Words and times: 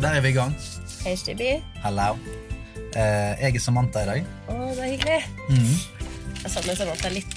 Der 0.00 0.14
er 0.14 0.20
vi 0.22 0.28
i 0.28 0.36
gang. 0.36 0.54
Hei, 1.04 1.14
HDB. 1.16 1.42
Hello. 1.82 2.12
Eh, 2.94 3.34
jeg 3.42 3.56
er 3.58 3.62
Samantha 3.62 4.02
i 4.04 4.08
dag. 4.08 4.28
Å, 4.48 4.56
det 4.76 4.84
er 4.84 4.92
hyggelig. 4.92 5.18
Mm. 5.50 5.72
Jeg 6.44 6.52
savner 6.54 6.78
Samantha 6.78 7.10
litt. 7.12 7.34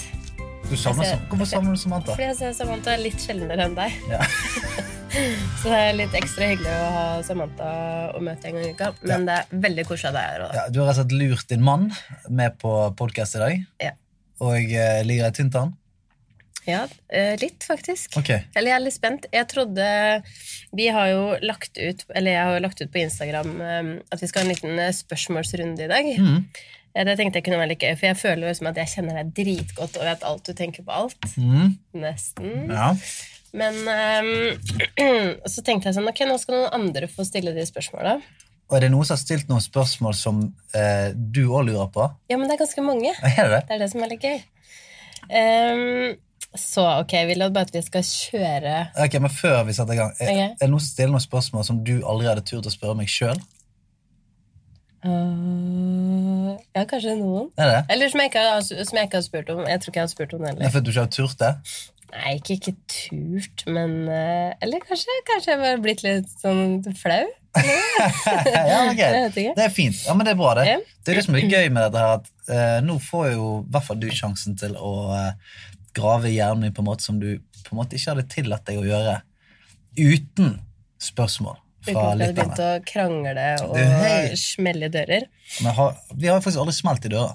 Du 0.70 0.76
savner, 0.80 1.04
ser- 1.10 1.24
Hvorfor 1.32 1.50
savner 1.50 1.76
du 1.76 1.82
Samantha? 1.82 2.14
Fordi 2.14 2.28
jeg 2.30 2.38
ser 2.40 2.54
Samantha 2.56 2.96
litt 3.02 3.20
sjeldnere 3.20 3.66
enn 3.68 3.76
deg. 3.78 3.98
Ja. 4.12 4.22
Så 5.62 5.68
det 5.68 5.80
er 5.90 5.98
litt 5.98 6.14
ekstra 6.16 6.48
hyggelig 6.54 6.72
å 6.72 6.92
ha 6.96 7.06
Samantha 7.28 7.72
og 8.16 8.22
møte 8.24 8.48
en 8.48 8.56
gang 8.60 8.70
i 8.70 8.72
uka. 8.78 8.92
Men 9.04 9.26
det 9.28 9.40
er 9.42 9.60
veldig 9.66 9.86
koselig 9.90 10.14
jeg 10.22 10.38
er 10.38 10.46
her. 10.46 10.56
Ja, 10.62 10.68
du 10.72 10.80
har 10.84 10.88
rett 10.92 11.02
og 11.02 11.04
slett 11.04 11.18
lurt 11.20 11.50
din 11.52 11.66
mann 11.68 11.90
med 12.30 12.56
på 12.62 12.72
podkast 13.02 13.36
i 13.36 13.44
dag. 13.44 13.66
Ja. 13.84 13.92
Og 14.42 14.56
jeg 14.72 15.06
ligger 15.10 15.28
i 15.34 15.36
tynt 15.42 15.58
an? 15.60 15.74
Ja, 16.70 16.84
eh, 17.10 17.34
litt, 17.42 17.64
faktisk. 17.66 18.18
Okay. 18.20 18.44
Eller 18.56 18.72
jeg 18.72 18.76
er 18.78 18.84
litt 18.86 18.96
spent. 18.98 19.26
Jeg 19.34 19.48
trodde 19.50 19.86
Vi 20.78 20.88
har 20.94 21.08
jo 21.10 21.24
lagt 21.42 21.78
ut 21.78 22.04
Eller 22.14 22.36
jeg 22.36 22.44
har 22.46 22.54
jo 22.54 22.62
lagt 22.68 22.84
ut 22.84 22.92
på 22.94 23.02
Instagram 23.02 23.56
eh, 23.66 23.90
at 24.14 24.22
vi 24.22 24.30
skal 24.30 24.44
ha 24.44 24.46
en 24.48 24.54
liten 24.54 24.80
eh, 24.80 24.94
spørsmålsrunde 24.94 25.88
i 25.88 25.90
dag. 25.90 26.12
Eh, 26.94 27.04
Det 27.08 27.18
tenkte 27.18 27.40
jeg 27.40 27.48
kunne 27.48 27.58
være 27.62 27.72
litt 27.74 27.84
gøy, 27.86 27.96
for 27.96 28.12
jeg 28.12 28.20
føler 28.20 28.48
jo 28.50 28.56
som 28.60 28.68
at 28.70 28.78
jeg 28.82 28.94
kjenner 28.94 29.22
deg 29.22 29.34
dritgodt 29.42 29.98
og 29.98 30.06
vet 30.06 30.26
alt 30.28 30.46
du 30.46 30.54
tenker 30.54 30.84
på 30.86 30.92
alt. 30.92 31.30
Mm. 31.40 31.78
Nesten. 32.04 32.56
Ja. 32.70 32.92
Men 33.58 33.76
um, 33.88 34.60
så 35.54 35.64
tenkte 35.64 35.90
jeg 35.90 35.98
sånn, 35.98 36.08
ok, 36.12 36.24
nå 36.28 36.38
skal 36.40 36.58
noen 36.58 36.76
andre 36.78 37.08
få 37.12 37.26
stille 37.28 37.56
de 37.56 37.64
spørsmåla. 37.68 38.18
Og 38.72 38.78
er 38.78 38.86
det 38.86 38.92
noen 38.94 39.04
som 39.08 39.18
har 39.18 39.24
stilt 39.24 39.50
noen 39.52 39.64
spørsmål 39.64 40.14
som 40.16 40.44
eh, 40.78 41.10
du 41.16 41.42
òg 41.50 41.66
lurer 41.68 41.90
på? 41.92 42.06
Ja, 42.32 42.38
men 42.40 42.48
det 42.48 42.56
er 42.56 42.62
ganske 42.64 42.84
mange. 42.86 43.12
Er 43.28 43.40
det 43.40 43.52
det? 43.58 43.64
Er 43.76 43.82
det 43.82 43.90
som 43.92 44.04
er 44.06 44.12
litt 44.14 44.24
gøy. 44.24 44.38
Ehm, 45.32 46.14
så 46.58 46.84
ok, 47.00 47.14
vil 47.30 47.40
du 47.40 47.48
bare 47.56 47.64
at 47.70 47.76
vi 47.76 47.82
skal 47.86 48.04
kjøre 48.04 48.74
Ok, 49.06 49.14
men 49.24 49.32
Før 49.32 49.62
vi 49.70 49.76
setter 49.78 49.96
i 49.96 50.00
gang, 50.02 50.12
er, 50.20 50.32
okay. 50.34 50.50
er 50.52 50.66
det 50.66 50.68
noen 50.74 50.84
som 50.84 50.92
stiller 50.92 51.14
noen 51.16 51.24
spørsmål 51.24 51.64
som 51.70 51.80
du 51.88 51.94
aldri 52.04 52.28
hadde 52.28 52.44
turt 52.50 52.68
å 52.68 52.74
spørre 52.74 52.98
meg 53.00 53.08
sjøl? 53.12 53.40
Uh, 55.02 56.58
Ja, 56.76 56.84
kanskje 56.88 57.16
noen. 57.20 57.50
Er 57.60 57.72
det? 57.72 57.80
Eller 57.94 58.12
som 58.12 58.22
jeg, 58.22 58.32
ikke 58.32 58.44
har, 58.46 58.62
som 58.62 58.98
jeg 59.00 59.08
ikke 59.10 59.18
har 59.20 59.26
spurt 59.26 59.50
om. 59.54 59.64
Jeg 59.68 59.82
tror 59.82 59.92
ikke 59.92 60.00
jeg 60.02 60.08
har 60.08 60.12
spurt 60.14 60.36
om 60.36 60.44
det 60.44 60.50
Er 60.50 60.54
heller. 60.56 60.72
fordi 60.76 60.86
du 60.86 60.92
ikke 60.92 61.06
har 61.08 61.14
turt 61.16 61.40
det? 61.42 61.52
Nei, 62.12 62.32
ikke, 62.38 62.58
ikke 62.60 62.74
turt, 62.92 63.64
men 63.72 63.94
eh, 64.12 64.52
Eller 64.62 64.84
kanskje, 64.84 65.16
kanskje 65.30 65.54
jeg 65.54 65.62
bare 65.62 65.80
blitt 65.84 66.04
litt 66.04 66.34
sånn 66.42 66.82
flau? 67.00 67.24
ja, 67.62 68.78
ok. 68.88 69.00
Jeg 69.02 69.24
vet 69.26 69.38
ikke. 69.42 69.54
Det 69.58 69.64
er 69.66 69.74
fint. 69.76 69.98
Ja, 70.08 70.14
men 70.16 70.28
Det 70.28 70.34
er 70.36 70.40
bra, 70.40 70.52
det. 70.60 70.78
Det 71.04 71.12
er 71.12 71.20
det 71.20 71.26
som 71.26 71.36
er 71.36 71.48
gøy 71.48 71.68
med 71.76 71.84
dette. 71.88 72.00
her, 72.04 72.20
at 72.20 72.30
uh, 72.52 72.80
Nå 72.86 72.96
får 73.04 73.26
jo 73.34 73.48
i 73.64 73.72
hvert 73.74 73.88
fall 73.90 74.00
du 74.00 74.08
sjansen 74.16 74.56
til 74.60 74.78
å 74.80 74.92
eh, 75.18 75.58
grave 75.98 76.30
i 76.30 76.38
hjernen 76.38 76.68
min 76.68 76.76
på 76.76 76.84
en 76.84 76.90
måte 76.92 77.06
som 77.06 77.20
du 77.22 77.36
på 77.66 77.76
en 77.76 77.82
måte 77.82 77.98
ikke 77.98 78.14
hadde 78.14 78.30
tillatt 78.32 78.66
deg 78.68 78.80
å 78.82 78.88
gjøre 78.88 79.20
uten 80.00 80.56
spørsmål 81.02 81.60
Uten 81.82 81.96
fra 81.96 82.02
at 82.12 82.20
vi 82.20 82.26
hadde 82.26 82.34
begynt 82.38 82.60
å 82.62 82.72
krangle 82.86 83.46
og 83.66 83.78
hei. 83.78 84.36
smelle 84.38 84.86
i 84.86 84.94
dører. 84.94 85.24
Men 85.66 85.74
har, 85.74 85.96
vi 86.14 86.30
har 86.30 86.38
faktisk 86.38 86.62
aldri 86.62 86.76
smelt 86.78 87.08
i 87.08 87.10
døra. 87.10 87.32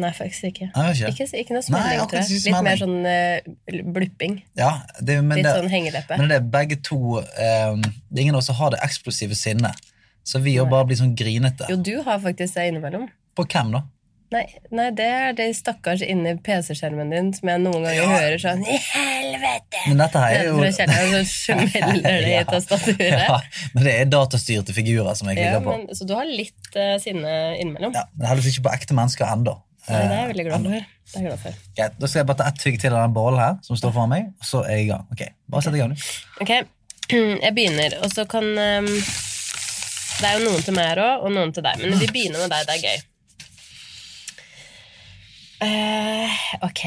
Nei, 0.00 0.10
faktisk 0.16 0.46
ikke. 0.48 0.70
Nei, 0.72 0.86
ikke? 0.94 1.10
Ikke, 1.12 1.26
ikke 1.42 1.56
noe 1.56 1.66
smelling, 1.66 2.00
Nei, 2.00 2.06
tror 2.08 2.22
jeg. 2.22 2.40
Litt 2.46 2.64
mer 2.64 2.80
sånn 2.80 2.96
uh, 3.04 3.82
blupping. 3.92 4.38
Ja, 4.56 4.70
det, 4.96 5.18
men, 5.20 5.40
Litt 5.40 5.50
det, 5.50 5.54
sånn 5.58 5.72
hengeleppe. 5.72 6.16
men 6.16 6.32
det 6.32 6.38
er 6.40 6.50
begge 6.54 6.80
to 6.86 7.18
um, 7.20 7.82
Det 7.84 8.16
er 8.16 8.24
ingen 8.24 8.38
av 8.38 8.40
oss 8.40 8.48
som 8.48 8.56
har 8.62 8.72
det 8.74 8.80
eksplosive 8.86 9.36
sinnet. 9.36 9.88
Så 10.24 10.40
vi 10.40 10.54
jo 10.56 10.66
bare 10.70 10.88
blir 10.88 11.00
sånn 11.00 11.12
grinete. 11.18 11.68
Jo, 11.68 11.76
du 11.76 11.94
har 12.06 12.20
faktisk 12.22 12.56
det 12.56 12.70
innimellom. 12.70 13.08
På 13.36 13.44
hvem, 13.48 13.74
da? 13.76 13.84
Nei, 14.30 14.44
nei, 14.70 14.84
det 14.94 15.06
er 15.10 15.32
det 15.34 15.48
stakkars 15.58 16.04
inni 16.06 16.36
PC-skjermen 16.46 17.08
din 17.10 17.32
som 17.34 17.48
jeg 17.50 17.62
noen 17.64 17.82
ganger 17.82 18.06
hører 18.12 18.36
sånn 18.38 18.60
I 18.62 18.76
helvete! 18.78 19.80
Men 19.88 20.02
dette 20.04 20.22
her 20.22 20.36
er 20.36 20.44
jo 20.46 20.60
Fra 20.60 20.68
kjelleren 20.76 21.16
så 21.16 21.22
smeller 21.56 22.20
det 22.22 22.36
i 22.36 22.44
tastaturet. 22.46 23.24
Ja, 23.26 23.40
men 23.74 23.88
det 23.88 23.94
er 23.96 24.12
datastyrte 24.12 24.76
figurer 24.76 25.18
som 25.18 25.32
jeg 25.32 25.40
Ja, 25.40 25.56
klikker 25.56 25.66
på. 25.66 25.74
men, 25.74 25.98
så 25.98 26.06
du 26.06 26.14
har 26.14 26.30
litt 26.30 26.78
uh, 26.78 26.94
sinne 27.02 27.34
innimellom. 27.58 27.96
Ja, 27.98 28.04
men 28.14 28.30
heldigvis 28.30 28.54
ikke 28.60 28.68
på 28.68 28.74
ekte 28.78 28.98
mennesker 29.00 29.26
ennå. 29.32 29.56
Det 29.88 29.98
er 29.98 30.14
jeg 30.14 30.30
veldig 30.30 30.46
glad 30.46 30.66
for. 30.68 30.88
Det 31.10 31.24
glad 31.26 31.42
for. 31.42 31.60
Greit, 31.74 31.98
Da 31.98 32.06
skal 32.06 32.20
jeg 32.20 32.28
bare 32.30 32.38
ta 32.44 32.48
ett 32.52 32.62
tygg 32.62 32.78
til 32.84 32.94
av 32.94 33.02
den 33.08 33.14
bollen 33.16 33.42
her, 33.42 33.58
som 33.66 33.78
står 33.82 33.96
foran 33.98 34.12
meg, 34.14 34.30
og 34.38 34.46
så 34.46 34.62
er 34.62 34.76
jeg 34.78 34.86
i 34.86 34.90
gang. 34.92 35.06
Ok, 35.10 35.24
Bare 35.50 35.66
sett 35.66 35.74
i 35.74 35.82
gang, 35.82 35.96
du. 35.96 36.08
Ok, 36.44 36.52
jeg 37.48 37.54
begynner, 37.56 37.98
og 38.04 38.12
så 38.14 38.28
kan 38.30 38.46
um, 38.46 38.90
Det 40.20 40.28
er 40.28 40.38
jo 40.38 40.46
noen 40.46 40.62
til 40.62 40.76
meg 40.76 40.92
her 40.92 41.02
òg, 41.02 41.24
og 41.26 41.34
noen 41.34 41.50
til 41.56 41.66
deg. 41.66 41.82
Men 41.82 41.98
vi 41.98 42.06
begynner 42.14 42.44
med 42.44 42.54
deg. 42.54 42.68
Det 42.70 42.78
er 42.78 42.84
gøy. 42.86 43.06
Eh, 45.64 46.38
ok. 46.66 46.84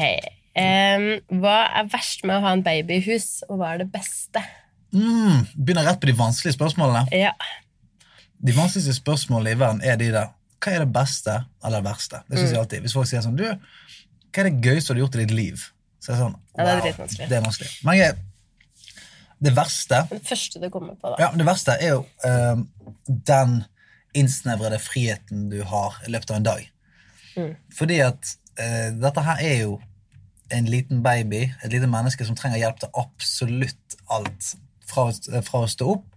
Um, 0.54 1.06
hva 1.42 1.56
er 1.80 1.88
verst 1.90 2.22
med 2.26 2.36
å 2.38 2.44
ha 2.44 2.52
en 2.54 2.62
baby 2.66 3.00
i 3.00 3.04
hus, 3.08 3.42
og 3.48 3.58
hva 3.58 3.72
er 3.74 3.82
det 3.82 3.88
beste? 3.94 4.42
Mm, 4.94 5.44
begynner 5.58 5.88
rett 5.88 6.00
på 6.02 6.06
de 6.10 6.14
vanskelige 6.18 6.54
spørsmålene. 6.58 7.06
Ja, 7.14 7.32
De 8.44 8.52
vanskeligste 8.52 8.92
spørsmålene 8.98 9.54
i 9.54 9.58
verden 9.58 9.80
er 9.82 9.96
de 9.98 10.10
der. 10.14 10.28
Hva 10.62 10.74
er 10.74 10.84
det 10.84 10.92
beste 10.94 11.34
eller 11.64 11.80
det 11.80 11.86
verste? 11.88 12.20
Det 12.28 12.38
synes 12.38 12.52
jeg 12.52 12.60
alltid. 12.60 12.84
Hvis 12.84 12.94
folk 12.96 13.08
sier 13.08 13.24
sånn, 13.24 13.38
du, 13.38 13.44
hva 13.48 14.42
er 14.42 14.48
det 14.50 14.62
gøyeste 14.66 14.92
du 14.92 14.98
har 14.98 15.02
gjort 15.06 15.16
i 15.18 15.24
ditt 15.24 15.34
liv? 15.34 15.64
Så 16.02 16.12
er 16.12 16.16
det 16.16 16.20
sånn, 16.22 16.36
Ja, 16.54 16.60
det 16.60 16.64
er 16.68 16.76
wow, 16.76 16.84
dritvanskelig. 16.84 17.28
det 17.30 17.36
er 17.38 17.44
vanskelig. 17.46 17.70
Men 17.88 17.98
jeg, 17.98 18.16
det 19.44 19.52
verste 19.56 20.00
Det 20.10 20.20
første 20.28 20.60
du 20.62 20.68
kommer 20.72 20.94
på, 21.00 21.10
da. 21.14 21.16
Ja, 21.24 21.30
det 21.34 21.46
verste 21.48 21.76
er 21.80 21.94
jo 21.96 22.04
eh, 22.28 22.62
den 23.32 23.56
innsnevrede 24.14 24.78
friheten 24.82 25.48
du 25.50 25.58
har 25.66 25.96
i 26.06 26.12
løpet 26.14 26.30
av 26.30 26.38
en 26.38 26.48
dag. 26.52 26.66
Mm. 27.34 27.52
Fordi 27.74 27.98
at 28.04 28.34
eh, 28.60 28.90
dette 29.00 29.24
her 29.26 29.42
er 29.42 29.58
jo 29.64 29.78
en 30.54 30.68
liten 30.68 31.02
baby, 31.02 31.46
et 31.64 31.72
lite 31.72 31.88
menneske 31.90 32.26
som 32.26 32.36
trenger 32.38 32.60
hjelp 32.60 32.82
til 32.82 32.92
absolutt 33.00 33.98
alt. 34.12 34.54
Fra, 34.84 35.06
fra 35.42 35.62
å 35.64 35.68
stå 35.70 35.86
opp, 35.94 36.10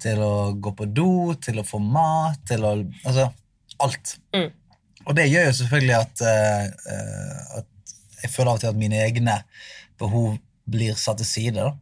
til 0.00 0.20
å 0.22 0.52
gå 0.62 0.70
på 0.78 0.86
do, 0.94 1.34
til 1.42 1.58
å 1.58 1.66
få 1.66 1.80
mat, 1.82 2.38
til 2.48 2.62
å 2.64 2.76
Altså 3.02 3.26
alt. 3.82 4.16
Mm. 4.36 4.52
Og 5.02 5.16
det 5.18 5.26
gjør 5.26 5.48
jo 5.48 5.54
selvfølgelig 5.58 5.96
at, 5.98 6.22
eh, 6.30 7.58
at 7.58 7.94
jeg 8.22 8.30
føler 8.30 8.52
av 8.52 8.60
og 8.60 8.62
til 8.62 8.70
at 8.70 8.78
mine 8.78 9.00
egne 9.02 9.40
behov 9.98 10.36
blir 10.70 10.94
satt 10.94 11.18
til 11.18 11.26
side. 11.26 11.58
da. 11.58 11.72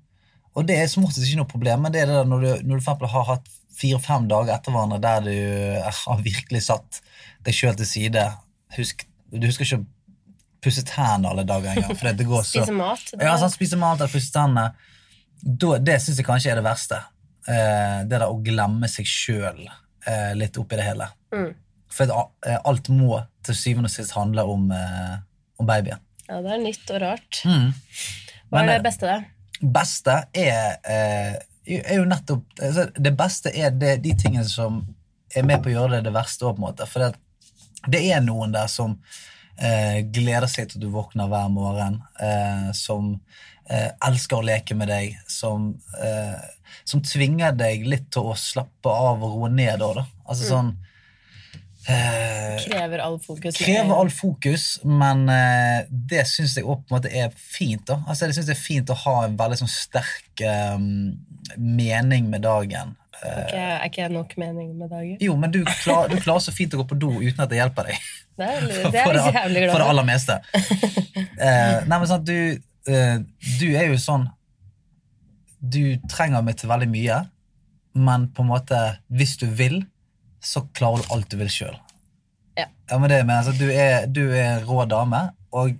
Og 0.56 0.66
det 0.66 0.78
er 0.80 0.88
som 0.90 1.04
oftest 1.04 1.26
ikke 1.26 1.42
noe 1.42 1.50
problem, 1.50 1.84
men 1.84 1.92
det 1.92 2.02
er 2.02 2.10
det 2.10 2.24
når 2.28 2.46
du, 2.46 2.50
når 2.70 2.80
du 2.80 2.86
for 2.86 3.12
har 3.12 3.28
hatt 3.28 3.50
fire-fem 3.80 4.26
dager 4.28 4.54
etter 4.56 4.74
hverandre 4.74 5.00
der 5.00 5.22
du 5.24 5.36
har 5.84 6.24
virkelig 6.24 6.64
satt 6.66 7.00
deg 7.46 7.56
sjøl 7.56 7.76
til 7.78 7.88
side 7.88 8.26
Husk, 8.76 9.06
Du 9.30 9.46
husker 9.46 9.66
ikke 9.66 9.84
pusse 10.64 10.84
tennene 10.86 11.32
alle 11.32 11.46
dager 11.48 11.72
engang. 11.74 11.96
for 11.98 12.10
det 12.12 12.28
går 12.28 12.44
så... 12.44 12.60
Spise 12.60 12.76
mat. 12.76 13.14
Ja, 13.16 13.36
sånn, 13.40 13.52
spise 13.52 13.78
mat 13.80 14.00
eller 14.00 14.12
pusse 14.12 14.32
tennene. 14.34 14.70
Det 15.40 15.96
syns 16.04 16.20
jeg 16.20 16.28
kanskje 16.28 16.52
er 16.52 16.60
det 16.60 16.66
verste. 16.66 17.00
Eh, 17.48 18.04
det 18.04 18.12
der 18.18 18.28
å 18.28 18.38
glemme 18.44 18.88
seg 18.92 19.08
sjøl 19.08 19.64
eh, 19.64 20.32
litt 20.36 20.58
oppi 20.60 20.78
det 20.78 20.86
hele. 20.90 21.08
Mm. 21.32 21.50
For 21.90 22.12
eh, 22.12 22.60
alt 22.60 22.90
må 22.92 23.22
til 23.46 23.56
syvende 23.56 23.90
og 23.90 23.94
sist 23.94 24.14
handle 24.16 24.44
om, 24.48 24.70
eh, 24.74 25.16
om 25.60 25.68
babyen. 25.68 26.02
Ja, 26.28 26.40
det 26.44 26.52
er 26.54 26.62
nytt 26.62 26.92
og 26.94 27.00
rart. 27.02 27.40
Mm. 27.48 27.70
Hva 28.50 28.62
er 28.62 28.68
eh, 28.68 28.74
det 28.76 28.84
beste, 28.86 29.10
da? 29.10 29.40
beste 29.60 30.16
er, 30.36 30.76
eh, 30.88 31.34
er 31.80 31.98
jo 31.98 32.06
nettopp 32.08 32.62
altså, 32.62 32.86
Det 32.96 33.12
beste 33.16 33.52
er 33.52 33.74
det, 33.76 33.98
de 34.04 34.14
tingene 34.16 34.46
som 34.48 34.80
er 35.36 35.44
med 35.46 35.60
på 35.62 35.70
å 35.70 35.74
gjøre 35.74 35.98
det 35.98 36.08
det 36.08 36.14
verste 36.14 36.46
òg, 36.46 36.56
på 36.56 36.62
en 36.62 36.68
måte. 36.68 36.86
For 36.90 37.04
det, 37.04 37.10
det 37.90 38.04
er 38.12 38.22
noen 38.24 38.54
der 38.54 38.70
som 38.70 38.98
eh, 39.60 40.00
gleder 40.12 40.48
seg 40.50 40.68
til 40.70 40.80
at 40.80 40.84
du 40.86 40.90
våkner 40.94 41.28
hver 41.30 41.48
morgen, 41.52 42.00
eh, 42.20 42.70
som 42.76 43.14
eh, 43.70 43.90
elsker 44.06 44.40
å 44.40 44.46
leke 44.46 44.74
med 44.74 44.88
deg, 44.90 45.18
som, 45.30 45.74
eh, 46.02 46.38
som 46.84 47.02
tvinger 47.02 47.52
deg 47.56 47.84
litt 47.86 48.08
til 48.10 48.30
å 48.32 48.36
slappe 48.38 48.90
av 48.90 49.22
og 49.22 49.36
roe 49.36 49.50
ned. 49.52 49.80
òg, 49.82 50.00
Da. 50.00 50.06
Altså 50.26 50.48
sånn 50.48 50.72
eh, 51.88 52.56
Krever 52.64 52.98
all 53.04 53.18
fokus. 53.22 53.56
krever 53.56 53.94
all 53.96 54.10
fokus, 54.10 54.64
men 54.84 55.28
eh, 55.32 55.86
det 55.90 56.26
syns 56.28 56.56
jeg 56.58 56.64
på 56.66 56.76
en 56.76 56.96
måte 56.96 57.12
er 57.12 57.30
fint. 57.36 57.84
da. 57.86 58.00
Altså, 58.06 58.26
jeg 58.26 58.34
synes 58.38 58.50
det 58.50 58.56
er 58.56 58.62
fint 58.64 58.90
å 58.90 58.98
ha 59.04 59.16
en 59.26 59.36
veldig 59.40 59.60
sånn 59.62 59.72
sterk 59.72 60.42
eh, 60.44 60.78
mening 61.58 62.30
med 62.30 62.42
dagen. 62.46 62.96
Eh, 63.24 63.52
Er 63.52 63.84
ikke, 63.84 64.00
jeg 64.06 64.12
nok 64.14 64.32
mening 64.40 64.70
med 64.78 64.88
dagen? 64.90 65.16
jo, 65.20 65.34
men 65.36 65.52
du, 65.52 65.58
klar, 65.82 66.08
du 66.08 66.16
klarer 66.22 66.40
så 66.44 66.52
fint 66.56 66.72
å 66.74 66.80
gå 66.80 66.86
på 66.88 66.96
do 66.98 67.10
uten 67.20 67.42
at 67.44 67.50
det 67.52 67.58
hjelper 67.60 67.90
deg. 67.90 68.06
Det 68.40 68.46
er, 68.48 68.66
For, 68.84 68.90
det 68.90 69.02
er 69.04 69.18
jeg 69.18 69.34
jævlig 69.36 69.62
glad 69.64 69.72
for 69.74 69.82
det 69.84 69.88
aller 69.92 70.06
meste. 70.08 70.36
Eh, 71.40 71.76
nei, 71.84 71.98
men 71.98 72.06
sant, 72.08 72.24
du, 72.28 72.60
eh, 72.92 73.18
du 73.60 73.66
er 73.74 73.90
jo 73.90 73.98
sånn 74.00 74.24
Du 75.60 75.82
trenger 76.08 76.40
meg 76.46 76.56
til 76.60 76.70
veldig 76.70 76.88
mye, 76.88 77.18
men 78.00 78.28
på 78.32 78.44
en 78.44 78.48
måte, 78.54 78.78
hvis 79.12 79.36
du 79.40 79.46
vil, 79.58 79.82
så 80.40 80.62
klarer 80.76 81.04
du 81.04 81.12
alt 81.12 81.28
du 81.32 81.36
vil 81.42 81.50
sjøl. 81.52 81.76
Ja. 82.56 82.66
men 82.98 83.08
det, 83.12 83.20
men 83.26 83.36
altså, 83.36 83.52
du, 83.56 83.66
er, 83.68 84.06
du 84.08 84.22
er 84.30 84.54
en 84.58 84.64
rå 84.68 84.86
dame, 84.88 85.20
og 85.52 85.76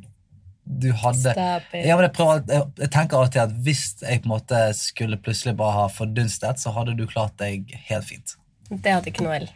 du 0.80 0.90
hadde 0.94 1.32
ja, 1.34 1.56
jeg, 1.72 2.10
prøver, 2.14 2.44
jeg, 2.46 2.66
jeg 2.78 2.90
tenker 2.94 3.18
alltid 3.18 3.42
at 3.42 3.54
hvis 3.66 3.84
jeg 4.04 4.22
på 4.22 4.30
en 4.30 4.34
måte 4.36 4.60
skulle 4.78 5.18
plutselig 5.20 5.56
bare 5.58 5.78
ha 5.82 5.86
fordunstet, 5.92 6.62
så 6.62 6.72
hadde 6.76 6.94
du 6.98 7.06
klart 7.10 7.34
deg 7.42 7.72
helt 7.88 8.06
fint. 8.06 8.36
Det 8.70 8.92
hadde 8.94 9.10
ikke 9.10 9.26
Noel. 9.26 9.48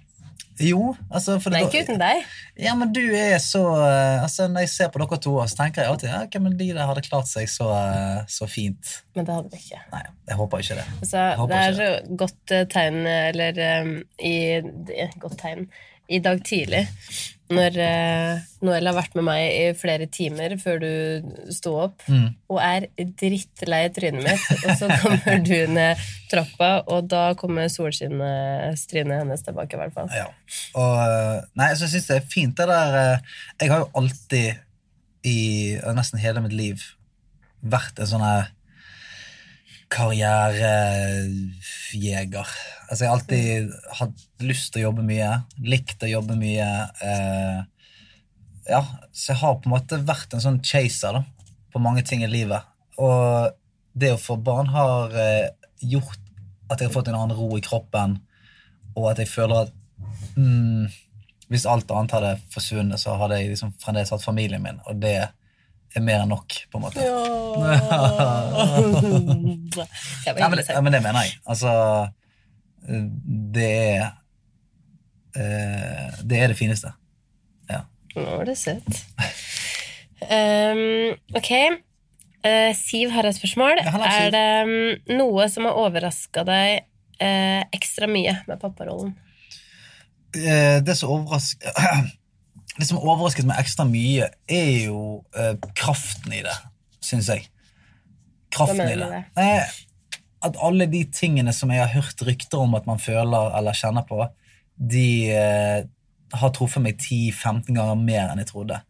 Jo, 0.62 0.92
altså 1.10 1.40
for 1.42 1.50
Nei, 1.50 1.64
det- 1.64 1.72
ikke 1.72 1.88
uten 1.88 1.98
deg. 1.98 2.26
Ja, 2.62 2.74
men 2.78 2.92
du 2.94 3.00
er 3.02 3.38
så 3.42 3.62
eh, 3.74 4.22
altså 4.22 4.46
Når 4.46 4.60
jeg 4.60 4.68
ser 4.70 4.88
på 4.94 5.00
dere 5.02 5.18
to, 5.18 5.32
så 5.50 5.56
tenker 5.58 5.82
jeg 5.82 5.90
alltid 5.90 6.08
ja, 6.12 6.20
okay, 6.22 6.40
men 6.40 6.54
de 6.58 6.68
der 6.76 6.86
hadde 6.86 7.02
klart 7.02 7.26
seg 7.26 7.48
så, 7.50 7.66
eh, 7.74 8.20
så 8.30 8.46
fint. 8.46 9.00
Men 9.16 9.26
det 9.26 9.34
hadde 9.34 9.50
de 9.50 9.58
ikke. 9.58 9.80
Nei, 9.92 10.02
jeg 10.28 10.38
håper 10.38 10.62
ikke 10.62 10.76
det. 10.78 10.86
Altså, 11.00 11.24
håper 11.40 11.54
det 11.54 11.64
er 11.64 11.80
så 11.80 12.16
godt 12.22 12.54
eh, 12.54 12.66
tegn, 12.70 13.00
eller 13.06 13.58
um, 13.82 13.96
i 14.22 14.36
Godt 15.18 15.38
tegn 15.42 15.66
i 16.08 16.18
dag 16.20 16.42
tidlig, 16.44 16.84
når 17.52 17.74
uh, 17.76 18.44
Noel 18.64 18.86
har 18.88 18.96
vært 18.96 19.14
med 19.18 19.26
meg 19.26 19.42
i 19.52 19.64
flere 19.76 20.06
timer 20.08 20.54
før 20.62 20.78
du 20.80 21.50
sto 21.52 21.74
opp, 21.82 22.00
Mm. 22.08 22.30
og 22.48 22.58
er 22.64 22.86
drittlei 23.20 23.82
trynet 23.92 24.24
mitt, 24.24 24.46
og 24.64 24.78
så 24.80 24.88
kommer 25.02 25.42
du 25.44 25.54
ned 25.68 26.00
trappa, 26.32 26.70
og 26.88 27.08
da 27.12 27.34
kommer 27.38 27.68
solskinnstrynet 27.72 29.20
hennes 29.22 29.44
tilbake, 29.44 29.76
i 29.76 29.80
hvert 29.82 29.94
fall. 29.96 30.08
Ja. 30.14 30.26
Og, 30.74 30.96
eh, 31.04 31.44
nei, 31.60 31.70
så 31.78 31.88
syns 31.90 32.08
det 32.10 32.16
er 32.20 32.28
fint 32.32 32.56
det 32.56 32.66
der 32.70 32.96
eh, 33.00 33.18
Jeg 33.60 33.70
har 33.70 33.84
jo 33.84 33.90
alltid 34.00 34.54
i 35.24 35.38
eh, 35.76 35.92
nesten 35.96 36.20
hele 36.20 36.42
mitt 36.44 36.52
liv 36.56 36.82
vært 37.64 37.98
en 38.00 38.10
sånn 38.10 38.24
her 38.24 38.50
karrierejeger. 39.92 42.48
Altså, 42.88 43.04
jeg 43.04 43.10
har 43.10 43.18
alltid 43.18 43.72
hatt 44.00 44.18
lyst 44.44 44.68
til 44.72 44.80
å 44.82 44.86
jobbe 44.88 45.02
mye, 45.06 45.30
likt 45.64 46.04
å 46.04 46.08
jobbe 46.10 46.34
mye. 46.38 46.68
Eh, 47.04 47.60
ja, 48.70 48.82
så 49.12 49.32
jeg 49.32 49.40
har 49.42 49.54
på 49.58 49.64
en 49.68 49.76
måte 49.76 50.08
vært 50.08 50.34
en 50.34 50.44
sånn 50.44 50.64
chaser 50.64 51.12
da, 51.18 51.22
på 51.72 51.78
mange 51.82 52.02
ting 52.06 52.20
i 52.24 52.30
livet. 52.30 52.62
Og 53.00 53.50
det 53.94 54.12
å 54.14 54.20
få 54.20 54.34
barn 54.40 54.68
har 54.74 55.14
eh, 55.18 55.48
gjort 55.84 56.20
at 56.72 56.80
jeg 56.80 56.88
har 56.88 56.96
fått 56.96 57.08
en 57.12 57.18
annen 57.18 57.36
ro 57.36 57.48
i 57.58 57.64
kroppen, 57.64 58.10
og 58.94 59.04
at 59.10 59.18
jeg 59.20 59.28
føler 59.30 59.56
at 59.66 59.72
mm, 60.38 60.84
hvis 61.52 61.68
alt 61.70 61.90
annet 61.92 62.14
hadde 62.16 62.32
forsvunnet, 62.54 62.98
så 63.00 63.10
hadde 63.20 63.36
jeg 63.40 63.50
liksom 63.52 63.70
fremdeles 63.82 64.12
hatt 64.14 64.24
familien 64.24 64.62
min, 64.64 64.78
og 64.88 64.94
det 65.02 65.18
er 66.00 66.04
mer 66.04 66.24
enn 66.24 66.32
nok, 66.32 66.56
på 66.70 66.78
en 66.78 66.84
måte. 66.84 67.00
Ja, 67.04 67.18
men, 70.34 70.58
ja, 70.68 70.80
men 70.82 70.92
det 70.92 71.00
mener 71.04 71.20
jeg. 71.22 71.32
Altså 71.44 71.70
Det 72.84 73.70
er 73.70 74.04
eh, 75.38 76.18
Det 76.22 76.40
er 76.40 76.52
det 76.52 76.58
fineste. 76.58 76.92
Ja. 77.70 77.80
Nå 78.16 78.26
var 78.26 78.44
det 78.48 78.58
søtt. 78.60 79.04
Um, 80.24 81.14
ok. 81.36 81.52
Uh, 82.44 82.72
Siv 82.76 83.12
har 83.14 83.24
et 83.28 83.36
spørsmål. 83.36 83.78
Ja, 83.80 83.90
halla, 83.94 84.10
er 84.10 84.34
det 84.34 84.48
um, 84.68 84.72
noe 85.20 85.48
som 85.52 85.68
har 85.68 85.78
overraska 85.80 86.44
deg 86.48 86.84
uh, 87.22 87.62
ekstra 87.74 88.08
mye 88.10 88.36
med 88.48 88.60
papparollen? 88.60 89.14
Uh, 90.34 90.78
det 90.84 90.96
som 90.98 91.14
overrasker 91.14 91.70
Det 92.74 92.86
som 92.88 92.98
overrasket 92.98 93.46
meg 93.46 93.60
ekstra 93.62 93.86
mye, 93.86 94.28
er 94.50 94.70
jo 94.88 95.00
uh, 95.36 95.54
kraften 95.78 96.34
i 96.34 96.42
det, 96.44 96.54
syns 97.04 97.30
jeg. 97.30 97.46
Kraften 98.54 98.88
i 98.88 98.96
det. 98.98 99.20
Eh, 99.40 99.76
at 100.44 100.58
alle 100.62 100.88
de 100.90 101.04
tingene 101.14 101.54
som 101.56 101.70
jeg 101.72 101.80
har 101.84 101.92
hørt 101.94 102.24
rykter 102.26 102.64
om 102.64 102.74
at 102.76 102.88
man 102.88 103.00
føler 103.00 103.54
eller 103.56 103.78
kjenner 103.78 104.06
på, 104.08 104.24
de 104.74 105.06
uh, 105.30 105.84
har 106.34 106.54
truffet 106.56 106.82
meg 106.82 106.98
10-15 106.98 107.70
ganger 107.76 108.00
mer 108.00 108.32
enn 108.32 108.42
jeg 108.42 108.50
trodde. 108.50 108.80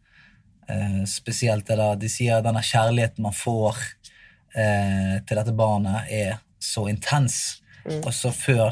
Uh, 0.65 1.03
spesielt 1.09 1.67
det 1.69 1.77
da 1.77 1.91
de 1.99 2.09
sier 2.09 2.41
denne 2.45 2.65
kjærligheten 2.65 3.25
man 3.25 3.35
får 3.35 3.83
til 4.55 5.35
dette 5.35 5.51
barnet, 5.51 6.05
er 6.07 6.37
så 6.63 6.85
intens. 6.87 7.57
Og 7.85 8.13
så 8.15 8.31
før 8.31 8.71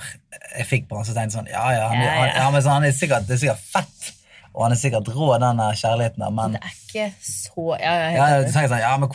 jeg 0.55 0.65
fikk 0.69 0.85
barn, 0.89 1.05
så 1.05 1.11
tenkte 1.11 1.27
jeg 1.27 1.35
sånn 1.35 1.49
Ja, 1.51 1.65
ja, 1.75 1.87
han, 1.91 1.99
Mm. 1.99 2.05
Ja, 2.05 2.13
ja. 2.29 2.45
Han, 2.47 2.55
han 2.55 2.85
er 2.87 2.95
sikkert, 2.95 3.27
det 3.27 3.35
er 3.35 3.41
sikkert 3.43 3.65
fett, 3.73 4.22
og 4.53 4.63
han 4.67 4.71
er 4.75 4.77
sikkert 4.77 5.07
rå, 5.15 5.27
den 5.41 5.57
kjærligheten 5.79 6.21
der, 6.21 6.29
men 6.37 6.51
Det 6.53 6.61
er 6.61 6.75
ikke 6.77 7.05
så 7.25 7.67
Ja, 7.81 7.93
ja, 7.93 8.09
jeg 8.13 8.45
enig. 8.45 8.53
sånn, 8.69 8.79
ja, 8.79 8.91
men 8.97 9.09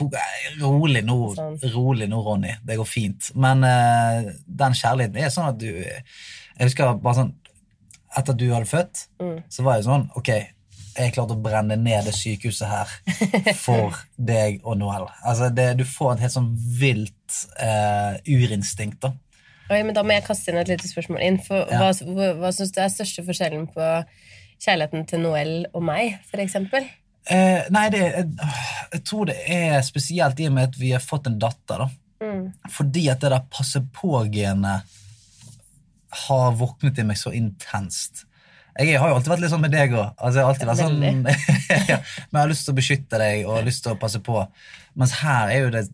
rolig 0.63 1.05
nå, 1.07 1.19
Sånn. 1.37 1.59
rolig 1.75 2.09
nå, 2.11 2.21
Ronny. 2.27 2.55
Det 2.67 2.77
går 2.81 2.89
fint. 2.91 3.31
Men 3.39 3.63
uh, 3.63 4.33
den 4.47 4.73
kjærligheten 4.75 5.17
er 5.23 5.31
sånn 5.31 5.49
at 5.53 5.59
du 5.59 5.69
Jeg 5.71 6.65
husker 6.67 6.95
bare 6.99 7.15
sånn 7.23 7.35
Etter 8.17 8.33
at 8.33 8.39
du 8.41 8.47
hadde 8.51 8.67
født, 8.67 9.07
Mm. 9.21 9.43
så 9.53 9.63
var 9.63 9.77
jeg 9.77 9.85
sånn 9.85 10.09
Ok, 10.17 10.29
jeg 10.99 11.13
klarte 11.15 11.37
å 11.37 11.43
brenne 11.43 11.77
ned 11.79 12.05
det 12.09 12.15
sykehuset 12.17 12.67
her 12.67 12.89
for 13.67 13.95
deg 14.19 14.61
og 14.65 14.79
Noel. 14.81 15.05
Altså, 15.23 15.51
det, 15.55 15.77
du 15.79 15.85
får 15.87 16.15
et 16.17 16.21
helt 16.27 16.33
sånn 16.35 16.49
vilt 16.81 17.37
uh, 17.63 18.17
urinstinkt, 18.27 18.99
da. 19.05 19.13
Oi, 19.71 19.83
men 19.85 19.93
da 19.95 20.03
må 20.03 20.15
jeg 20.17 20.25
kaste 20.25 20.49
inn 20.51 20.59
et 20.59 20.71
lite 20.73 20.89
spørsmål 20.89 21.21
inn. 21.23 21.39
For 21.45 21.61
Ja. 21.69 21.79
Hva, 21.85 21.93
hva, 22.17 22.29
hva 22.41 22.51
syns 22.57 22.73
du 22.73 22.81
er 22.81 22.89
største 22.91 23.23
forskjellen 23.27 23.67
på 23.75 23.85
kjærligheten 24.63 25.07
til 25.09 25.23
Noel 25.23 25.53
og 25.73 25.85
meg, 25.87 26.19
eksempel? 26.33 26.87
Eh, 27.29 27.67
nei, 27.75 27.89
det, 27.93 28.05
jeg, 28.05 28.29
jeg 28.95 29.03
tror 29.07 29.29
det 29.29 29.37
er 29.53 29.83
spesielt 29.85 30.41
i 30.41 30.49
og 30.49 30.55
med 30.57 30.71
at 30.71 30.79
vi 30.81 30.95
har 30.95 31.05
fått 31.05 31.29
en 31.29 31.39
datter, 31.41 31.85
da. 31.85 31.89
Mm. 32.25 32.47
Fordi 32.73 33.05
at 33.13 33.21
det 33.23 33.31
der 33.35 33.51
passe 33.53 33.83
på-genet 33.95 34.97
har 36.25 36.57
våknet 36.57 36.99
i 36.99 37.05
meg 37.07 37.21
så 37.21 37.35
intenst. 37.37 38.25
Jeg 38.79 39.01
har 39.01 39.11
jo 39.11 39.17
alltid 39.19 39.33
vært 39.33 39.43
litt 39.43 39.53
sånn 39.53 39.65
med 39.65 39.75
deg 39.75 39.93
òg. 39.93 40.15
Altså, 40.15 40.39
jeg 40.39 40.47
har 40.47 40.53
alltid 40.53 40.71
vært 40.71 40.81
sånn, 40.85 41.01
men 41.03 41.27
jeg 41.29 42.39
har 42.39 42.51
lyst 42.51 42.67
til 42.69 42.75
å 42.75 42.79
beskytte 42.79 43.21
deg 43.21 43.49
og 43.51 43.67
lyst 43.67 43.85
til 43.85 43.95
å 43.95 44.01
passe 44.01 44.23
på. 44.25 44.45
Mens 44.99 45.19
her 45.21 45.53
er 45.53 45.67
jo 45.67 45.73
det 45.75 45.85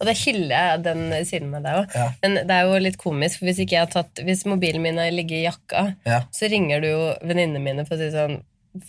Og 0.00 0.08
det 0.08 0.16
hyller 0.24 0.54
jeg 0.56 0.80
den 0.84 1.04
siden 1.28 1.52
med 1.52 1.62
deg 1.66 1.82
òg. 1.84 1.94
Ja. 1.94 2.08
Men 2.24 2.40
det 2.48 2.56
er 2.56 2.66
jo 2.66 2.80
litt 2.82 2.98
komisk, 3.00 3.38
for 3.40 3.46
hvis, 3.50 3.60
ikke 3.62 3.76
jeg 3.78 3.84
har 3.86 3.92
tatt, 3.92 4.24
hvis 4.26 4.42
mobilen 4.50 4.82
min 4.82 4.98
har 5.00 5.12
ligget 5.14 5.38
i 5.38 5.44
jakka, 5.46 5.84
Ja, 6.08 6.24
så 6.34 6.50
ringer 6.50 6.82
du 6.82 6.88
jo 6.90 7.04
venninnene 7.22 7.62
mine 7.62 7.86
for 7.86 7.96
å 7.96 8.02
si 8.02 8.10
sånn 8.14 8.40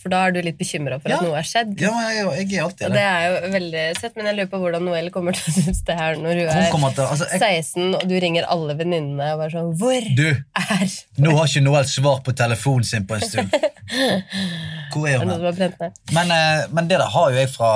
For 0.02 0.10
da 0.10 0.24
er 0.26 0.32
du 0.34 0.40
litt 0.42 0.56
bekymra 0.58 0.96
for 0.98 1.12
Ja. 1.12 1.20
at 1.20 1.22
noe 1.22 1.36
har 1.38 1.46
skjedd. 1.46 1.76
ja 1.78 1.92
jeg, 2.10 2.24
jeg 2.50 2.58
er 2.58 2.64
alltid 2.64 2.86
Og 2.88 2.94
det 2.96 3.04
er 3.06 3.26
jo 3.28 3.50
veldig 3.52 3.84
søtt, 4.00 4.16
men 4.18 4.26
jeg 4.26 4.34
lurer 4.40 4.48
på 4.50 4.58
hvordan 4.58 4.82
Noel 4.88 5.10
kommer 5.14 5.36
til 5.38 5.46
å 5.46 5.54
synes 5.54 5.84
det 5.86 5.94
her 6.00 6.16
når 6.18 6.40
hun 6.40 6.48
er 6.50 6.72
til 6.96 7.04
altså, 7.04 7.28
jeg, 7.30 7.62
16, 7.70 7.94
og 7.94 8.08
du 8.10 8.16
ringer 8.26 8.48
alle 8.50 8.74
venninnene 8.80 9.28
og 9.36 9.44
bare 9.44 9.54
sånn 9.54 9.70
Hvor 9.78 10.08
Du, 10.18 10.26
er 10.34 10.96
nå 11.22 11.36
har 11.38 11.46
ikke 11.46 11.62
Noel 11.68 11.86
svar 11.86 12.18
på 12.26 12.34
telefonen 12.34 12.84
sin 12.90 13.06
på 13.06 13.14
en 13.14 13.28
stund. 13.30 13.54
Hvor 14.96 15.08
er 15.10 15.20
hun? 15.20 15.28
Men, 16.16 16.32
eh, 16.32 16.64
men 16.72 16.88
det 16.90 16.98
der 17.02 17.12
har 17.12 17.30
jo 17.30 17.36
jeg 17.36 17.50
fra 17.52 17.70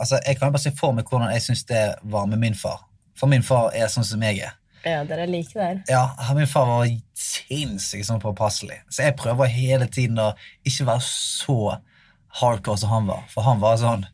altså, 0.00 0.18
Jeg 0.26 0.38
kan 0.38 0.48
jo 0.48 0.56
bare 0.56 0.62
se 0.64 0.72
for 0.78 0.96
meg 0.96 1.04
hvordan 1.08 1.30
jeg 1.34 1.44
syns 1.44 1.64
det 1.68 1.84
var 2.02 2.26
med 2.30 2.40
min 2.42 2.54
far. 2.58 2.82
For 3.18 3.30
min 3.30 3.44
far 3.46 3.70
er 3.76 3.90
sånn 3.92 4.06
som 4.08 4.22
jeg 4.24 4.40
er. 4.48 4.56
Ja, 4.82 5.04
dere 5.06 5.22
er 5.28 5.30
like 5.30 5.54
der. 5.54 5.76
Ja, 5.88 6.08
Min 6.34 6.48
far 6.50 6.66
var 6.66 6.88
sinnssykt 7.14 8.08
sånn 8.08 8.22
påpasselig. 8.22 8.80
Så 8.90 9.04
jeg 9.06 9.14
prøver 9.20 9.46
hele 9.52 9.86
tiden 9.86 10.18
å 10.18 10.32
ikke 10.66 10.88
være 10.88 11.04
så 11.06 11.76
hardcore 12.40 12.80
som 12.82 12.90
han 12.90 13.06
var. 13.06 13.22
For 13.30 13.46
han 13.46 13.62
var 13.62 13.78
sånn 13.78 14.08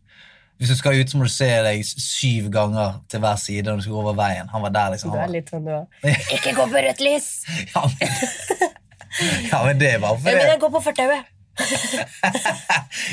Hvis 0.59 0.73
du 0.73 0.75
skal 0.75 0.99
ut, 0.99 1.07
så 1.07 1.17
må 1.21 1.29
du 1.29 1.31
se 1.31 1.47
deg 1.63 1.85
syv 1.87 2.49
ganger 2.51 2.97
til 3.09 3.21
hver 3.23 3.37
side 3.39 3.63
når 3.71 3.79
du 3.79 3.85
skal 3.87 4.01
over 4.01 4.17
veien. 4.19 4.49
Han 4.51 4.65
var 4.65 4.73
der, 4.75 4.89
liksom. 4.97 5.13
Du 5.15 5.21
er 5.23 5.31
litt 5.31 5.53
sånn, 5.55 5.63
du 5.63 5.71
òg. 5.71 5.87
Ikke 6.35 6.51
gå 6.57 6.65
på 6.73 6.83
rødt 6.83 7.03
lys! 7.07 7.29
ja, 7.77 7.85
men, 7.87 8.17
ja, 9.53 9.61
men 9.69 9.79
det 9.79 9.93
var 10.03 10.17
for 10.17 10.27
Men 10.27 10.41
det. 10.41 10.49
jeg 10.50 10.61
går 10.65 10.73
på 10.75 10.83
fortauet! 10.88 11.31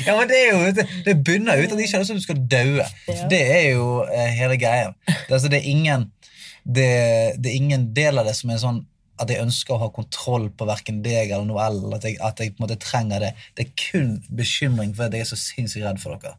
Ja, 0.06 0.14
men 0.16 0.28
det 0.30 0.38
er 0.38 0.50
jo 0.52 0.84
Det, 1.06 1.14
bunner 1.24 1.60
ut 1.60 1.70
at 1.70 1.78
de 1.78 1.86
ikke 1.86 2.00
lyst 2.02 2.12
til 2.12 2.16
at 2.16 2.20
du 2.20 2.26
skal 2.26 2.42
daue. 2.50 2.84
Ja. 3.08 3.28
Det 3.30 3.40
er 3.42 3.64
jo 3.76 3.86
eh, 4.04 4.32
hele 4.38 4.58
greia. 4.60 4.92
Det, 5.06 5.30
altså, 5.30 5.50
det, 5.52 5.60
er 5.60 5.70
ingen, 5.70 6.10
det, 6.64 6.90
det 7.40 7.52
er 7.52 7.56
ingen 7.56 7.88
del 7.96 8.20
av 8.20 8.28
det 8.28 8.36
som 8.38 8.52
er 8.52 8.62
sånn 8.62 8.84
at 9.16 9.30
jeg 9.32 9.40
ønsker 9.40 9.74
å 9.74 9.80
ha 9.80 9.88
kontroll 9.94 10.50
på 10.52 10.66
hverken 10.68 11.00
deg 11.04 11.30
eller 11.30 11.46
Noel. 11.48 11.78
At 11.96 12.04
jeg, 12.04 12.18
at 12.20 12.40
jeg 12.42 12.52
på 12.54 12.60
en 12.60 12.66
måte 12.66 12.80
trenger 12.82 13.22
det. 13.24 13.32
Det 13.56 13.66
er 13.66 13.76
kun 13.80 14.16
bekymring 14.28 14.92
for 14.96 15.08
at 15.08 15.16
jeg 15.16 15.24
er 15.24 15.30
så 15.30 15.40
sinnssykt 15.40 15.86
redd 15.86 16.02
for 16.02 16.16
dere. 16.16 16.36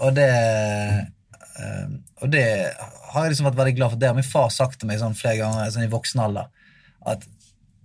Og 0.00 0.14
det 0.16 0.30
eh, 0.30 1.90
Og 2.22 2.30
det 2.32 2.46
har 3.10 3.24
jeg 3.24 3.34
liksom 3.34 3.50
vært 3.50 3.58
veldig 3.58 3.76
glad 3.76 3.92
for. 3.92 4.00
Det 4.00 4.08
har 4.08 4.16
min 4.16 4.26
far 4.26 4.48
sagt 4.54 4.80
til 4.80 4.88
meg 4.88 5.00
sånn 5.02 5.18
flere 5.18 5.42
ganger 5.42 5.74
sånn 5.74 5.86
i 5.86 5.92
voksen 5.92 6.24
alder. 6.24 6.48
At 7.08 7.26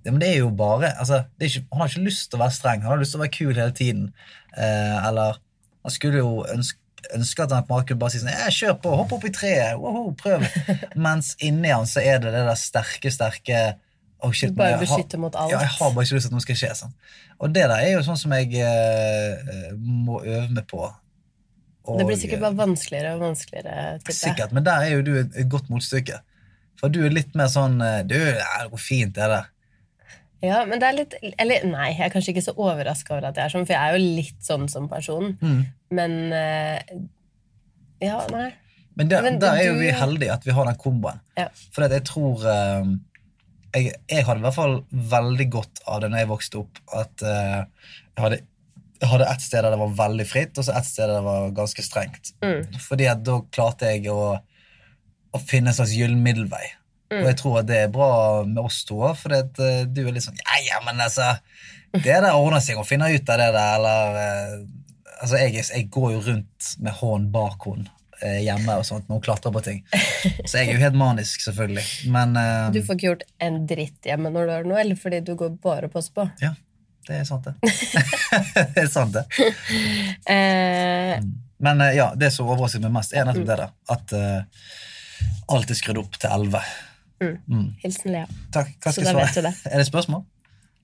ja, 0.06 0.12
men 0.14 0.22
det 0.22 0.30
er 0.30 0.42
jo 0.44 0.52
bare 0.54 0.92
altså, 1.00 1.24
det 1.36 1.48
er 1.48 1.54
ikke, 1.56 1.68
Han 1.72 1.82
har 1.82 1.92
ikke 1.92 2.06
lyst 2.06 2.28
til 2.30 2.38
å 2.38 2.44
være 2.44 2.54
streng, 2.54 2.84
han 2.86 2.94
har 2.94 3.00
lyst 3.02 3.16
til 3.16 3.20
å 3.20 3.24
være 3.24 3.34
kul 3.34 3.54
hele 3.58 3.76
tiden. 3.76 4.10
Eh, 4.54 4.98
eller 5.08 5.40
han 5.86 5.94
skulle 5.94 6.22
jo 6.22 6.44
ønske, 6.54 6.78
ønske 7.16 7.46
at 7.46 7.54
han 7.54 7.66
bare 7.70 7.88
kunne 7.90 8.02
bare 8.04 8.14
si 8.14 8.22
sånn 8.22 8.30
eh, 8.34 8.52
'Kjør 8.54 8.78
på, 8.84 8.92
hopp 9.00 9.16
opp 9.18 9.26
i 9.26 9.32
treet, 9.34 9.80
woho, 9.82 10.12
prøv'. 10.20 10.46
Mens 11.08 11.34
inni 11.42 11.74
han 11.74 11.90
så 11.90 12.04
er 12.06 12.22
det 12.22 12.36
det 12.36 12.44
der 12.46 12.60
sterke, 12.62 13.12
sterke 13.14 13.64
oh, 14.22 14.34
shit, 14.34 14.54
Bare 14.58 14.78
beskytte 14.82 15.18
mot 15.22 15.34
alt. 15.34 15.54
Ja, 15.54 15.64
jeg 15.66 15.74
har 15.80 15.96
bare 15.96 16.06
ikke 16.06 16.20
lyst 16.20 16.30
til 16.30 16.34
at 16.34 16.38
noe 16.38 16.46
skal 16.46 16.62
skje. 16.62 16.72
Sånn. 16.84 16.94
Og 17.42 17.58
det 17.58 17.66
der 17.66 17.76
er 17.80 17.92
jo 17.96 18.06
sånn 18.06 18.22
som 18.22 18.38
jeg 18.38 18.54
eh, 18.62 19.74
må 19.74 20.22
øve 20.22 20.48
meg 20.54 20.70
på. 20.70 20.86
Og, 21.86 21.98
Det 21.98 22.06
blir 22.08 22.18
sikkert 22.18 22.46
bare 22.46 22.58
vanskeligere 22.58 23.18
og 23.18 23.26
vanskeligere. 23.26 23.98
Sikkert, 24.10 24.54
men 24.54 24.66
der 24.66 24.86
er 24.86 24.96
jo 24.96 25.04
du 25.06 25.12
et, 25.20 25.34
et 25.38 25.50
godt 25.50 25.70
motstykke. 25.74 26.22
For 26.80 26.94
du 26.94 27.04
er 27.06 27.14
litt 27.14 27.36
mer 27.38 27.50
sånn 27.52 27.78
eh, 27.82 28.02
Du, 28.08 28.18
ja, 28.18 28.48
det 28.64 28.72
går 28.74 28.82
fint, 28.82 29.18
det 29.18 29.30
der. 29.34 29.52
Ja, 30.44 30.60
men 30.68 30.82
det 30.82 30.88
er 30.88 30.98
litt 30.98 31.14
Eller 31.42 31.64
nei, 31.70 31.88
jeg 31.94 32.06
er 32.08 32.12
kanskje 32.14 32.34
ikke 32.34 32.44
så 32.44 32.54
overraska 32.60 33.16
over 33.16 33.30
at 33.30 33.40
jeg 33.40 33.48
er 33.48 33.54
sånn, 33.54 33.66
for 33.66 33.76
jeg 33.76 33.82
er 33.82 33.96
jo 33.96 34.16
litt 34.20 34.46
sånn 34.46 34.68
som 34.72 34.90
person. 34.92 35.34
Mm. 35.42 35.62
Men 35.96 36.16
eh, 36.36 36.96
Ja, 38.04 38.20
nei. 38.34 38.50
Men, 38.96 39.10
der, 39.12 39.26
Men 39.26 39.40
der 39.44 39.60
er 39.60 39.70
jo 39.70 39.76
vi 39.80 39.92
heldige 39.92 40.36
at 40.36 40.46
vi 40.48 40.54
har 40.56 40.68
den 40.70 40.78
komboen. 40.80 41.20
Ja. 41.36 41.50
For 41.76 41.84
jeg 41.84 42.06
tror 42.08 42.46
eh, 42.48 42.92
jeg, 43.76 43.96
jeg 44.08 44.28
hadde 44.28 44.40
i 44.40 44.46
hvert 44.46 44.58
fall 44.58 44.78
veldig 45.16 45.48
godt 45.52 45.82
av 45.92 46.04
det 46.04 46.12
når 46.12 46.24
jeg 46.24 46.32
vokste 46.32 46.62
opp, 46.62 46.84
at 46.96 47.26
eh, 47.28 47.64
jeg 48.16 48.24
hadde 48.28 48.44
jeg 48.96 49.12
hadde 49.12 49.26
ett 49.28 49.44
sted 49.44 49.66
der 49.66 49.74
det 49.74 49.80
var 49.82 49.96
veldig 49.98 50.26
fritt, 50.26 50.58
og 50.58 50.66
så 50.66 50.74
ett 50.80 50.88
sted 50.88 51.10
der 51.10 51.18
det 51.18 51.26
var 51.26 51.50
ganske 51.58 51.84
strengt. 51.84 52.32
Mm. 52.40 52.78
Fordi 52.80 53.10
at 53.12 53.26
da 53.28 53.42
klarte 53.54 53.92
jeg 53.92 54.08
å, 54.12 54.38
å 55.36 55.42
finne 55.44 55.72
en 55.72 55.78
slags 55.78 55.94
gyllen 55.98 56.22
middelvei. 56.24 56.64
Mm. 57.16 57.22
Og 57.24 57.30
jeg 57.30 57.38
tror 57.40 57.60
at 57.62 57.68
det 57.70 57.78
er 57.86 57.94
bra 57.94 58.12
med 58.44 58.60
oss 58.60 58.82
to 58.88 59.00
òg, 59.00 59.16
for 59.20 59.36
eh, 59.36 59.84
du 59.88 60.02
er 60.04 60.12
litt 60.12 60.26
sånn 60.26 60.40
Ja, 60.42 60.58
ja, 60.66 60.80
men 60.84 61.00
altså 61.00 61.36
Det 61.96 62.04
der 62.12 62.34
ordner 62.34 62.60
seg, 62.64 62.76
hun 62.76 62.88
finner 62.88 63.14
ut 63.14 63.30
av 63.32 63.40
det 63.40 63.52
der, 63.56 63.78
eller 63.78 64.18
eh, 64.22 64.58
Altså, 65.16 65.38
jeg, 65.40 65.64
jeg 65.64 65.88
går 65.96 66.10
jo 66.12 66.24
rundt 66.26 66.72
med 66.84 66.98
hånden 67.00 67.30
bak 67.32 67.64
henne 67.70 67.88
eh, 68.20 68.42
hjemme 68.44 68.76
og 68.82 68.84
sånt 68.84 69.08
når 69.08 69.16
hun 69.16 69.24
klatrer 69.24 69.54
på 69.56 69.62
ting. 69.64 69.78
Så 70.50 70.60
jeg 70.60 70.68
er 70.68 70.74
jo 70.74 70.82
helt 70.82 70.98
manisk, 71.00 71.40
selvfølgelig. 71.46 71.86
Men 72.12 72.36
uh, 72.36 72.68
Du 72.76 72.82
får 72.84 72.98
ikke 72.98 73.08
gjort 73.08 73.24
en 73.48 73.62
dritt 73.70 74.10
hjemme 74.10 74.32
når 74.36 74.50
du 74.50 74.54
har 74.58 74.68
noe, 74.68 74.82
eller 74.84 75.00
fordi 75.00 75.22
du 75.24 75.32
går 75.40 75.56
bare 75.64 75.88
og 75.88 75.96
passer 75.96 76.16
på. 76.20 76.28
ja, 76.44 76.52
det 77.08 77.22
er 77.22 77.30
sant, 77.30 77.48
det. 77.48 77.56
det 78.76 78.84
er 78.84 78.92
sant, 78.92 79.16
det. 79.16 79.24
Uh, 80.28 81.24
Men 81.66 81.86
uh, 81.86 81.94
ja, 81.96 82.10
det 82.20 82.34
som 82.36 82.52
overrasker 82.52 82.84
meg 82.84 82.98
mest, 82.98 83.16
er 83.16 83.30
nettopp 83.30 83.48
det 83.48 83.60
der. 83.64 83.72
At 83.96 84.18
alt 85.56 85.72
er 85.72 85.80
skrudd 85.80 86.04
opp 86.04 86.20
til 86.20 86.28
11. 86.28 86.60
Mm. 87.24 87.38
Mm. 87.48 87.68
hilsen 87.84 88.12
Lea. 88.12 88.28
Takk. 88.52 88.76
Hva 88.84 88.92
skal 88.92 89.08
jeg 89.08 89.16
svare? 89.16 89.48
det. 89.48 89.54
Er 89.74 89.82
det 89.82 89.88
spørsmål? 89.88 90.26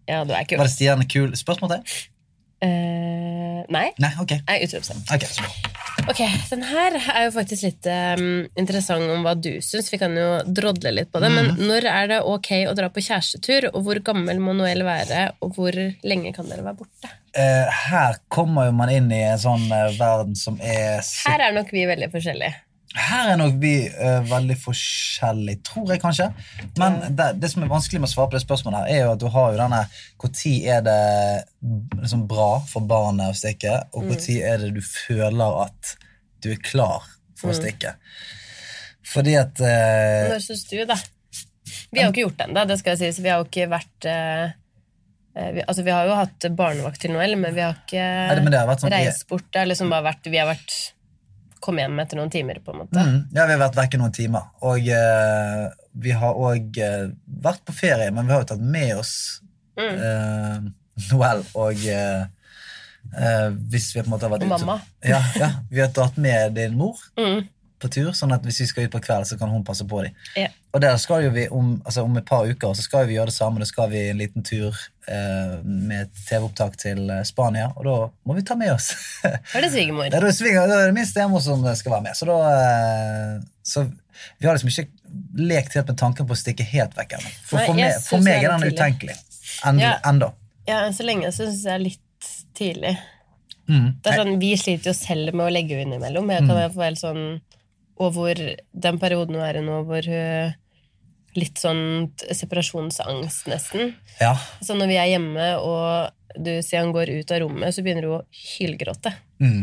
Ja, 0.10 0.24
du 0.26 0.34
er 0.36 0.48
kul. 0.48 0.60
Var 0.60 0.68
det 0.68 0.74
Stian 0.74 1.06
kul? 1.08 1.36
Spørsmål 1.38 1.76
til? 1.76 2.00
Uh, 2.62 3.62
nei. 3.74 3.88
Nei, 4.02 4.12
ok. 4.22 4.36
Nei, 4.46 4.58
utropstegn. 4.68 5.02
Ok, 5.16 5.26
så. 5.26 5.46
Ok, 6.10 6.20
den 6.50 6.64
her 6.66 6.96
er 7.00 7.26
jo 7.26 7.32
faktisk 7.34 7.66
litt 7.66 7.88
um, 7.90 8.44
interessant 8.60 9.10
om 9.10 9.26
hva 9.26 9.34
du 9.38 9.50
syns. 9.66 9.90
Vi 9.94 10.00
kan 10.02 10.14
jo 10.18 10.28
drodle 10.46 10.94
litt 10.94 11.12
på 11.14 11.22
det. 11.24 11.32
Men 11.34 11.56
når 11.58 11.88
er 11.90 12.12
det 12.14 12.20
ok 12.30 12.52
å 12.70 12.76
dra 12.78 12.92
på 12.94 13.04
kjærestetur, 13.06 13.72
og 13.72 13.86
hvor 13.86 14.02
gammel 14.06 14.42
må 14.44 14.54
Noel 14.58 14.86
være, 14.86 15.32
og 15.42 15.58
hvor 15.58 15.78
lenge 15.78 16.34
kan 16.38 16.50
dere 16.50 16.66
være 16.66 16.80
borte? 16.84 17.14
Uh, 17.34 17.70
her 17.90 18.22
kommer 18.34 18.70
jo 18.70 18.76
man 18.78 18.92
inn 18.94 19.10
i 19.14 19.24
en 19.26 19.42
sånn 19.42 19.66
uh, 19.72 19.90
verden 19.98 20.38
som 20.38 20.58
er 20.62 21.02
Her 21.02 21.48
er 21.48 21.58
nok 21.58 21.74
vi 21.74 21.88
veldig 21.90 22.12
forskjellige. 22.14 22.60
Her 22.98 23.30
er 23.32 23.38
nok 23.40 23.54
vi 23.62 23.88
uh, 23.88 24.20
veldig 24.28 24.58
forskjellige, 24.60 25.62
tror 25.64 25.94
jeg 25.94 26.02
kanskje. 26.04 26.26
Men 26.78 26.98
det, 27.16 27.28
det 27.40 27.50
som 27.54 27.64
er 27.64 27.70
vanskelig 27.72 28.02
med 28.04 28.10
å 28.10 28.12
svare 28.12 28.32
på 28.34 28.36
det 28.36 28.44
spørsmålet, 28.44 28.82
her 28.84 28.98
er 28.98 29.06
jo 29.06 29.14
at 29.14 29.22
du 29.24 29.28
har 29.32 29.54
jo 29.54 29.62
denne 29.62 29.80
Når 30.20 30.56
er 30.76 30.82
det 30.84 30.98
liksom 32.02 32.26
bra 32.28 32.50
for 32.68 32.84
barnet 32.90 33.32
å 33.32 33.38
stikke, 33.38 33.78
og 33.96 34.10
når 34.10 34.20
er 34.44 34.58
det 34.66 34.74
du 34.76 34.82
føler 34.84 35.62
at 35.64 35.94
du 36.44 36.52
er 36.52 36.60
klar 36.68 37.08
for 37.40 37.54
å 37.54 37.56
stikke? 37.56 37.96
Fordi 39.12 39.36
at 39.40 39.60
uh, 39.64 40.30
Når 40.34 40.44
syns 40.50 40.66
du, 40.70 40.78
da? 40.88 41.00
Vi 41.92 42.00
har 42.02 42.10
jo 42.10 42.12
ikke 42.14 42.26
gjort 42.28 42.38
det 42.42 42.50
ennå, 42.50 42.66
det 42.68 42.78
skal 42.82 42.96
jeg 42.98 43.00
si. 43.02 43.16
Så 43.18 43.24
Vi 43.24 43.30
har 43.32 43.40
jo 43.42 43.48
ikke 43.48 43.66
vært 43.72 44.06
eh, 44.12 44.52
eh, 45.36 45.50
vi, 45.56 45.64
altså, 45.64 45.84
vi 45.88 45.92
har 45.96 46.08
jo 46.08 46.16
hatt 46.20 46.48
barnevakt 46.60 47.00
til 47.04 47.12
Noel, 47.16 47.36
men 47.40 47.56
vi 47.56 47.64
har 47.64 47.78
ikke 47.80 48.04
Nei, 48.04 48.36
det- 48.36 48.44
men 48.44 48.52
det 48.52 48.60
har 48.60 48.68
sånn- 48.84 48.92
reist 48.96 49.28
bort. 49.32 49.48
Det 49.52 49.60
har 49.64 49.68
liksom 49.72 49.92
bare 49.92 50.06
vært, 50.12 50.28
vi 50.32 50.40
har 50.42 50.48
vært 50.52 50.76
Kom 51.62 51.78
hjem 51.78 52.00
etter 52.02 52.18
noen 52.18 52.32
timer, 52.34 52.58
på 52.66 52.74
en 52.74 52.80
måte. 52.82 52.98
Mm, 53.06 53.18
ja, 53.38 53.46
vi 53.46 53.54
har 53.54 53.60
vært 53.62 53.76
vekke 53.78 54.00
noen 54.02 54.14
timer. 54.16 54.48
Og 54.66 54.88
uh, 54.90 55.70
vi 56.02 56.12
har 56.18 56.34
òg 56.50 56.78
uh, 56.82 57.08
vært 57.46 57.62
på 57.68 57.76
ferie, 57.78 58.10
men 58.12 58.26
vi 58.26 58.34
har 58.34 58.42
jo 58.44 58.52
tatt 58.56 58.68
med 58.78 58.96
oss 58.98 59.16
Mm. 59.80 59.96
uh, 59.98 60.58
Noel 61.14 61.40
og 61.56 61.80
eh, 61.88 62.26
eh, 63.18 63.48
Hvis 63.72 63.86
vi 63.96 64.02
på 64.02 64.10
en 64.10 64.12
måte 64.12 64.28
har 64.28 64.34
vært 64.34 64.44
ute- 64.44 64.50
mamma. 64.52 64.76
Ja, 65.08 65.22
ja, 65.40 65.48
vi 65.72 65.80
har 65.80 65.88
tatt 65.96 66.18
med 66.22 66.54
din 66.60 66.76
mor 66.78 67.00
Mm. 67.18 67.46
På 67.82 67.90
tur, 67.92 68.12
sånn 68.18 68.34
at 68.36 68.46
hvis 68.46 68.62
vi 68.64 68.68
skal 68.70 68.88
ut 68.88 68.94
på 68.94 69.02
kveld, 69.04 69.28
så 69.30 69.38
kan 69.40 69.52
hun 69.52 69.66
passe 69.68 69.86
på 69.88 70.04
dem. 70.06 70.18
Ja. 70.38 70.50
Og 70.72 70.84
der 70.84 70.96
skal 71.02 71.26
jo 71.26 71.32
vi 71.36 71.48
om, 71.52 71.74
altså 71.86 72.06
om 72.08 72.16
et 72.20 72.28
par 72.28 72.48
uker 72.48 72.76
så 72.78 72.86
skal 72.86 73.08
vi 73.10 73.18
gjøre 73.18 73.32
det 73.32 73.36
samme. 73.36 73.62
Da 73.62 73.68
skal 73.68 73.90
vi 73.92 74.06
en 74.10 74.22
liten 74.22 74.46
tur 74.48 74.70
eh, 74.72 75.58
med 75.66 76.14
TV-opptak 76.30 76.78
til 76.82 77.10
eh, 77.10 77.24
Spania, 77.28 77.72
og 77.76 77.88
da 77.88 77.98
må 78.28 78.38
vi 78.38 78.46
ta 78.48 78.56
med 78.60 78.74
oss 78.76 78.94
Da 79.24 79.34
er 79.60 79.68
det 79.68 79.72
svigermor. 79.74 80.08
Da 80.14 80.22
er 80.78 80.88
det 80.88 80.96
min 80.96 81.10
stemor 81.10 81.44
som 81.44 81.66
skal 81.76 81.98
være 81.98 82.08
med. 82.10 82.18
Så 82.18 82.30
da 82.30 82.40
eh, 82.54 83.36
Så 83.68 83.88
vi 84.38 84.48
har 84.48 84.56
liksom 84.56 84.72
ikke 84.72 84.88
lekt 85.42 85.76
helt 85.76 85.90
med 85.90 85.98
tanken 86.00 86.28
på 86.30 86.36
å 86.36 86.40
stikke 86.40 86.66
helt 86.72 86.94
vekk 86.98 87.18
ennå. 87.18 87.34
For, 87.48 87.58
Nei, 87.58 87.66
for, 87.66 87.80
meg, 87.80 87.98
for 88.06 88.26
meg 88.26 88.46
er 88.46 88.54
den 88.54 88.76
utenkelig. 88.76 89.18
Enda. 89.68 89.84
Ja. 89.84 89.96
enda. 90.08 90.32
Ja, 90.70 90.84
så 90.94 91.06
lenge 91.06 91.32
så 91.34 91.48
syns 91.48 91.66
jeg 91.66 91.74
er 91.74 91.84
litt 91.84 92.30
tidlig. 92.58 92.96
Mm. 93.70 93.88
Det 94.04 94.12
er 94.12 94.20
sånn, 94.20 94.38
Vi 94.42 94.52
sliter 94.60 94.92
jo 94.92 94.96
selv 94.98 95.36
med 95.36 95.48
å 95.48 95.54
legge 95.54 95.78
henne 95.78 95.96
innimellom. 95.96 96.30
Jeg 96.34 96.46
kan 96.48 96.58
være 96.58 96.88
helt 96.90 97.02
sånn 97.02 97.24
Og 98.02 98.16
hvor 98.16 98.42
den 98.86 99.00
perioden 99.02 99.38
hun 99.38 99.46
er 99.46 99.60
i 99.60 99.66
nå, 99.66 99.84
hvor 99.90 100.10
hun 100.10 100.58
Litt 101.32 101.62
sånn 101.62 102.10
separasjonsangst, 102.20 103.46
nesten. 103.48 103.94
Ja. 104.20 104.34
Så 104.60 104.76
når 104.76 104.90
vi 104.90 104.98
er 105.00 105.14
hjemme, 105.14 105.46
og 105.64 106.12
du 106.36 106.58
sier 106.60 106.82
han 106.82 106.92
går 106.92 107.08
ut 107.22 107.32
av 107.32 107.40
rommet, 107.46 107.72
så 107.72 107.86
begynner 107.86 108.04
hun 108.04 108.18
å 108.18 108.26
hylgråte. 108.36 109.14
Mm. 109.40 109.62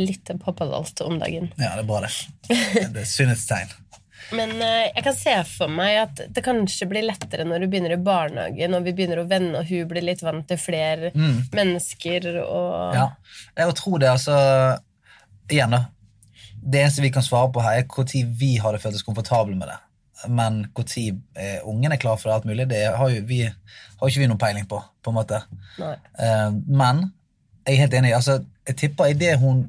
Litt 0.00 0.32
pappadalt 0.40 1.02
om 1.04 1.18
dagen. 1.20 1.50
ja, 1.60 1.74
det 1.76 1.82
er 1.82 1.90
bra, 1.90 2.00
det. 2.06 2.56
Det 2.94 3.02
er 3.02 3.10
sunnhetstegn. 3.10 3.76
Men 4.38 4.56
eh, 4.64 4.88
jeg 4.94 5.04
kan 5.06 5.16
se 5.16 5.34
for 5.48 5.72
meg 5.72 5.98
at 6.02 6.24
det 6.34 6.44
kanskje 6.44 6.88
blir 6.90 7.04
lettere 7.04 7.44
når 7.48 7.66
du 7.66 7.68
begynner 7.68 7.94
i 7.94 8.00
barnehage, 8.08 8.68
når 8.72 8.88
vi 8.88 8.96
begynner 8.96 9.22
å 9.22 9.28
vende, 9.28 9.60
og 9.60 9.68
hun 9.68 9.88
blir 9.92 10.04
litt 10.08 10.24
vant 10.24 10.48
til 10.48 10.60
flere 10.60 11.12
mennesker 11.52 12.32
og 12.46 12.96
Ja. 12.96 13.06
Jeg 13.60 13.76
tror 13.80 14.00
det, 14.00 14.10
altså 14.16 14.40
Igjen, 15.48 15.72
da. 15.72 15.86
Det 16.68 16.82
eneste 16.82 17.04
vi 17.04 17.12
kan 17.14 17.24
svare 17.24 17.50
på 17.52 17.62
her, 17.64 17.80
er 17.80 17.86
når 17.88 18.26
vi 18.40 18.56
hadde 18.60 18.80
følt 18.82 18.98
oss 18.98 19.06
komfortable 19.06 19.56
med 19.56 19.70
det. 19.70 19.78
Men 20.28 20.64
når 20.74 20.84
eh, 21.38 21.60
ungen 21.64 21.92
er 21.94 22.00
klar 22.00 22.18
for 22.18 22.34
alt 22.34 22.44
mulig, 22.48 22.66
det 22.70 22.82
har 22.96 23.10
jo 23.12 23.22
vi, 23.26 23.44
har 23.46 24.10
ikke 24.10 24.24
vi 24.24 24.28
noen 24.28 24.40
peiling 24.40 24.66
på. 24.68 24.80
på 25.02 25.12
en 25.12 25.18
måte. 25.20 25.42
Eh, 25.78 26.50
men 26.66 27.04
jeg 27.64 27.74
er 27.74 27.82
helt 27.84 27.94
enig. 27.94 28.14
altså, 28.14 28.40
Jeg 28.66 28.76
tipper 28.76 29.12
idet 29.12 29.38
hun 29.38 29.68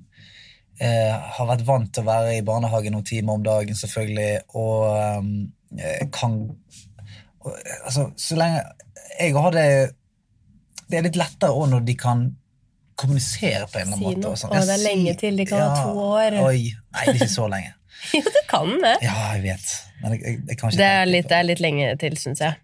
eh, 0.81 1.13
har 1.13 1.49
vært 1.51 1.65
vant 1.67 1.93
til 1.93 2.03
å 2.03 2.09
være 2.09 2.37
i 2.37 2.45
barnehage 2.45 2.91
noen 2.93 3.05
timer 3.05 3.37
om 3.37 3.45
dagen, 3.45 3.77
selvfølgelig, 3.77 4.41
og 4.57 4.85
eh, 4.97 6.07
kan 6.15 6.41
og, 7.39 7.53
eh, 7.53 7.79
Altså, 7.85 8.09
så 8.17 8.35
lenge 8.35 8.63
Jeg 9.19 9.35
har 9.35 9.51
det 9.53 9.67
Det 10.89 10.97
er 10.97 11.05
litt 11.05 11.19
lettere 11.19 11.53
òg 11.53 11.69
når 11.69 11.83
de 11.85 11.95
kan 11.99 12.23
kommunisere 12.99 13.65
på 13.71 13.79
en 13.79 13.87
eller 13.87 13.97
annen 13.97 13.99
Si 13.99 14.15
måte. 14.19 14.31
og 14.33 14.39
sånn. 14.41 14.53
Å, 14.55 14.61
det 14.67 14.75
er 14.75 14.81
lenge 14.83 15.13
til 15.21 15.37
de 15.39 15.45
kan 15.49 15.61
ha 15.63 15.83
to 15.83 16.05
år. 16.05 16.35
Oi. 16.45 16.63
Nei, 16.75 17.03
det 17.05 17.13
er 17.13 17.19
ikke 17.21 17.33
så 17.35 17.47
lenge. 17.51 17.75
Jo, 18.15 18.21
du 18.23 18.37
kan 18.47 18.69
det. 18.79 18.93
Ja, 19.03 19.13
jeg 19.35 19.41
vet. 19.43 19.71
Men 20.01 20.13
jeg, 20.15 20.21
jeg, 20.23 20.35
jeg 20.47 20.57
kan 20.59 20.69
ikke 20.71 20.79
Det 20.79 20.85
er 20.97 21.09
litt, 21.09 21.25
det 21.27 21.35
er 21.35 21.47
litt 21.49 21.59
lenge 21.63 21.87
til, 21.99 22.13
syns 22.21 22.39
jeg. 22.45 22.55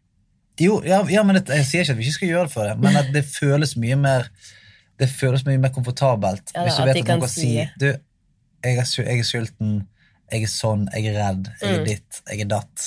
Jo, 0.64 0.78
ja, 0.88 1.02
ja 1.12 1.24
men 1.28 1.36
det, 1.36 1.42
jeg 1.60 1.66
sier 1.68 1.84
ikke 1.84 1.96
at 1.98 2.00
vi 2.00 2.06
ikke 2.08 2.16
skal 2.16 2.30
gjøre 2.32 2.48
det 2.48 2.54
for 2.54 2.70
det, 2.70 2.76
men 2.80 2.96
at 3.02 3.10
det 3.12 3.26
føles 3.28 3.74
mye 3.84 3.98
mer 4.00 4.30
Det 4.96 5.10
føles 5.12 5.44
mye 5.44 5.60
mer 5.60 5.74
komfortabelt 5.76 6.54
Ja, 6.56 6.64
hvis 6.64 6.78
du 6.80 6.86
vet 6.88 7.02
at 7.02 7.10
noen 7.12 7.26
kan 7.26 7.34
si 7.34 7.50
Du, 7.82 7.90
jeg 8.64 8.78
er, 8.80 8.88
jeg 9.04 9.20
er 9.20 9.28
sulten, 9.28 9.74
jeg 10.32 10.46
er 10.48 10.54
sånn, 10.56 10.86
jeg 10.96 11.12
er 11.12 11.18
redd, 11.20 11.50
jeg 11.60 11.68
Mm. 11.68 11.82
er 11.82 11.84
ditt, 11.92 12.22
jeg 12.32 12.46
er 12.46 12.48
datt. 12.56 12.86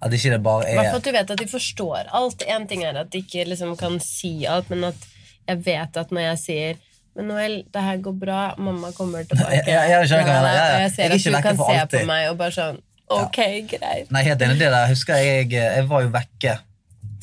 At 0.00 0.14
ikke 0.16 0.30
det 0.36 0.38
bare 0.46 0.68
hvert 0.70 0.78
er 0.86 0.92
fall 0.94 1.02
at 1.02 1.08
du 1.10 1.12
vet 1.18 1.32
at 1.34 1.42
de 1.42 1.48
forstår 1.50 2.06
alt. 2.20 2.46
En 2.54 2.68
ting 2.70 2.86
er 2.86 2.96
at 3.02 3.10
de 3.12 3.20
ikke 3.26 3.42
liksom 3.50 3.74
kan 3.82 3.98
si 4.00 4.30
alt, 4.48 4.70
men 4.70 4.86
at 4.94 5.10
jeg 5.48 5.64
vet 5.66 5.96
at 5.96 6.10
når 6.14 6.26
jeg 6.30 6.38
sier 6.44 6.86
men 7.18 7.26
Noel, 7.26 7.56
det 7.74 7.80
her 7.82 7.98
går 8.00 8.14
bra, 8.16 8.40
mamma 8.56 8.92
kommer 8.94 9.24
tilbake. 9.26 9.64
Ja, 9.66 9.80
ja, 9.82 9.96
jeg. 9.98 10.06
Og 10.06 10.28
jeg 10.30 10.82
Jeg 10.84 10.92
ser 10.94 11.10
er 11.10 11.14
at 11.16 11.24
du 11.26 11.42
kan 11.42 11.58
se 11.58 11.98
på 11.98 12.02
meg 12.06 12.28
og 12.30 12.38
bare 12.38 12.54
sånn 12.54 12.78
Ok, 13.10 13.40
greit. 13.66 14.10
Nei, 14.14 14.22
helt 14.22 14.42
enig. 14.46 14.60
Det 14.60 14.68
der 14.70 14.86
husker 14.86 15.18
jeg 15.18 15.50
Jeg 15.50 15.86
var 15.90 16.04
jo 16.04 16.12
vekke 16.14 16.54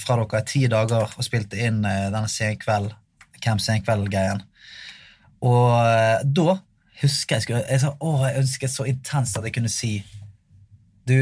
fra 0.02 0.18
dere 0.20 0.42
i 0.44 0.48
ti 0.48 0.66
dager 0.70 1.08
og 1.08 1.26
spilte 1.26 1.58
inn 1.60 1.80
eh, 1.88 2.10
denne 2.12 2.30
senkveld, 2.32 2.92
Camp 3.44 3.64
Senkveld-greien. 3.64 4.44
Og 5.48 5.72
eh, 5.80 6.22
da 6.24 6.58
husker 7.02 7.38
jeg 7.38 7.46
skulle, 7.48 7.64
jeg 7.70 7.82
sa, 7.82 7.94
Å, 7.96 8.14
jeg 8.28 8.44
ønsket 8.44 8.74
så 8.74 8.86
intenst 8.90 9.40
at 9.40 9.48
jeg 9.48 9.56
kunne 9.58 9.72
si 9.72 9.92
Du, 11.08 11.16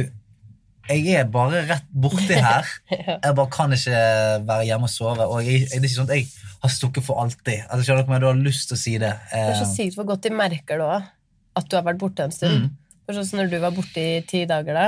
jeg 0.89 1.15
er 1.17 1.29
bare 1.29 1.63
rett 1.69 1.87
borti 1.89 2.33
her. 2.33 2.67
Jeg 3.23 3.33
bare 3.37 3.49
kan 3.53 3.73
ikke 3.73 4.01
være 4.45 4.65
hjemme 4.67 4.85
og 4.85 4.93
sove. 4.93 5.25
Og 5.25 5.45
jeg, 5.45 5.65
det 5.69 5.79
er 5.79 5.85
ikke 5.87 5.95
sånn 5.95 6.11
at 6.11 6.19
jeg 6.19 6.27
har 6.63 6.71
stukket 6.73 7.05
for 7.05 7.21
alltid. 7.21 7.65
Altså, 7.67 7.83
skjønner 7.85 8.03
dere, 8.05 8.11
meg, 8.13 8.23
Du 8.23 8.27
har 8.29 8.41
lyst 8.45 8.69
til 8.69 8.77
å 8.77 8.81
si 8.81 8.95
det. 9.01 9.13
Det 9.31 9.43
er 9.43 9.59
så 9.59 9.67
Eh, 9.67 9.75
sykt 9.75 9.99
hvor 9.99 10.07
godt 10.09 10.25
de 10.25 10.33
merker 10.33 10.81
det 10.81 10.87
òg, 10.87 11.07
at 11.55 11.69
du 11.69 11.77
har 11.77 11.85
vært 11.87 12.01
borte 12.01 12.25
en 12.25 12.33
stund. 12.35 12.65
Mm. 12.65 12.97
For 13.05 13.17
sånn 13.19 13.41
når 13.41 13.51
du 13.51 13.59
var 13.61 13.75
borte 13.75 14.01
i 14.01 14.21
ti 14.27 14.45
dager 14.49 14.73
da, 14.73 14.87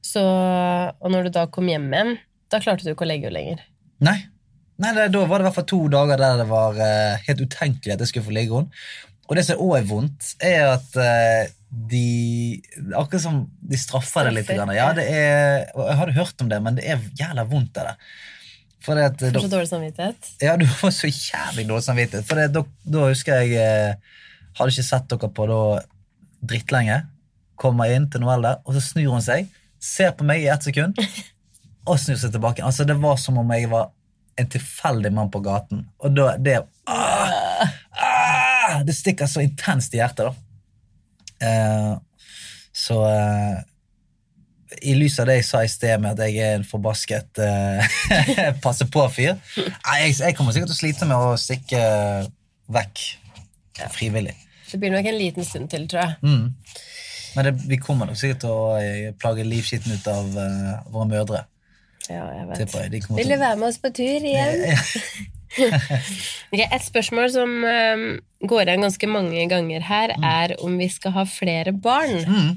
så, 0.00 0.22
og 0.96 1.12
når 1.12 1.28
du 1.28 1.34
da 1.36 1.46
kom 1.52 1.68
hjem 1.68 1.90
igjen, 1.92 2.16
da 2.50 2.60
klarte 2.62 2.86
du 2.86 2.94
ikke 2.94 3.04
å 3.04 3.10
legge 3.10 3.28
henne 3.28 3.36
lenger. 3.36 3.62
Nei. 4.00 4.16
Nei, 4.80 4.94
det, 4.96 5.10
Da 5.12 5.26
var 5.28 5.38
det 5.38 5.44
i 5.44 5.48
hvert 5.50 5.58
fall 5.58 5.68
to 5.68 5.80
dager 5.92 6.16
der 6.16 6.40
det 6.40 6.48
var 6.48 6.78
eh, 6.80 7.20
helt 7.26 7.42
utenkelig 7.44 7.94
at 7.94 8.00
jeg 8.00 8.12
skulle 8.14 8.28
få 8.30 8.36
ligge 8.36 8.56
henne. 8.56 8.84
Og 9.30 9.36
det 9.38 9.44
som 9.46 9.60
òg 9.62 9.76
er 9.76 9.84
vondt, 9.86 10.32
er 10.42 10.72
at 10.72 10.96
eh, 10.98 11.52
de 11.70 12.58
Akkurat 12.98 13.22
som 13.22 13.44
de 13.60 13.78
straffer 13.78 14.26
det 14.26 14.32
litt. 14.40 14.48
Straffer, 14.48 14.74
Ja, 14.74 14.88
det 14.96 15.04
er, 15.06 15.68
jeg 15.70 15.98
hadde 16.00 16.16
hørt 16.16 16.42
om 16.42 16.48
det, 16.50 16.58
men 16.64 16.80
det 16.80 16.88
er 16.90 17.04
jævla 17.20 17.44
vondt. 17.46 17.76
Det 17.76 17.94
der. 18.80 18.86
For 18.86 18.96
det 18.96 19.04
at, 19.04 19.20
Får 19.20 19.40
så 19.40 19.46
da, 19.46 19.52
dårlig 19.56 19.68
samvittighet. 19.68 20.28
ja, 20.40 20.56
du 20.56 20.66
får 20.66 20.90
så 20.96 21.10
jævlig 21.10 21.68
dårlig 21.68 21.84
samvittighet. 21.84 22.26
For 22.28 22.40
det, 22.40 22.48
da, 22.54 22.64
da 22.84 23.06
husker 23.10 23.42
jeg 23.42 23.56
eh, 23.60 23.94
Hadde 24.58 24.72
ikke 24.74 24.82
sett 24.82 25.06
dere 25.08 25.28
på 25.30 25.44
da 25.46 25.60
drittlenge. 26.50 26.96
Kommer 27.60 27.92
inn 27.94 28.08
til 28.10 28.24
Noelle, 28.24 28.56
og 28.66 28.74
så 28.74 28.80
snur 28.82 29.12
hun 29.14 29.22
seg, 29.22 29.46
ser 29.80 30.10
på 30.16 30.26
meg 30.26 30.42
i 30.42 30.48
ett 30.50 30.64
sekund, 30.66 30.98
og 31.88 32.00
snur 32.02 32.18
seg 32.18 32.32
tilbake. 32.34 32.64
Altså, 32.66 32.84
det 32.88 32.96
var 32.98 33.14
som 33.20 33.38
om 33.40 33.52
jeg 33.54 33.70
var 33.70 33.92
en 34.40 34.50
tilfeldig 34.50 35.12
mann 35.14 35.30
på 35.30 35.42
gaten. 35.44 35.84
Og 36.02 36.16
da, 36.16 36.32
det 36.40 36.56
ah, 36.90 37.62
ah, 37.94 38.80
Det 38.86 38.94
stikker 38.96 39.28
så 39.30 39.44
intenst 39.44 39.94
i 39.94 40.00
hjertet, 40.00 40.30
da. 40.30 40.34
Eh, 41.46 41.92
så 42.76 43.00
eh, 43.06 43.60
i 44.82 44.94
lys 44.96 45.18
av 45.22 45.28
det 45.30 45.40
jeg 45.40 45.46
sa 45.48 45.62
i 45.64 45.70
sted 45.70 46.02
med 46.02 46.14
at 46.14 46.28
jeg 46.28 46.44
er 46.44 46.58
en 46.58 46.66
forbasket 46.66 47.40
uh, 47.42 47.98
passe 48.64 48.86
på-fyr 48.90 49.34
jeg, 49.56 50.14
jeg, 50.14 50.36
kommer 50.38 50.54
sikkert 50.54 50.72
til 50.72 50.78
å 50.78 50.80
slite 50.80 51.08
med 51.10 51.16
å 51.16 51.34
stikke 51.40 51.82
vekk 52.70 53.04
frivillig. 53.90 54.34
Det 54.70 54.78
blir 54.78 54.92
nok 54.92 55.06
en 55.08 55.18
liten 55.18 55.46
stund 55.46 55.70
til, 55.72 55.86
tror 55.88 56.02
jeg. 56.02 56.14
Mm. 56.22 56.52
Men 57.36 57.46
det, 57.46 57.54
vi 57.70 57.78
kommer 57.80 58.10
nok 58.10 58.18
sikkert 58.18 58.42
til 58.44 58.52
å 58.54 58.76
eh, 58.78 59.10
plage 59.18 59.46
livskitten 59.46 59.94
ut 59.94 60.08
av 60.10 60.30
uh, 60.36 60.72
våre 60.92 61.08
mødre. 61.10 61.42
Ja, 62.10 62.24
jeg 62.34 62.48
vet. 62.48 62.74
Jeg. 62.74 63.02
Vil 63.16 63.30
du 63.30 63.36
være 63.38 63.58
med 63.60 63.68
oss 63.70 63.78
på 63.82 63.92
tur 63.94 64.26
igjen? 64.30 64.64
Ja, 64.66 64.80
okay, 66.52 66.66
et 66.66 66.84
spørsmål 66.86 67.30
som 67.34 67.54
um, 67.66 68.04
går 68.46 68.68
igjen 68.68 68.84
ganske 68.86 69.08
mange 69.10 69.46
ganger 69.50 69.86
her, 69.86 70.14
mm. 70.14 70.26
er 70.26 70.54
om 70.62 70.76
vi 70.78 70.90
skal 70.92 71.14
ha 71.18 71.24
flere 71.26 71.74
barn. 71.74 72.20
Mm. 72.26 72.50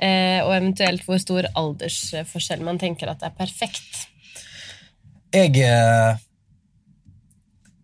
Eh, 0.00 0.40
og 0.40 0.54
eventuelt 0.54 1.04
hvor 1.04 1.20
stor 1.20 1.50
aldersforskjell 1.60 2.62
man 2.64 2.80
tenker 2.80 3.10
at 3.12 3.24
er 3.26 3.34
perfekt. 3.36 4.06
Jeg 5.34 5.52
eh, 5.60 6.22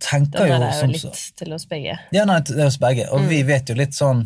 tenker 0.02 0.48
jo 0.48 0.56
som 0.56 0.64
så 0.64 0.64
Den 0.64 0.66
er 0.70 0.80
jo 0.80 0.90
litt 0.94 1.20
til 1.42 1.56
oss 1.58 1.68
begge. 1.68 1.98
Ja, 2.16 2.24
nei, 2.28 2.40
det 2.48 2.56
er 2.56 2.70
oss 2.70 2.80
begge. 2.80 3.08
Og 3.12 3.24
mm. 3.24 3.28
vi 3.34 3.42
vet 3.50 3.70
jo 3.70 3.76
litt 3.78 3.96
sånn 3.96 4.24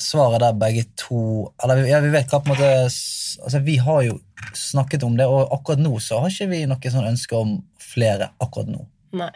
svaret 0.00 0.42
der 0.42 0.56
begge 0.58 0.84
to 0.98 1.50
Eller 1.62 1.84
ja, 1.86 2.00
vi 2.02 2.10
vet 2.10 2.32
hva 2.32 2.40
på 2.42 2.50
en 2.50 2.56
måte 2.56 2.70
altså, 2.82 3.60
Vi 3.62 3.76
har 3.82 4.00
jo 4.02 4.16
snakket 4.58 5.04
om 5.06 5.14
det, 5.18 5.26
og 5.30 5.52
akkurat 5.54 5.80
nå 5.80 5.96
så 6.02 6.18
har 6.20 6.32
ikke 6.32 6.50
vi 6.50 6.64
noe 6.68 6.90
sånn 6.92 7.06
ønske 7.08 7.38
om 7.38 7.54
flere 7.80 8.28
akkurat 8.42 8.68
nå. 8.74 8.82
Nei. 9.16 9.30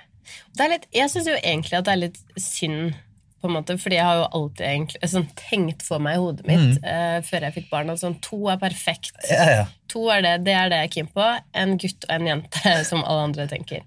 Litt, 0.59 0.85
jeg 0.93 1.09
syns 1.09 1.31
jo 1.31 1.37
egentlig 1.39 1.79
at 1.79 1.87
det 1.87 1.95
er 1.95 2.01
litt 2.03 2.19
synd 2.43 2.99
på 3.39 3.47
en 3.47 3.55
måte, 3.55 3.77
fordi 3.79 3.99
jeg 3.99 4.07
har 4.07 4.17
jo 4.19 4.25
alltid 4.35 4.65
egentlig, 4.67 5.09
sånn, 5.13 5.27
tenkt 5.39 5.85
for 5.87 6.03
meg 6.03 6.17
i 6.17 6.23
hodet 6.23 6.47
mitt 6.49 6.79
mm. 6.81 6.87
uh, 6.87 7.19
før 7.27 7.47
jeg 7.47 7.55
fikk 7.55 7.69
barn 7.71 7.93
at 7.93 8.01
sånn, 8.01 8.17
to 8.25 8.39
er 8.51 8.59
perfekt. 8.59 9.15
Ja, 9.31 9.45
ja. 9.53 9.67
To 9.93 10.03
er 10.13 10.25
det, 10.25 10.33
det 10.49 10.57
er 10.59 10.73
det 10.73 10.81
jeg 10.81 10.89
er 10.89 10.93
keen 10.97 11.11
på. 11.15 11.27
En 11.63 11.77
gutt 11.81 12.09
og 12.09 12.15
en 12.17 12.27
jente, 12.29 12.73
som 12.91 13.05
alle 13.05 13.29
andre 13.29 13.47
tenker. 13.51 13.85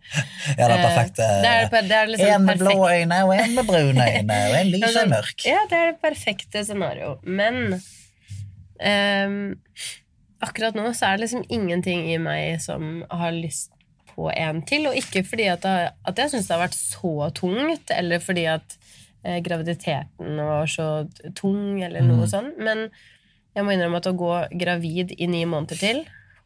Ja, 0.55 0.69
det 0.69 0.69
er 0.69 0.85
perfekt. 0.85 1.19
Uh, 1.19 1.35
det 1.43 1.51
er, 1.51 1.89
det 1.89 1.97
er 1.97 2.13
liksom 2.13 2.31
en 2.37 2.47
med 2.47 2.63
blå 2.63 2.77
øyne 2.87 3.19
og 3.27 3.33
en 3.35 3.57
med 3.57 3.67
brune 3.67 4.07
øyne 4.15 4.39
og 4.47 4.57
en 4.61 4.71
lys 4.75 5.01
og 5.03 5.11
mørk. 5.17 5.45
Ja, 5.49 5.65
det 5.71 5.81
er 5.81 5.91
det 5.91 5.99
perfekte 6.05 6.63
scenario. 6.67 7.17
Men 7.27 7.75
um, 7.75 9.37
akkurat 10.41 10.79
nå 10.79 10.87
så 10.95 11.11
er 11.11 11.19
det 11.19 11.27
liksom 11.27 11.45
ingenting 11.51 12.07
i 12.13 12.17
meg 12.23 12.63
som 12.63 13.03
har 13.11 13.35
lyst 13.35 13.75
på 14.15 14.31
en 14.31 14.61
til. 14.67 14.87
Og 14.89 14.97
ikke 14.97 15.23
fordi 15.27 15.47
at, 15.51 15.65
at 15.67 16.23
jeg 16.23 16.33
syns 16.33 16.47
det 16.47 16.55
har 16.55 16.65
vært 16.65 16.77
så 16.77 17.31
tungt, 17.37 17.93
eller 17.95 18.23
fordi 18.23 18.47
at 18.51 18.75
eh, 18.75 18.80
graviditeten 19.21 20.39
var 20.41 20.69
så 20.71 20.87
tung, 21.37 21.81
eller 21.83 22.01
noe 22.01 22.25
mm. 22.25 22.29
sånn. 22.31 22.53
Men 22.61 22.87
jeg 23.55 23.65
må 23.65 23.75
innrømme 23.75 23.99
at 23.99 24.09
å 24.09 24.17
gå 24.17 24.33
gravid 24.59 25.15
i 25.17 25.27
ni 25.29 25.43
måneder 25.49 25.79
til 25.79 26.03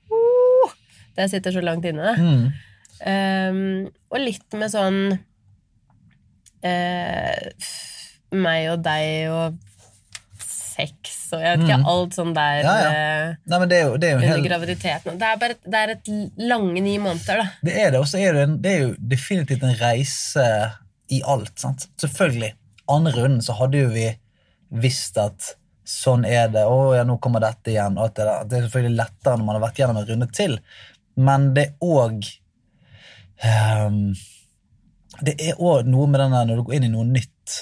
uh, 0.10 0.72
Det 1.16 1.30
sitter 1.32 1.54
så 1.54 1.62
langt 1.64 1.86
inne. 1.88 2.16
Mm. 2.18 2.46
Um, 3.06 3.88
og 4.10 4.22
litt 4.24 4.56
med 4.58 4.72
sånn 4.72 5.00
uh, 6.66 7.70
meg 8.36 8.70
og 8.72 8.84
deg 8.86 9.30
og 9.30 9.60
sex 10.42 11.14
og 11.36 11.44
jeg 11.44 11.56
vet 11.56 11.64
ikke, 11.66 11.78
mm. 11.82 11.88
alt 11.92 12.16
sånn 12.16 12.34
der 12.36 12.58
ja, 12.64 12.74
ja. 12.80 12.90
Eh, 12.90 13.30
Nei, 13.52 13.60
det 13.72 13.78
er 13.78 13.86
jo, 13.86 13.94
det 14.00 14.10
er 14.10 14.18
under 14.18 14.30
hel... 14.30 14.44
graviditeten. 14.46 15.20
Det 15.20 15.28
er, 15.28 15.40
bare, 15.42 15.56
det 15.64 15.82
er 15.82 15.94
et 15.96 16.12
lange 16.52 16.84
ni 16.84 16.98
måneder, 17.02 17.42
da. 17.42 17.46
Det 17.66 17.76
er 17.80 17.94
det, 17.96 18.02
og 18.02 18.10
så 18.12 18.20
er 18.22 18.36
det, 18.36 18.44
en, 18.48 18.58
det 18.64 18.74
er 18.74 18.84
jo 18.84 18.92
definitivt 19.14 19.64
en 19.66 19.76
reise 19.80 20.46
i 21.16 21.22
alt. 21.26 21.54
sant? 21.62 21.88
Selvfølgelig 22.02 22.54
andre 22.92 23.14
runden 23.16 23.44
så 23.44 23.56
hadde 23.60 23.84
jo 23.86 23.92
vi 23.94 24.10
visst 24.82 25.18
at 25.22 25.56
sånn 25.86 26.26
er 26.26 26.50
det, 26.54 26.66
å 26.66 26.96
ja, 26.98 27.04
nå 27.06 27.20
kommer 27.22 27.44
dette 27.44 27.74
igjen. 27.74 27.98
og 28.02 28.16
det, 28.18 28.26
det, 28.50 28.58
er 28.58 28.66
selvfølgelig 28.66 28.98
lettere 28.98 29.38
når 29.38 29.48
man 29.48 29.58
har 29.58 29.66
vært 29.68 29.82
gjennom 29.82 30.00
en 30.02 30.08
runde 30.10 30.30
til, 30.34 30.56
men 31.16 31.52
det 31.56 31.68
er 31.68 31.86
òg 31.86 32.26
um, 33.46 33.52
ehm, 33.52 34.00
Det 35.16 35.36
er 35.40 35.62
òg 35.62 35.88
noe 35.88 36.10
med 36.12 36.20
den 36.20 36.34
der 36.36 36.48
når 36.50 36.58
du 36.58 36.64
går 36.68 36.78
inn 36.80 36.88
i 36.90 36.96
noe 36.96 37.06
nytt, 37.08 37.60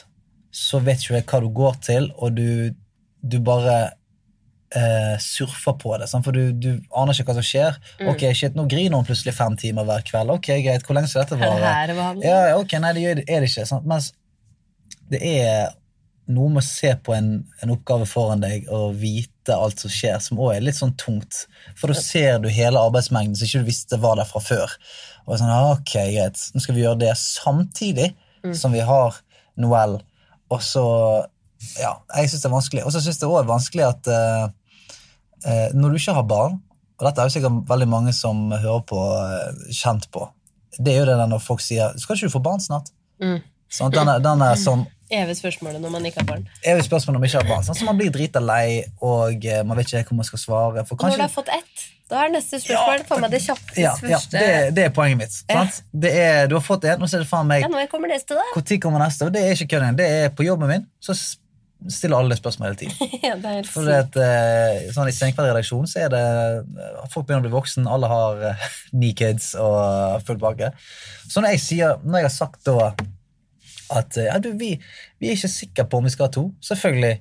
så 0.54 0.80
vet 0.82 1.04
ikke 1.04 1.20
jeg 1.20 1.28
hva 1.30 1.42
du 1.44 1.52
går 1.54 1.76
til, 1.86 2.08
og 2.18 2.34
du, 2.38 2.72
du 3.22 3.38
bare 3.46 3.76
uh, 4.74 5.16
surfer 5.22 5.76
på 5.82 5.94
det. 6.00 6.08
Sant? 6.10 6.26
For 6.26 6.34
du, 6.34 6.50
du, 6.54 6.72
aner 6.98 7.14
ikke 7.14 7.28
hva 7.30 7.38
som 7.38 7.46
skjer. 7.46 7.78
Mm. 8.00 8.10
Ok, 8.14 8.26
shit, 8.38 8.58
Nå 8.58 8.66
griner 8.72 8.98
hun 8.98 9.06
plutselig 9.06 9.36
fem 9.38 9.58
timer 9.60 9.86
hver 9.86 10.06
kveld. 10.08 10.34
Ok, 10.34 10.50
greit, 10.66 10.86
Hvor 10.88 10.98
lenge 10.98 11.12
skal 11.12 11.28
dette 11.28 11.38
vare? 11.42 11.76
Ja, 12.26 12.56
ok, 12.58 12.78
Nei, 12.82 12.94
det 12.98 13.06
er 13.12 13.22
det 13.44 13.52
ikke. 13.52 13.68
Sant? 13.70 13.86
Mens 13.90 14.12
det 15.14 15.22
er 15.24 15.72
noe 16.32 16.52
med 16.54 16.62
å 16.62 16.66
se 16.66 16.94
på 17.04 17.14
en, 17.16 17.32
en, 17.60 17.72
oppgave 17.74 18.06
foran 18.08 18.44
deg 18.44 18.68
og 18.72 18.96
vite 19.02 19.56
alt 19.56 19.82
som 19.84 19.92
skjer, 19.92 20.22
som 20.24 20.40
òg 20.40 20.56
er 20.56 20.64
litt 20.64 20.78
sånn 20.78 20.96
tungt. 21.00 21.44
For 21.80 21.92
da 21.92 21.98
ser 22.00 22.40
du 22.44 22.48
hele 22.54 22.80
arbeidsmengden 22.80 23.36
som 23.36 23.48
ikke 23.48 23.64
du 23.64 23.68
visste 23.68 24.00
var 24.00 24.20
der 24.20 24.30
fra 24.30 24.40
før. 24.44 24.76
Og 25.28 25.40
sånn, 25.40 25.52
ah, 25.52 25.74
ok, 25.76 25.94
greit, 26.14 26.40
Nå 26.54 26.64
skal 26.64 26.78
vi 26.78 26.84
gjøre 26.84 27.02
det 27.04 27.14
samtidig 27.20 28.10
mm. 28.46 28.56
som 28.60 28.76
vi 28.76 28.84
har 28.84 29.20
Noel. 29.60 30.00
Og 30.52 30.64
så 30.64 30.86
Ja, 31.80 31.94
jeg 32.18 32.28
syns 32.28 32.44
det 32.44 32.50
er 32.50 32.56
vanskelig. 32.58 32.84
Og 32.84 32.92
så 32.92 33.00
syns 33.04 33.22
jeg 33.22 33.30
òg 33.30 33.40
er 33.40 33.52
vanskelig 33.52 33.86
at 33.88 34.10
uh, 34.12 34.48
uh, 35.48 35.70
når 35.76 35.94
du 35.94 36.00
ikke 36.00 36.16
har 36.18 36.28
barn, 36.28 36.58
og 37.00 37.06
dette 37.08 37.24
er 37.24 37.30
jo 37.30 37.36
sikkert 37.38 37.70
veldig 37.70 37.88
mange 37.90 38.12
som 38.16 38.50
hører 38.52 38.84
på, 38.88 39.00
uh, 39.00 39.72
kjent 39.72 40.10
på, 40.12 40.28
det 40.80 40.92
er 40.92 41.02
jo 41.04 41.08
det 41.08 41.16
der 41.20 41.30
når 41.30 41.40
folk 41.44 41.62
sier 41.62 41.94
'Skal 41.96 42.18
ikke 42.18 42.32
du 42.32 42.36
få 42.36 42.44
barn 42.44 42.64
snart?' 42.64 42.92
Mm. 43.22 43.40
Sånn, 43.74 43.94
den, 43.94 44.10
er, 44.10 44.20
den 44.20 44.42
er 44.42 44.58
sånn 44.60 44.84
Evig 45.12 45.36
spørsmål 45.38 45.80
når 45.82 45.92
man 45.94 46.06
ikke 46.06 46.22
har 46.22 46.28
barn. 46.30 46.46
Evig 46.66 46.86
spørsmål 46.88 47.18
når 47.18 47.24
man 47.24 47.30
ikke 47.30 47.42
har 47.42 47.50
barn. 47.50 47.66
Sånn, 47.68 47.80
så 47.80 47.88
man 47.88 48.00
blir 48.00 48.14
drita 48.14 48.42
lei, 48.44 48.84
og 49.04 49.44
uh, 49.44 49.60
man 49.68 49.80
vet 49.80 49.92
ikke 49.92 50.14
hvor 50.14 50.22
man 50.22 50.30
skal 50.30 50.42
svare. 50.42 50.86
Kanskje... 50.88 51.12
Når 51.12 51.20
du 51.20 51.26
har 51.26 51.34
fått 51.34 51.52
ett, 51.54 51.86
da 52.12 52.24
er 52.24 52.34
neste 52.34 52.60
spørsmål 52.62 53.00
ja, 53.00 53.20
meg 53.24 53.32
det 53.34 53.40
kjappeste 53.42 53.82
ja, 53.82 53.94
ja, 54.12 54.18
det, 54.32 54.48
det, 54.78 54.88
er 54.90 54.92
poenget 54.94 55.22
mitt. 55.22 55.38
Er, 55.50 56.50
du 56.52 56.58
har 56.58 56.66
fått 56.66 56.84
en, 56.90 57.00
nå 57.02 57.08
ser 57.10 57.24
du 57.24 57.30
faen 57.30 57.48
meg 57.50 57.64
Ja, 57.64 57.70
når 57.72 57.88
kommer 57.92 58.12
neste, 58.12 58.36
da? 58.38 58.44
Når 58.54 58.82
kommer 58.84 59.02
neste? 59.02 59.30
Og 59.30 59.34
det 59.34 59.46
er 59.46 59.56
ikke 59.56 59.78
kødd 59.78 59.98
Det 60.02 60.10
er 60.20 60.36
på 60.36 60.46
jobben 60.46 60.70
min. 60.70 60.86
Så 61.04 61.16
stiller 61.92 62.20
alle 62.20 62.36
spørsmål 62.36 62.70
hele 62.70 62.80
tiden. 62.84 63.16
ja, 63.28 63.34
det 63.40 63.56
er 63.60 63.72
For 63.72 63.88
det, 63.88 64.20
uh, 64.20 64.92
sånn 64.96 65.10
I 65.10 65.16
Senkveld-redaksjonen 65.16 65.90
så 65.90 66.06
er 66.06 66.14
det 66.14 66.24
Folk 67.12 67.28
begynner 67.28 67.44
å 67.44 67.48
bli 67.48 67.56
voksen, 67.56 67.90
alle 67.92 68.12
har 68.12 68.46
ni 68.96 69.12
kids 69.18 69.54
og 69.60 70.24
full 70.28 70.40
pakke. 70.44 70.72
Så 71.28 71.42
når 71.42 71.56
jeg, 71.56 71.66
sier, 71.66 72.00
når 72.04 72.22
jeg 72.24 72.30
har 72.30 72.36
sagt 72.36 72.64
da 72.70 72.94
at 73.92 74.18
eh, 74.18 74.30
ja, 74.30 74.38
du, 74.42 74.52
vi, 74.60 74.76
vi, 75.20 75.30
er 75.30 75.38
ikke 75.38 75.52
sikre 75.52 75.88
på 75.90 76.00
om 76.00 76.08
vi 76.08 76.14
skal 76.14 76.30
ha 76.30 76.36
to. 76.36 76.46
Selvfølgelig. 76.64 77.16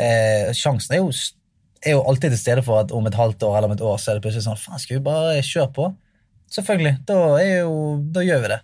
Eh, 0.00 0.50
sjansen 0.56 0.96
er 0.96 1.02
jo, 1.02 1.12
er 1.82 1.96
jo, 1.96 2.02
alltid 2.08 2.34
til 2.34 2.42
stede 2.42 2.66
for 2.66 2.82
at 2.82 2.92
om 2.96 3.08
et 3.08 3.18
halvt 3.18 3.46
år 3.48 3.58
eller 3.58 3.70
om 3.70 3.76
et 3.76 3.86
år 3.92 3.98
så 4.00 4.12
er 4.12 4.18
det 4.18 4.26
plutselig 4.26 4.46
sånn 4.48 4.60
faen, 4.60 4.80
skal 4.82 4.98
vi 4.98 5.06
bare 5.06 5.40
kjøre 5.46 5.72
på? 5.76 5.88
Selvfølgelig. 6.52 6.98
Da, 7.08 7.18
jo, 7.46 7.72
da 8.12 8.24
gjør 8.26 8.44
vi 8.44 8.52
det. 8.56 8.60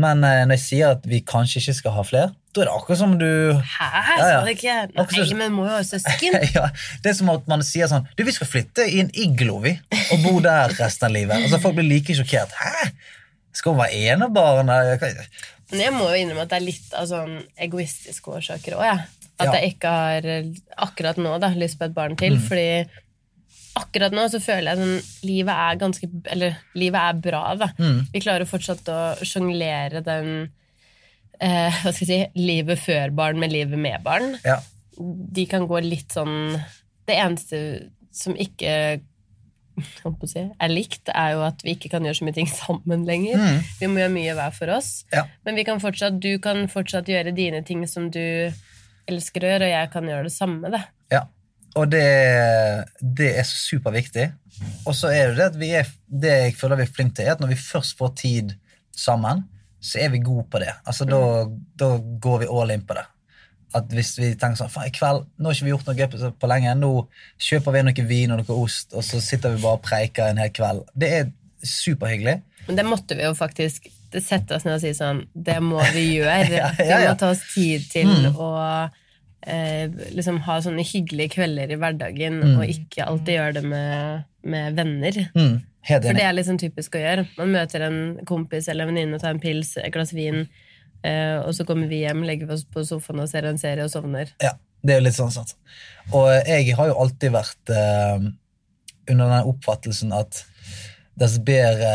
Men 0.00 0.22
eh, 0.22 0.44
når 0.46 0.54
jeg 0.58 0.64
sier 0.64 0.92
at 0.94 1.06
vi 1.10 1.22
kanskje 1.26 1.62
ikke 1.62 1.76
skal 1.80 1.96
ha 1.96 2.04
flere, 2.06 2.34
da 2.54 2.62
er 2.62 2.66
det 2.66 2.74
akkurat 2.74 2.98
som 2.98 3.12
du 3.18 3.26
Hæ? 3.54 3.86
Ja, 3.86 4.26
ja. 4.26 4.38
Sa 4.42 4.50
ikke 4.50 4.76
Nei, 4.90 5.26
men 5.38 5.52
må 5.54 5.68
jo 5.68 5.74
ha 5.76 5.84
søsken. 5.86 6.34
ja, 6.56 6.66
det 7.02 7.12
er 7.12 7.16
som 7.18 7.30
at 7.30 7.46
man 7.50 7.62
sier 7.66 7.90
sånn 7.90 8.08
Du, 8.18 8.24
vi 8.26 8.34
skal 8.34 8.50
flytte 8.50 8.86
i 8.90 8.98
en 9.04 9.10
iglo, 9.14 9.60
vi, 9.62 9.76
og 10.10 10.24
bo 10.24 10.32
der 10.42 10.74
resten 10.78 11.06
av 11.06 11.14
livet. 11.14 11.38
Altså, 11.38 11.60
Folk 11.62 11.78
blir 11.78 11.86
like 11.86 12.16
sjokkert. 12.18 12.54
Hæ? 12.58 12.90
Skal 13.56 13.74
hun 13.74 13.82
være 13.82 14.14
enebarn? 14.14 14.70
Men 15.70 15.82
jeg 15.84 15.94
må 15.94 16.08
jo 16.10 16.18
innrømme 16.18 16.46
at 16.46 16.52
det 16.52 16.58
er 16.60 16.66
litt 16.66 16.94
av 16.98 17.06
sånn 17.10 17.38
egoistiske 17.60 18.32
årsaker 18.38 18.78
òg, 18.78 18.86
ja. 18.86 18.98
At 19.40 19.48
ja. 19.48 19.60
jeg 19.60 19.74
ikke 19.74 19.92
har 19.94 20.26
akkurat 20.84 21.20
nå 21.20 21.36
da, 21.40 21.48
lyst 21.56 21.78
på 21.80 21.86
et 21.88 21.94
barn 21.96 22.16
til. 22.20 22.36
Mm. 22.36 22.42
Fordi 22.44 22.66
akkurat 23.80 24.14
nå 24.14 24.26
så 24.28 24.40
føler 24.42 24.74
jeg 24.74 24.80
sånn 24.80 25.28
Livet 25.28 25.62
er 25.64 25.78
ganske 25.80 26.08
Eller 26.34 26.58
livet 26.76 27.00
er 27.00 27.20
bra, 27.24 27.42
da. 27.58 27.70
Mm. 27.78 28.00
Vi 28.12 28.22
klarer 28.22 28.48
fortsatt 28.48 28.88
å 28.92 28.98
sjonglere 29.24 30.02
den 30.04 30.32
eh, 31.40 31.80
Hva 31.80 31.92
skal 31.94 32.04
jeg 32.04 32.10
si 32.10 32.44
Livet 32.50 32.82
før 32.82 33.14
barn 33.16 33.40
med 33.40 33.54
livet 33.54 33.80
med 33.80 34.02
barn. 34.04 34.34
Ja. 34.44 34.58
De 34.98 35.46
kan 35.48 35.64
gå 35.70 35.80
litt 35.84 36.12
sånn 36.12 36.58
Det 37.08 37.16
eneste 37.16 37.62
som 38.12 38.34
ikke 38.36 39.00
er 40.64 40.72
likt, 40.72 41.10
er 41.12 41.34
jo 41.36 41.44
at 41.46 41.62
vi 41.64 41.74
ikke 41.76 41.90
kan 41.92 42.06
gjøre 42.06 42.18
så 42.20 42.26
mye 42.26 42.36
ting 42.36 42.50
sammen 42.50 43.04
lenger. 43.08 43.40
Mm. 43.40 43.68
Vi 43.80 43.90
må 43.90 44.02
gjøre 44.02 44.14
mye 44.14 44.36
hver 44.38 44.56
for 44.56 44.72
oss. 44.76 44.90
Ja. 45.14 45.26
Men 45.46 45.60
kan 45.66 45.82
fortsatt, 45.82 46.18
du 46.22 46.32
kan 46.42 46.66
fortsatt 46.72 47.10
gjøre 47.10 47.34
dine 47.36 47.62
ting 47.66 47.86
som 47.90 48.10
du 48.12 48.22
elsker 49.10 49.44
å 49.44 49.52
gjøre, 49.54 49.68
og 49.68 49.74
jeg 49.74 49.92
kan 49.92 50.10
gjøre 50.10 50.26
det 50.28 50.34
samme. 50.34 50.72
Da. 50.72 50.82
Ja, 51.12 51.24
og 51.78 51.92
det, 51.92 52.06
det 53.00 53.30
er 53.40 53.46
superviktig. 53.48 54.30
Og 54.84 54.92
så 54.96 55.12
er 55.14 55.30
det 55.30 55.38
det 55.38 55.46
at 55.46 55.60
vi 55.60 55.70
er, 55.78 55.94
det 56.06 56.34
jeg 56.34 56.58
føler 56.58 56.82
vi 56.82 56.88
er 56.88 56.92
flinke 56.98 57.16
til, 57.16 57.28
er 57.30 57.36
at 57.36 57.40
når 57.42 57.54
vi 57.54 57.62
først 57.62 57.96
får 57.98 58.12
tid 58.20 58.52
sammen, 58.96 59.46
så 59.80 60.02
er 60.02 60.12
vi 60.12 60.20
gode 60.20 60.44
på 60.52 60.60
det. 60.60 60.74
Altså, 60.84 61.06
mm. 61.08 61.14
da, 61.14 61.22
da 61.80 61.94
går 62.20 62.42
vi 62.42 62.52
all 62.52 62.74
in 62.74 62.84
på 62.84 62.98
det 62.98 63.06
at 63.74 63.88
hvis 63.94 64.16
vi 64.18 64.32
tenker 64.34 64.56
sånn 64.58 64.70
faen, 64.72 64.88
i 64.88 64.94
kveld, 64.94 65.26
Nå 65.38 65.48
har 65.50 65.54
ikke 65.54 65.64
vi 65.68 65.74
gjort 65.74 65.86
noe 65.90 66.30
på 66.40 66.48
lenge. 66.50 66.74
Nå 66.80 66.90
kjøper 67.38 67.72
vi 67.76 67.82
noe 67.86 68.06
vin 68.08 68.30
og 68.34 68.40
noe 68.42 68.56
ost, 68.64 68.94
og 68.94 69.04
så 69.06 69.20
sitter 69.22 69.54
vi 69.54 69.62
bare 69.62 69.78
og 69.78 69.82
preiker 69.86 70.30
en 70.30 70.38
hel 70.42 70.50
kveld. 70.50 70.84
Det 70.94 71.12
er, 71.20 71.30
superhyggelig. 71.62 72.38
Men 72.68 72.76
det 72.78 72.84
måtte 72.88 73.16
vi 73.18 73.24
jo 73.26 73.34
faktisk 73.36 73.88
sette 74.24 74.56
oss 74.56 74.64
ned 74.64 74.78
og 74.78 74.80
si 74.82 74.90
sånn 74.96 75.20
Det 75.34 75.58
må 75.62 75.78
vi 75.94 76.06
gjøre. 76.18 76.48
Ja, 76.50 76.70
ja, 76.78 76.96
Vi 77.02 77.08
må 77.10 77.16
ta 77.20 77.30
oss 77.34 77.42
tid 77.54 77.84
til 77.92 78.08
Mm. 78.08 78.34
å 78.40 78.48
eh, 79.46 79.88
liksom 80.16 80.40
ha 80.46 80.58
sånne 80.60 80.82
hyggelige 80.84 81.34
kvelder 81.36 81.70
i 81.72 81.76
hverdagen, 81.80 82.40
Mm. 82.42 82.56
og 82.58 82.64
ikke 82.68 83.06
alltid 83.06 83.36
gjøre 83.38 83.54
det 83.60 83.64
med, 83.64 84.24
med 84.44 84.74
venner. 84.76 85.20
Mm, 85.34 85.60
For 85.86 85.98
det 86.12 86.24
er 86.24 86.34
liksom 86.36 86.58
typisk 86.60 86.96
å 86.96 87.00
gjøre. 87.04 87.26
Man 87.38 87.52
møter 87.54 87.86
en 87.86 88.00
kompis 88.28 88.68
eller 88.68 88.84
en 88.84 88.92
venninne, 88.94 89.18
tar 89.20 89.30
en 89.36 89.40
pils, 89.40 89.76
et 89.80 89.92
glass 89.92 90.12
vin, 90.12 90.46
eh, 91.06 91.38
og 91.40 91.54
så 91.56 91.66
kommer 91.68 91.90
vi 91.90 92.02
hjem, 92.04 92.24
legger 92.26 92.52
oss 92.54 92.66
på 92.68 92.84
sofaen 92.86 93.22
og 93.22 93.30
ser 93.30 93.48
en 93.48 93.60
serie 93.60 93.86
og 93.86 93.92
sovner. 93.92 94.32
Ja, 94.42 94.54
det 94.82 94.94
er 94.94 95.02
jo 95.02 95.06
litt 95.08 95.18
sånn, 95.18 95.32
sant. 95.34 95.56
Og 96.16 96.30
jeg 96.48 96.76
har 96.76 96.90
jo 96.90 96.98
alltid 97.02 97.34
vært 97.34 97.72
uh, 97.74 98.16
under 99.10 99.34
den 99.34 99.50
oppfattelsen 99.52 100.14
at 100.16 100.42
dess 101.20 101.36
bedre 101.44 101.92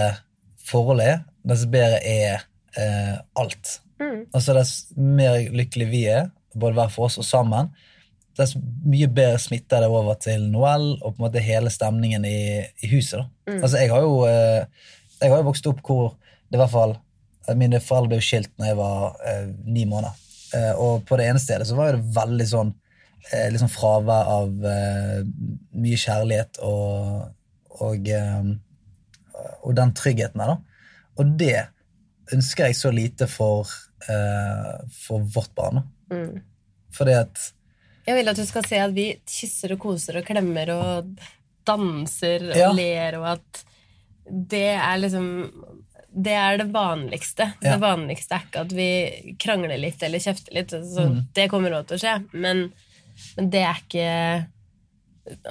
forholdet 0.66 1.10
er, 1.14 1.26
dess 1.46 1.66
bedre 1.72 2.00
er 2.06 2.46
uh, 2.78 3.18
alt. 3.42 3.80
Mm. 4.02 4.26
Altså 4.36 4.56
dess 4.58 4.74
mer 4.96 5.40
lykkelig 5.56 5.90
vi 5.92 6.06
er, 6.12 6.30
både 6.56 6.78
hver 6.78 6.94
for 6.94 7.10
oss 7.10 7.20
og 7.22 7.28
sammen, 7.28 7.72
dess 8.36 8.56
mye 8.60 9.08
bedre 9.12 9.40
smitter 9.40 9.84
det 9.84 9.92
over 9.92 10.18
til 10.20 10.50
Noel 10.52 10.94
og 10.98 11.16
på 11.16 11.20
en 11.20 11.26
måte 11.28 11.44
hele 11.44 11.72
stemningen 11.72 12.26
i, 12.28 12.62
i 12.84 12.92
huset. 12.92 13.22
da. 13.22 13.54
Mm. 13.54 13.62
Altså 13.62 13.80
jeg 13.80 13.92
har 13.94 14.04
jo 14.04 14.16
eh, 14.28 14.88
jeg 15.22 15.32
har 15.32 15.40
jo 15.40 15.48
vokst 15.48 15.70
opp 15.72 15.82
hvor 15.86 16.16
det 16.50 16.58
i 16.58 16.62
hvert 16.62 16.74
fall 16.74 16.96
eh, 16.96 17.05
Mine 17.54 17.80
foreldre 17.84 18.16
ble 18.16 18.22
skilt 18.26 18.52
når 18.58 18.72
jeg 18.72 18.78
var 18.80 19.20
eh, 19.30 19.48
ni 19.66 19.86
måneder. 19.86 20.16
Eh, 20.56 20.74
og 20.82 21.06
på 21.06 21.18
det 21.20 21.28
ene 21.30 21.42
stedet 21.42 21.68
så 21.70 21.78
var 21.78 21.94
det 21.94 22.08
veldig 22.16 22.48
sånn 22.50 22.72
eh, 23.32 23.48
liksom 23.54 23.70
fravær 23.74 24.32
av 24.34 24.66
eh, 24.72 25.20
mye 25.78 26.00
kjærlighet 26.00 26.62
og, 26.66 27.28
og, 27.82 28.10
eh, 28.10 28.50
og 29.62 29.76
den 29.78 29.94
tryggheten 29.98 30.42
der, 30.42 30.56
da. 30.56 30.58
Og 31.22 31.36
det 31.40 31.68
ønsker 32.34 32.66
jeg 32.70 32.76
så 32.80 32.92
lite 32.94 33.28
for, 33.30 33.70
eh, 34.10 34.74
for 35.06 35.26
vårt 35.36 35.54
barn. 35.56 35.84
Mm. 36.12 36.42
Fordi 36.96 37.14
at 37.20 37.52
Jeg 38.08 38.16
vil 38.20 38.30
at 38.30 38.38
du 38.38 38.46
skal 38.46 38.66
se 38.70 38.78
at 38.80 38.94
vi 38.94 39.08
kysser 39.26 39.74
og 39.74 39.80
koser 39.82 40.20
og 40.20 40.28
klemmer 40.28 40.70
og 40.74 41.16
danser 41.66 42.52
og 42.52 42.58
Ja. 42.60 42.72
ler, 42.78 43.18
og 43.20 43.26
at 43.38 43.64
det 44.30 44.68
er 44.78 44.98
liksom 45.02 45.28
Det 46.16 46.32
er 46.32 46.58
det 46.62 46.70
vanligste. 46.72 47.50
Ja. 47.62 47.74
Det 47.76 47.82
vanligste 47.82 48.38
er 48.38 48.44
ikke 48.48 48.62
at 48.64 48.72
vi 48.78 49.36
krangler 49.44 49.78
litt 49.82 50.04
eller 50.08 50.20
kjefter 50.24 50.54
litt. 50.56 50.70
Så 50.72 51.06
Mm. 51.10 51.18
Det 51.36 51.50
kommer 51.52 51.72
òg 51.76 51.88
til 51.90 51.98
å 51.98 52.04
skje, 52.06 52.14
men, 52.34 52.72
men 53.38 53.50
det 53.52 53.64
er 53.68 53.82
ikke 53.82 54.06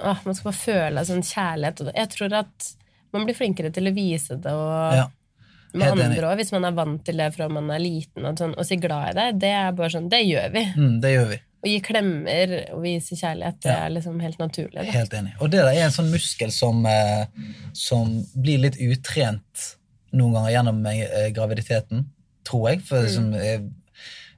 åh, 0.04 0.18
Man 0.24 0.34
skal 0.34 0.50
bare 0.52 0.60
føle 0.62 1.04
sånn 1.08 1.22
kjærlighet. 1.26 1.84
Jeg 1.94 2.10
tror 2.14 2.32
at 2.40 2.70
man 3.12 3.26
blir 3.28 3.36
flinkere 3.38 3.70
til 3.74 3.90
å 3.90 3.94
vise 3.94 4.36
det 4.40 4.52
og 4.52 4.94
Ja, 4.98 5.06
med 5.74 5.90
andre 5.90 6.28
òg, 6.30 6.36
hvis 6.38 6.52
man 6.54 6.64
er 6.68 6.74
vant 6.76 7.04
til 7.06 7.16
det 7.18 7.28
fra 7.34 7.48
man 7.50 7.70
er 7.74 7.82
liten. 7.82 8.24
Og 8.24 8.38
sånn, 8.38 8.54
og 8.58 8.64
si 8.66 8.76
glad 8.78 9.10
i 9.12 9.18
deg, 9.18 9.40
det 9.42 9.50
er 9.58 9.72
bare 9.74 9.90
sånn, 9.90 10.08
det 10.08 10.22
gjør 10.24 10.52
vi. 10.54 10.64
mm, 10.76 11.00
det 11.02 11.12
gjør 11.16 11.28
vi. 11.34 11.38
Å 11.64 11.68
gi 11.72 11.78
klemmer 11.80 12.50
og 12.74 12.82
vise 12.84 13.16
kjærlighet, 13.16 13.60
det 13.64 13.70
Ja. 13.72 13.84
er 13.86 13.90
liksom 13.90 14.20
helt 14.20 14.38
naturlig. 14.38 14.74
Da. 14.84 14.92
Helt 14.92 15.14
enig. 15.16 15.32
Og 15.40 15.50
det 15.50 15.60
der 15.64 15.72
er 15.74 15.84
en 15.86 15.90
sånn 15.90 16.10
muskel 16.12 16.50
som, 16.52 16.84
eh, 16.86 17.24
som 17.72 18.22
blir 18.36 18.58
litt 18.58 18.76
utrent 18.76 19.76
noen 20.14 20.36
ganger 20.38 20.54
gjennom 20.56 20.84
eh, 20.92 21.30
graviditeten, 21.36 22.04
tror 22.46 22.70
jeg. 22.72 22.84
For 22.88 23.02
liksom, 23.06 23.32
eh, 23.40 23.64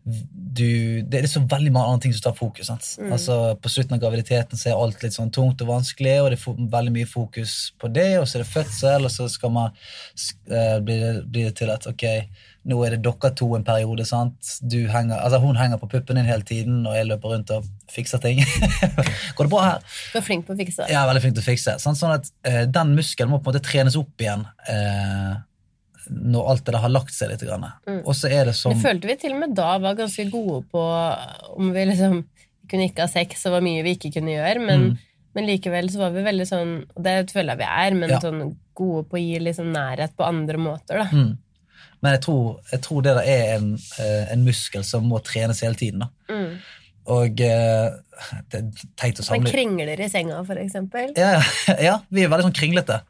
du, 0.07 1.03
det 1.03 1.19
er 1.19 1.27
så 1.27 1.41
veldig 1.51 1.73
mange 1.75 1.91
andre 1.91 2.05
ting 2.05 2.13
som 2.15 2.29
tar 2.29 2.37
fokus. 2.39 2.69
Sant? 2.71 2.87
Altså, 3.11 3.37
på 3.59 3.71
slutten 3.73 3.97
av 3.97 4.03
graviditeten 4.05 4.59
så 4.61 4.69
er 4.71 4.79
alt 4.79 5.01
litt 5.03 5.17
sånn 5.17 5.33
tungt 5.35 5.65
og 5.65 5.73
vanskelig, 5.73 6.13
og 6.23 6.29
det 6.31 6.39
er 6.39 6.61
veldig 6.77 6.93
mye 6.95 7.09
fokus 7.11 7.55
på 7.83 7.91
det, 7.91 8.13
og 8.21 8.29
så 8.31 8.39
er 8.39 8.45
det 8.45 8.53
fødsel, 8.53 9.09
og 9.09 9.11
så 9.11 9.27
skal 9.33 9.51
man, 9.57 9.75
sk- 10.15 10.39
eh, 10.55 10.77
blir, 10.87 11.19
det, 11.35 11.49
til 11.59 11.73
at 11.75 11.89
ok, 11.91 12.05
nå 12.71 12.79
er 12.87 12.95
det 12.95 13.01
dere 13.03 13.33
to 13.39 13.49
en 13.59 13.67
periode. 13.67 14.07
sant? 14.07 14.53
Du 14.63 14.79
henger, 14.95 15.19
altså 15.19 15.43
Hun 15.43 15.59
henger 15.59 15.83
på 15.83 15.91
puppen 15.97 16.19
din 16.21 16.31
hele 16.31 16.47
tiden, 16.47 16.85
og 16.87 16.95
jeg 16.95 17.11
løper 17.11 17.35
rundt 17.35 17.51
og 17.59 17.67
fikser 17.91 18.23
ting. 18.23 18.45
Går 19.37 19.43
det 19.51 19.51
bra 19.57 19.65
her? 19.67 19.83
Du 20.15 20.21
er 20.23 20.27
flink 20.31 20.47
på 20.47 20.55
å 20.55 20.59
fikse 20.63 20.87
Ja, 20.91 21.03
veldig 21.11 21.23
flink 21.27 21.35
til 21.41 21.43
å 21.45 21.51
fikse. 21.51 21.77
Sant? 21.83 21.99
Sånn 21.99 22.15
at 22.15 22.31
eh, 22.47 22.63
Den 22.71 22.95
muskelen 22.95 23.31
må 23.35 23.43
på 23.43 23.51
en 23.51 23.57
måte 23.57 23.67
trenes 23.67 23.99
opp 23.99 24.23
igjen 24.23 24.47
eh, 24.71 25.35
når 26.11 26.49
alt 26.53 26.65
det 26.67 26.75
der 26.77 26.83
har 26.85 26.93
lagt 26.93 27.15
seg 27.15 27.31
litt. 27.33 27.43
Mm. 27.43 28.03
Og 28.05 28.13
så 28.15 28.31
er 28.31 28.45
det 28.51 28.55
som 28.59 28.73
Det 28.73 28.83
følte 28.85 29.09
vi 29.11 29.17
til 29.17 29.33
og 29.35 29.41
med 29.41 29.55
da 29.59 29.79
var 29.83 29.95
ganske 29.99 30.29
gode 30.31 30.63
på 30.71 30.83
om 31.57 31.73
vi 31.75 31.85
liksom 31.91 32.25
kunne 32.71 32.89
ikke 32.91 33.05
ha 33.07 33.11
sex, 33.11 33.45
og 33.47 33.53
var 33.59 33.63
mye 33.67 33.83
vi 33.87 33.95
ikke 33.97 34.13
kunne 34.19 34.35
gjøre, 34.35 34.61
men, 34.67 34.81
Mm. 34.91 34.99
men 35.35 35.47
likevel 35.47 35.89
så 35.91 35.99
var 35.99 36.11
vi 36.11 36.23
veldig 36.27 36.47
sånn 36.49 36.73
Og 36.97 37.03
det 37.05 37.31
føler 37.31 37.55
jeg 37.55 37.59
vi 37.59 37.65
er, 37.65 37.95
men 37.95 38.11
Ja. 38.11 38.19
sånn 38.21 38.57
gode 38.75 39.05
på 39.09 39.17
å 39.17 39.23
gi 39.23 39.39
liksom 39.39 39.73
nærhet 39.73 40.17
på 40.17 40.25
andre 40.27 40.57
måter, 40.59 40.99
da. 40.99 41.05
mm. 41.13 41.37
Men 42.03 42.13
jeg 42.13 42.21
tror, 42.23 42.59
jeg 42.71 42.81
tror 42.83 43.03
det 43.03 43.15
der 43.17 43.23
er 43.27 43.55
en, 43.57 43.79
eh, 43.99 44.33
en 44.33 44.45
muskel 44.45 44.85
som 44.85 45.05
må 45.09 45.19
trenes 45.25 45.61
hele 45.63 45.75
tiden. 45.75 46.01
Da. 46.01 46.09
Mm. 46.29 46.59
Og 47.07 47.41
eh, 47.41 47.91
det 48.51 48.59
er 48.61 48.71
teit 48.97 49.17
å 49.23 49.25
Man 49.31 49.47
samle 49.47 49.53
krengler 49.53 50.01
i 50.01 50.09
senga, 50.09 50.45
for 50.45 50.57
eksempel. 50.57 51.13
ja, 51.17 51.41
ja, 51.81 51.99
vi 52.11 52.23
er 52.25 52.29
veldig 52.29 52.51
sånn 52.51 52.59
kringlete. 52.61 53.01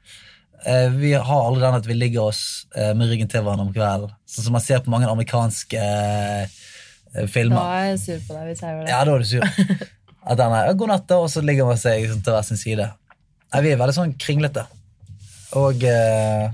Eh, 0.64 0.88
vi 0.97 1.12
har 1.14 1.42
aldri 1.47 1.62
den 1.62 1.79
at 1.79 1.87
vi 1.87 1.95
ligger 1.95 2.31
oss 2.31 2.66
eh, 2.75 2.95
med 2.97 3.11
ryggen 3.11 3.29
til 3.31 3.45
hverandre 3.45 3.66
om 3.69 3.75
kvelden. 3.75 4.14
Sånn 4.29 4.49
som 4.49 4.57
man 4.57 4.64
ser 4.64 4.81
på 4.85 4.92
mange 4.92 5.11
amerikanske 5.11 5.83
eh, 5.83 6.62
Da 7.12 7.27
er 7.27 7.90
jeg 7.92 8.01
sur 8.03 8.23
på 8.27 8.38
deg 8.38 8.49
hvis 8.51 8.62
jeg 8.64 8.73
gjør 8.73 8.87
det. 8.87 8.92
Ja, 8.95 9.03
da 9.05 9.14
er 9.14 9.25
du 9.25 9.29
sur. 9.31 9.87
At 10.27 10.40
den 10.40 10.55
er, 10.59 10.73
God 10.75 10.90
natt, 10.90 11.12
og 11.14 11.29
så 11.31 11.42
ligger 11.45 11.69
man 11.69 11.79
seg 11.79 12.09
sånn, 12.11 12.23
til 12.25 12.35
hver 12.35 12.47
sin 12.47 12.59
side. 12.59 12.88
Nei, 13.53 13.62
vi 13.62 13.73
er 13.73 13.79
veldig 13.79 13.95
sånn 13.95 14.16
kringlete. 14.19 14.64
Og 15.61 15.85
eh, 15.87 16.49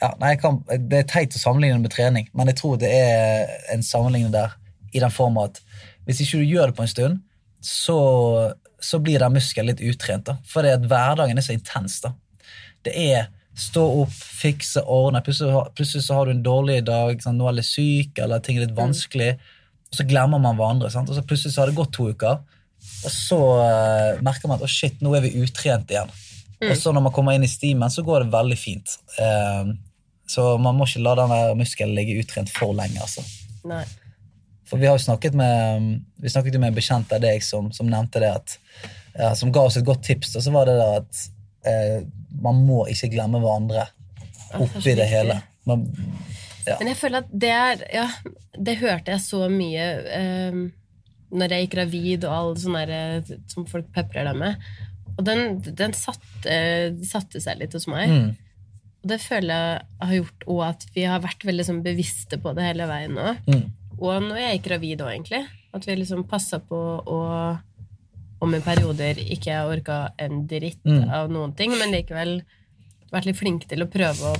ja, 0.00 0.10
nei, 0.18 0.34
kan, 0.40 0.58
Det 0.66 1.04
er 1.04 1.06
teit 1.08 1.36
å 1.36 1.40
sammenligne 1.40 1.78
med 1.82 1.94
trening, 1.94 2.26
men 2.34 2.50
jeg 2.50 2.58
tror 2.58 2.80
det 2.80 2.90
er 2.90 3.54
en 3.72 3.84
sammenligning 3.86 4.34
der 4.34 4.56
i 4.94 5.02
den 5.02 5.14
form 5.14 5.38
at 5.42 5.60
hvis 6.06 6.20
ikke 6.24 6.42
du 6.42 6.50
gjør 6.50 6.70
det 6.70 6.76
på 6.76 6.84
en 6.84 6.90
stund, 6.90 7.22
så, 7.64 7.98
så 8.82 9.00
blir 9.00 9.22
den 9.22 9.32
muskelen 9.34 9.70
litt 9.70 9.82
utrent. 9.82 10.28
da. 10.28 10.36
Det 10.42 10.74
at 10.74 10.90
hverdagen 10.90 11.38
er 11.40 11.46
så 11.46 11.54
intens. 11.56 12.00
da. 12.04 12.12
Det 12.84 12.94
er 12.94 13.28
stå 13.58 13.84
opp, 14.02 14.14
fikse, 14.14 14.82
ordne. 14.90 15.22
Plutselig, 15.24 15.54
plutselig 15.78 16.04
så 16.06 16.18
har 16.18 16.26
du 16.26 16.34
en 16.34 16.42
dårlig 16.44 16.80
dag, 16.88 17.20
sånn, 17.22 17.38
nå 17.38 17.46
er 17.50 17.62
syk, 17.66 18.18
eller 18.22 18.42
ting 18.42 18.58
er 18.58 18.66
litt 18.66 18.76
vanskelig. 18.76 19.34
Og 19.90 20.00
så 20.00 20.06
glemmer 20.10 20.42
man 20.42 20.58
hverandre. 20.58 20.90
Sant? 20.90 21.10
Og 21.10 21.16
så 21.16 21.22
plutselig 21.22 21.54
så 21.54 21.62
har 21.62 21.70
det 21.70 21.78
gått 21.78 21.94
to 21.94 22.08
uker, 22.10 22.42
og 23.04 23.12
så 23.12 23.38
uh, 23.38 24.22
merker 24.24 24.50
man 24.50 24.58
at 24.58 24.66
oh, 24.66 24.70
shit, 24.70 24.98
nå 25.00 25.14
er 25.16 25.24
vi 25.24 25.36
utrent 25.40 25.92
igjen. 25.92 26.10
Og 26.64 26.76
så 26.80 26.92
når 26.94 27.04
man 27.06 27.12
kommer 27.12 27.36
inn 27.36 27.44
i 27.44 27.50
stimen, 27.50 27.92
så 27.92 28.04
går 28.04 28.24
det 28.24 28.32
veldig 28.32 28.56
fint. 28.56 28.94
Eh, 29.20 29.72
så 30.30 30.46
man 30.62 30.78
må 30.78 30.86
ikke 30.88 31.02
la 31.04 31.12
den 31.18 31.34
muskelen 31.60 31.92
ligge 31.96 32.16
utrent 32.22 32.48
for 32.52 32.72
lenge. 32.76 32.96
altså. 33.04 33.24
Nei. 33.68 33.82
For 34.68 34.80
vi 34.80 34.88
har 34.88 34.96
jo 34.96 35.04
snakket 35.04 35.34
med 35.36 35.84
Vi 36.24 36.30
snakket 36.32 36.54
jo 36.56 36.60
med 36.62 36.70
en 36.72 36.76
bekjent 36.78 37.10
av 37.12 37.20
deg 37.20 37.42
som, 37.44 37.66
som 37.72 37.88
nevnte 37.88 38.22
det 38.22 38.30
at 38.32 38.54
ja, 39.12 39.34
Som 39.36 39.52
ga 39.52 39.66
oss 39.68 39.76
et 39.76 39.84
godt 39.84 40.06
tips. 40.06 40.32
Og 40.38 40.46
så 40.46 40.54
var 40.54 40.70
det 40.70 40.78
der 40.80 41.02
at 41.02 41.20
eh, 41.66 42.04
man 42.44 42.62
må 42.66 42.84
ikke 42.92 43.10
glemme 43.14 43.40
hverandre 43.42 43.86
er 44.54 44.62
oppi 44.64 44.94
det 44.98 45.06
hele. 45.10 45.40
Man, 45.66 45.86
Men 46.66 46.90
jeg 46.90 46.96
føler 47.00 47.22
at 47.24 47.30
det 47.32 47.50
er 47.52 47.84
Ja, 47.94 48.06
det 48.54 48.76
hørte 48.80 49.14
jeg 49.14 49.22
så 49.24 49.46
mye 49.52 49.84
eh, 50.18 50.58
når 51.34 51.50
jeg 51.54 51.64
gikk 51.66 51.72
gravid 51.74 52.24
og 52.30 52.58
sånne 52.62 52.84
der, 52.86 53.18
eh, 53.24 53.38
som 53.50 53.66
folk 53.66 53.88
peprer 53.94 54.28
deg 54.28 54.36
med. 54.38 54.60
Og 55.16 55.24
den, 55.26 55.60
den 55.78 55.94
satte, 55.96 56.58
satte 57.06 57.40
seg 57.42 57.58
litt 57.60 57.74
hos 57.74 57.86
meg. 57.90 58.10
mm, 58.10 58.28
Og 59.04 59.10
det 59.14 59.20
føler 59.22 59.54
jeg 59.80 60.08
har 60.08 60.14
gjort 60.20 60.46
òg 60.54 60.62
at 60.68 60.86
vi 60.94 61.04
har 61.10 61.20
vært 61.24 61.44
veldig 61.46 61.66
sånn 61.68 61.82
bevisste 61.86 62.38
på 62.42 62.54
det 62.56 62.64
hele 62.68 62.86
veien 62.90 63.14
nå. 63.18 63.34
mm, 63.46 63.64
Og 63.98 64.22
når 64.28 64.40
jeg 64.42 64.58
gikk 64.58 64.68
gravid 64.70 65.04
òg, 65.04 65.12
egentlig. 65.16 65.42
At 65.74 65.86
vi 65.88 65.96
liksom 65.98 66.22
passa 66.30 66.60
på 66.62 66.78
å 67.02 67.18
om 68.40 68.54
i 68.54 68.60
perioder 68.60 69.14
ikke 69.22 69.50
jeg 69.52 69.70
orka 69.78 69.98
en 70.18 70.46
dritt 70.50 70.80
Mm. 70.84 71.08
av 71.10 71.30
noen 71.30 71.54
ting, 71.56 71.70
men 71.78 71.90
likevel 71.94 72.42
vært 73.12 73.24
litt 73.26 73.36
flinke 73.38 73.68
til 73.68 73.82
å 73.82 73.86
prøve 73.90 74.32
å 74.32 74.36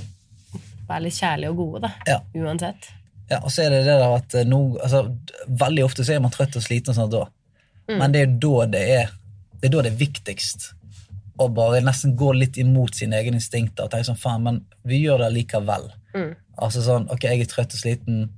være 0.87 1.03
litt 1.07 1.13
kjærlige 1.17 1.49
og 1.49 1.57
gode, 1.57 1.81
da. 1.87 1.91
Ja. 2.07 2.19
Uansett. 2.35 2.89
ja, 3.31 3.39
og 3.43 3.49
så 3.49 3.63
er 3.65 3.69
det 3.69 3.85
det 3.85 3.95
der 3.97 4.15
at 4.15 4.35
eh, 4.35 4.43
no, 4.45 4.77
altså, 4.83 5.15
Veldig 5.49 5.83
ofte 5.85 6.03
så 6.05 6.13
er 6.13 6.19
man 6.19 6.31
trøtt 6.31 6.55
og 6.55 6.61
sliten, 6.61 6.89
og 6.91 6.95
sånt 6.95 7.11
da. 7.11 7.23
Mm. 7.89 7.97
men 7.99 8.11
det 8.11 8.21
er 8.21 8.27
jo 8.27 8.37
da 8.59 8.65
det 8.65 8.81
er 8.89 9.09
Det 9.61 9.67
er 9.69 9.73
da 9.77 9.81
det 9.81 9.91
er 9.93 9.97
viktigst 9.97 10.73
å 11.39 11.47
bare 11.53 11.81
nesten 11.83 12.15
gå 12.15 12.29
litt 12.35 12.55
imot 12.57 12.95
sine 12.95 13.17
egne 13.19 13.35
instinkter 13.39 13.83
og 13.83 13.91
tenke 13.91 14.05
sånn 14.07 14.17
faen, 14.19 14.43
men 14.43 14.61
vi 14.87 15.01
gjør 15.03 15.17
det 15.25 15.33
likevel. 15.33 15.89
Mm. 16.15 16.29
Altså 16.57 16.79
sånn, 16.85 17.09
ok, 17.11 17.23
jeg 17.27 17.41
er 17.41 17.45
trøtt 17.51 17.73
og 17.75 17.79
sliten, 17.81 18.29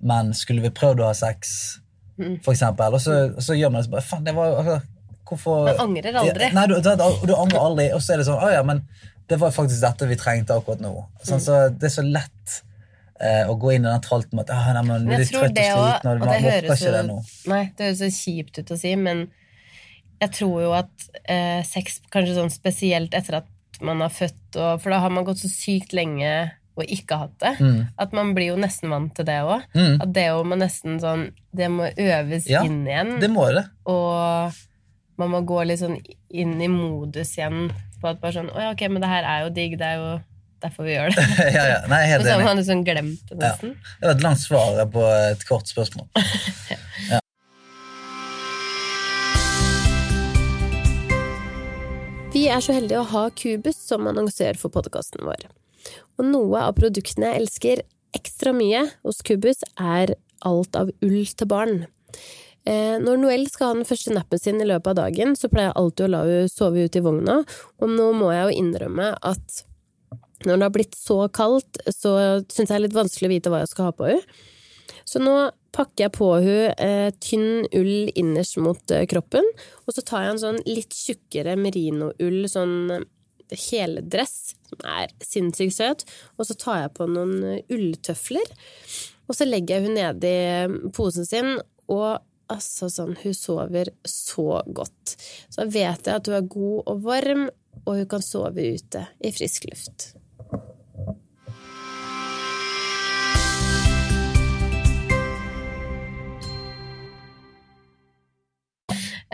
men 0.00 0.30
skulle 0.34 0.62
vi 0.62 0.70
prøvd 0.70 1.00
å 1.02 1.08
ha 1.08 1.14
sex, 1.14 1.80
Mm. 2.16 2.36
for 2.44 2.52
eksempel, 2.54 2.94
og 2.94 3.00
så, 3.02 3.34
så 3.42 3.56
gjør 3.58 3.72
man 3.72 3.80
det 3.82 3.86
så 3.88 3.90
bare, 3.90 4.02
faen, 4.06 4.22
det 4.24 4.34
var 4.36 4.46
jo 4.52 4.56
altså, 4.60 4.76
Hvorfor 5.24 5.64
Man 5.70 5.82
angrer 5.88 6.20
aldri. 6.20 6.50
Nei, 6.52 6.66
du, 6.68 6.76
du, 6.84 7.04
du 7.28 7.34
angrer 7.36 7.62
aldri, 7.62 7.88
og 7.96 8.02
så 8.04 8.14
er 8.14 8.20
det 8.20 8.28
sånn, 8.28 8.42
å 8.42 8.52
ja, 8.52 8.62
men 8.66 8.82
det 9.30 9.38
var 9.40 9.54
faktisk 9.56 9.80
dette 9.80 10.08
vi 10.10 10.18
trengte 10.20 10.56
akkurat 10.58 10.82
nå. 10.84 10.92
Sånn, 11.24 11.40
så 11.40 11.60
det 11.72 11.88
er 11.88 11.94
så 11.94 12.04
lett 12.04 12.58
eh, 13.20 13.48
å 13.48 13.56
gå 13.60 13.72
inn 13.74 13.86
i 13.86 13.88
den 13.88 14.04
tralten 14.04 14.36
med 14.36 14.44
at 14.44 14.52
ah, 14.56 14.68
nei, 14.76 14.82
men, 14.84 15.06
Men 15.08 15.16
er 15.16 15.24
litt 15.24 15.32
trøtt 15.32 15.48
og 15.48 15.56
sliten, 15.56 16.10
og 16.10 16.20
Og 16.20 16.26
man 16.26 16.34
orker 16.50 16.68
ikke 16.76 16.92
det 16.98 17.06
nå. 17.08 17.16
Nei, 17.52 17.62
det 17.78 17.88
høres 17.88 18.02
så 18.02 18.10
kjipt 18.12 18.60
ut 18.60 18.74
å 18.74 18.78
si, 18.80 18.92
men 19.00 19.24
jeg 20.22 20.34
tror 20.38 20.58
jo 20.62 20.74
at 20.76 21.08
eh, 21.24 21.62
sex, 21.66 22.02
kanskje 22.12 22.36
sånn 22.36 22.52
spesielt 22.52 23.16
etter 23.16 23.40
at 23.40 23.80
man 23.84 24.04
har 24.04 24.12
født, 24.12 24.44
og, 24.54 24.76
for 24.82 24.94
da 24.94 25.00
har 25.02 25.12
man 25.12 25.26
gått 25.26 25.42
så 25.42 25.50
sykt 25.50 25.96
lenge 25.96 26.34
og 26.74 26.90
ikke 26.90 27.18
hatt 27.20 27.34
det. 27.42 27.52
Mm. 27.62 27.80
At 28.02 28.14
man 28.16 28.32
blir 28.34 28.52
jo 28.52 28.58
nesten 28.58 28.90
vant 28.90 29.12
til 29.14 29.26
det 29.28 29.40
òg. 29.46 29.66
Mm. 29.78 30.00
At 30.02 30.14
det 30.14 30.26
må 30.42 30.56
nesten 30.58 30.96
sånn 31.02 31.28
Det 31.54 31.68
må 31.70 31.86
øves 31.86 32.48
Ja, 32.50 32.64
inn 32.66 32.80
igjen. 32.82 33.12
Det 33.22 33.30
må 33.30 33.46
det. 33.54 33.62
Og 33.90 34.56
man 35.20 35.30
må 35.30 35.40
gå 35.46 35.62
litt 35.66 35.80
sånn 35.82 35.98
inn 36.34 36.54
i 36.62 36.68
modus 36.70 37.36
igjen 37.38 37.68
på 38.00 38.10
at 38.10 38.20
bare 38.22 38.34
sånn 38.36 38.50
Å 38.52 38.64
ja, 38.66 38.70
ok, 38.74 38.86
men 38.90 39.04
det 39.04 39.10
her 39.10 39.26
er 39.28 39.44
jo 39.44 39.52
digg, 39.54 39.76
det 39.80 39.86
er 39.92 40.00
jo 40.00 40.08
derfor 40.64 40.86
vi 40.88 40.94
gjør 40.96 41.12
det. 41.14 41.26
ja, 41.56 41.64
ja. 41.74 41.78
Nei, 41.90 42.00
Og 42.06 42.10
helt 42.14 42.26
så 42.26 42.34
har 42.38 42.46
man 42.48 42.60
liksom 42.60 42.84
glemt 42.86 43.28
det, 43.30 43.36
Ja. 43.38 43.52
nesten. 43.52 43.76
Det 44.00 44.08
var 44.08 44.16
et 44.16 44.24
langt 44.26 44.42
svar 44.42 44.82
på 44.96 45.06
et 45.30 45.46
kort 45.48 45.70
spørsmål. 45.70 46.08
Vi 52.34 52.48
er 52.50 52.58
så 52.64 52.74
heldige 52.74 52.98
å 52.98 53.06
ha 53.12 53.28
Kubus 53.38 53.76
som 53.78 54.08
annonsør 54.10 54.56
for 54.58 54.72
podkasten 54.74 55.22
vår. 55.22 55.44
Og 56.18 56.26
noe 56.26 56.64
av 56.66 56.74
produktene 56.74 57.30
jeg 57.30 57.44
elsker 57.44 57.82
ekstra 58.18 58.50
mye 58.56 58.80
hos 59.06 59.22
Kubus, 59.26 59.62
er 59.78 60.16
alt 60.44 60.74
av 60.78 60.90
ull 61.04 61.22
til 61.30 61.50
barn. 61.50 61.84
Eh, 62.64 62.96
Når 63.02 63.20
Noëlle 63.20 63.50
skal 63.52 63.70
ha 63.70 63.76
den 63.76 63.88
første 63.88 64.14
nappen 64.14 64.40
sin 64.40 64.62
i 64.62 64.68
løpet 64.68 64.94
av 64.94 65.02
dagen, 65.02 65.34
så 65.36 65.50
pleier 65.52 65.70
jeg 65.70 65.78
alltid 65.80 66.06
å 66.06 66.10
la 66.14 66.22
henne 66.24 66.52
sove 66.52 66.86
ute 66.86 67.00
i 67.00 67.04
vogna, 67.04 67.42
og 67.80 67.92
nå 67.92 68.08
må 68.16 68.30
jeg 68.32 68.46
jo 68.46 68.62
innrømme 68.62 69.10
at 69.20 69.64
når 70.44 70.58
det 70.58 70.66
har 70.66 70.72
blitt 70.74 70.96
så 70.98 71.18
kaldt, 71.32 71.78
så 71.88 72.14
syns 72.52 72.58
jeg 72.58 72.72
det 72.72 72.78
er 72.78 72.84
litt 72.86 72.96
vanskelig 72.96 73.28
å 73.28 73.34
vite 73.34 73.52
hva 73.52 73.62
jeg 73.62 73.72
skal 73.72 73.88
ha 73.88 73.94
på 73.96 74.08
henne. 74.10 74.40
Så 75.08 75.20
nå 75.20 75.34
pakker 75.74 76.06
jeg 76.06 76.14
på 76.16 76.28
henne 76.40 76.74
eh, 76.80 77.10
tynn 77.20 77.66
ull 77.76 78.10
innerst 78.16 78.60
mot 78.62 78.94
eh, 78.94 79.06
kroppen, 79.10 79.46
og 79.84 79.96
så 79.96 80.04
tar 80.06 80.24
jeg 80.24 80.34
en 80.34 80.42
sånn 80.44 80.60
litt 80.68 80.96
tjukkere 80.96 81.56
merinoull, 81.60 82.44
sånn 82.50 83.04
heldress, 83.52 84.54
som 84.70 84.84
er 84.88 85.12
sinnssykt 85.24 85.76
søt, 85.76 86.04
og 86.38 86.48
så 86.48 86.56
tar 86.58 86.84
jeg 86.84 86.94
på 86.96 87.08
noen 87.10 87.60
ulltøfler, 87.72 88.54
og 89.28 89.36
så 89.36 89.48
legger 89.48 89.78
jeg 89.78 89.88
hun 89.88 89.98
ned 89.98 90.28
i 90.28 90.36
eh, 90.44 90.78
posen 90.96 91.28
sin, 91.28 91.56
og 91.92 92.22
altså 92.54 92.90
sånn, 92.92 93.14
hun 93.22 93.36
sover 93.36 93.90
så 94.08 94.62
godt. 94.66 95.16
Så 95.48 95.62
da 95.62 95.70
vet 95.70 96.08
jeg 96.08 96.20
at 96.20 96.30
hun 96.30 96.38
er 96.38 96.50
god 96.56 96.90
og 96.92 97.06
varm, 97.06 97.48
og 97.84 97.96
hun 97.98 98.10
kan 98.10 98.24
sove 98.24 98.68
ute 98.74 99.06
i 99.20 99.32
frisk 99.34 99.66
luft. 99.70 100.12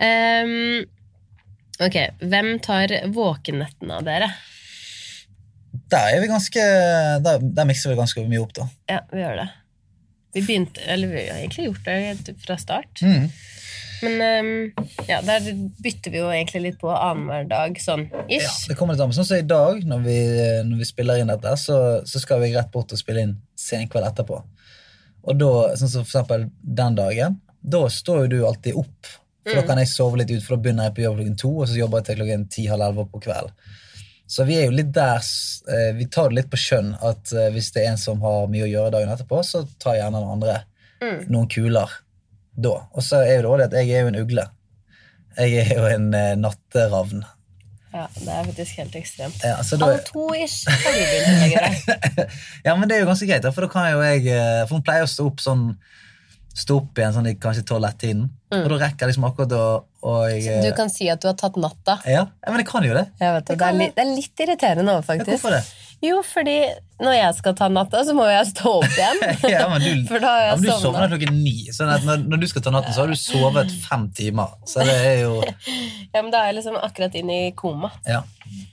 Um, 0.01 0.87
ok, 1.85 1.97
hvem 2.25 2.55
tar 2.65 2.95
våkenettene 3.13 3.99
av 3.99 4.07
dere? 4.07 4.31
Der 5.91 6.15
er 6.15 6.23
vi 6.23 6.31
ganske 6.31 6.63
Der, 7.21 7.43
der 7.43 7.67
mikser 7.69 7.93
vi 7.93 7.99
ganske 7.99 8.25
mye 8.25 8.41
opp, 8.41 8.55
da. 8.57 8.71
Ja, 8.89 9.03
vi 9.13 9.21
gjør 9.21 9.43
det. 9.43 9.51
Vi 10.33 10.43
begynte, 10.43 10.83
eller 10.87 11.11
vi 11.11 11.25
har 11.29 11.41
egentlig 11.41 11.67
gjort 11.67 11.89
det 11.89 12.35
fra 12.45 12.57
start. 12.59 13.03
Mm. 13.03 13.31
Men 14.01 14.45
um, 14.45 14.87
ja, 15.09 15.19
der 15.25 15.49
bytter 15.83 16.13
vi 16.13 16.21
jo 16.23 16.31
egentlig 16.33 16.63
litt 16.65 16.79
på 16.81 16.89
annenhver 16.93 17.49
dag, 17.51 17.77
sånn 17.83 18.07
Ja, 18.33 18.49
det 18.69 18.77
kommer 18.79 18.97
litt 18.97 19.03
an 19.05 19.11
på. 19.11 19.19
Sånn 19.19 19.29
som 19.29 19.41
i 19.41 19.49
dag, 19.49 19.83
når 19.85 20.05
vi, 20.07 20.19
når 20.71 20.81
vi 20.81 20.89
spiller 20.89 21.21
inn 21.21 21.33
dette, 21.33 21.53
så, 21.61 21.77
så 22.09 22.23
skal 22.23 22.41
vi 22.45 22.55
rett 22.55 22.71
bort 22.73 22.95
og 22.95 23.01
spille 23.01 23.27
inn 23.27 23.37
senkveld 23.61 24.09
etterpå. 24.09 24.41
Og 25.29 25.37
da, 25.37 25.53
sånn 25.77 25.93
som 25.93 26.07
for 26.07 26.15
eksempel 26.15 26.49
den 26.63 26.97
dagen, 26.97 27.37
da 27.61 27.83
står 27.93 28.25
jo 28.25 28.33
du 28.33 28.39
alltid 28.49 28.79
opp. 28.81 29.13
For 29.45 29.57
da 29.57 29.65
kan 29.67 29.81
jeg 29.81 29.91
sove 29.91 30.21
litt 30.21 30.33
ut, 30.33 30.43
for 30.45 30.57
da 30.57 30.65
begynner 30.65 30.89
jeg 30.89 30.97
på 30.97 31.05
jobb 31.05 31.21
klokken 31.21 31.39
to, 31.41 31.53
og 31.59 31.69
så 31.69 31.77
jobber 31.77 32.01
jeg 32.01 32.09
til 32.09 32.21
klokken 32.21 32.49
ti-halv 32.55 32.87
elleve 32.87 33.07
på 33.11 33.23
kvelden. 33.25 33.55
Så 34.31 34.45
vi 34.47 34.57
er 34.61 34.69
jo 34.69 34.75
litt 34.77 34.93
der 34.95 35.19
eh, 35.19 35.91
Vi 35.99 36.07
tar 36.13 36.29
det 36.31 36.37
litt 36.39 36.51
på 36.53 36.59
skjønn 36.61 36.93
at 37.03 37.33
eh, 37.35 37.49
hvis 37.55 37.73
det 37.75 37.83
er 37.83 37.93
en 37.93 37.99
som 37.99 38.21
har 38.23 38.47
mye 38.53 38.69
å 38.69 38.71
gjøre 38.71 38.93
dagen 38.95 39.11
etterpå, 39.11 39.41
så 39.47 39.65
tar 39.83 39.99
gjerne 39.99 40.21
den 40.23 40.37
andre 40.37 40.61
Mm. 41.01 41.23
noen 41.33 41.47
kuler 41.49 41.89
da. 42.61 42.75
Og 42.93 43.01
så 43.01 43.23
er 43.25 43.39
det 43.41 43.49
også 43.49 43.57
det 43.63 43.67
at 43.71 43.77
jeg 43.79 43.95
er 43.97 44.03
jo 44.05 44.09
en 44.11 44.19
ugle. 44.21 44.43
Jeg 45.39 45.55
er 45.63 45.71
jo 45.79 45.87
en 45.89 46.11
eh, 46.13 46.35
natteravn. 46.37 47.23
Ja, 47.95 48.03
det 48.19 48.29
er 48.29 48.45
faktisk 48.51 48.77
helt 48.83 48.99
ekstremt. 49.01 49.41
Ja, 49.41 49.55
Halv 49.81 50.03
to 50.11 50.27
ish 50.37 50.69
har 50.69 50.93
du 50.93 51.01
begynt 51.01 51.31
å 51.31 51.39
legge 51.41 51.63
deg. 51.65 52.21
ja, 52.67 52.75
men 52.77 52.85
det 52.85 52.99
er 52.99 53.01
jo 53.01 53.09
ganske 53.09 53.31
greit, 53.31 53.49
for 53.49 53.65
da 53.65 53.71
kan 53.73 53.89
jo 53.95 54.05
jeg 54.05 54.29
For 54.69 54.77
hun 54.77 54.85
pleier 54.85 55.09
å 55.09 55.11
stå 55.11 55.27
opp 55.33 55.41
sånn 55.41 55.65
Stå 56.55 56.81
opp 56.81 56.99
igjen 56.99 57.13
sånn 57.15 57.29
i 57.31 57.35
kanskje 57.39 57.63
tolv-ett-tiden. 57.69 58.25
Og 58.51 58.67
da 58.73 58.79
rekker 58.83 59.07
jeg 59.07 59.13
liksom 59.13 59.27
akkurat 59.29 59.53
å 59.55 59.65
og, 60.03 60.31
Mm. 60.33 60.63
Du 60.65 60.73
kan 60.75 60.89
si 60.91 61.09
at 61.13 61.21
du 61.21 61.29
har 61.29 61.35
tatt 61.37 61.57
natta. 61.61 61.99
ja. 62.09 62.25
ja, 62.27 62.51
men 62.51 62.57
jeg 62.63 62.67
kan 62.67 62.83
jo 62.85 62.95
det. 62.97 63.07
Jeg 63.21 63.35
vet 63.37 63.47
det, 63.47 63.57
det, 63.59 63.67
er 63.67 63.73
litt, 63.77 63.95
det 63.95 64.03
er 64.05 64.11
litt 64.17 64.43
irriterende 64.47 64.85
nå, 64.89 64.95
Ja, 64.99 65.05
faktisk. 65.05 65.31
hvorfor 65.31 65.51
det? 65.55 65.61
Jo, 66.01 66.23
fordi 66.25 66.57
når 67.01 67.13
jeg 67.17 67.33
skal 67.37 67.55
ta 67.57 67.67
natta, 67.73 68.01
så 68.09 68.15
må 68.17 68.25
jeg 68.29 68.47
stå 68.49 68.71
opp 68.79 68.87
igjen. 68.89 69.19
ja, 69.53 69.67
men 69.69 69.83
du, 69.85 69.91
For 70.09 70.23
da 70.23 70.31
har 70.33 70.47
ja, 70.47 70.55
men 70.57 70.65
du 70.65 70.71
sovna. 70.81 71.09
klokken 71.13 71.41
ni. 71.45 71.55
Så 71.77 71.85
når, 71.89 72.25
når 72.25 72.41
du 72.41 72.47
skal 72.49 72.65
ta 72.65 72.73
natten, 72.73 72.95
så 72.97 73.05
har 73.05 73.13
du 73.13 73.19
sovet 73.21 73.75
fem 73.85 74.07
timer. 74.17 74.55
Så 74.69 74.85
det 74.89 74.97
er 74.97 75.19
jo 75.27 75.35
Ja, 76.15 76.23
men 76.23 76.31
da 76.33 76.41
er 76.41 76.51
jeg 76.51 76.61
liksom 76.63 76.79
akkurat 76.81 77.19
inn 77.21 77.33
i 77.33 77.41
koma. 77.57 77.93
Ja. 78.09 78.23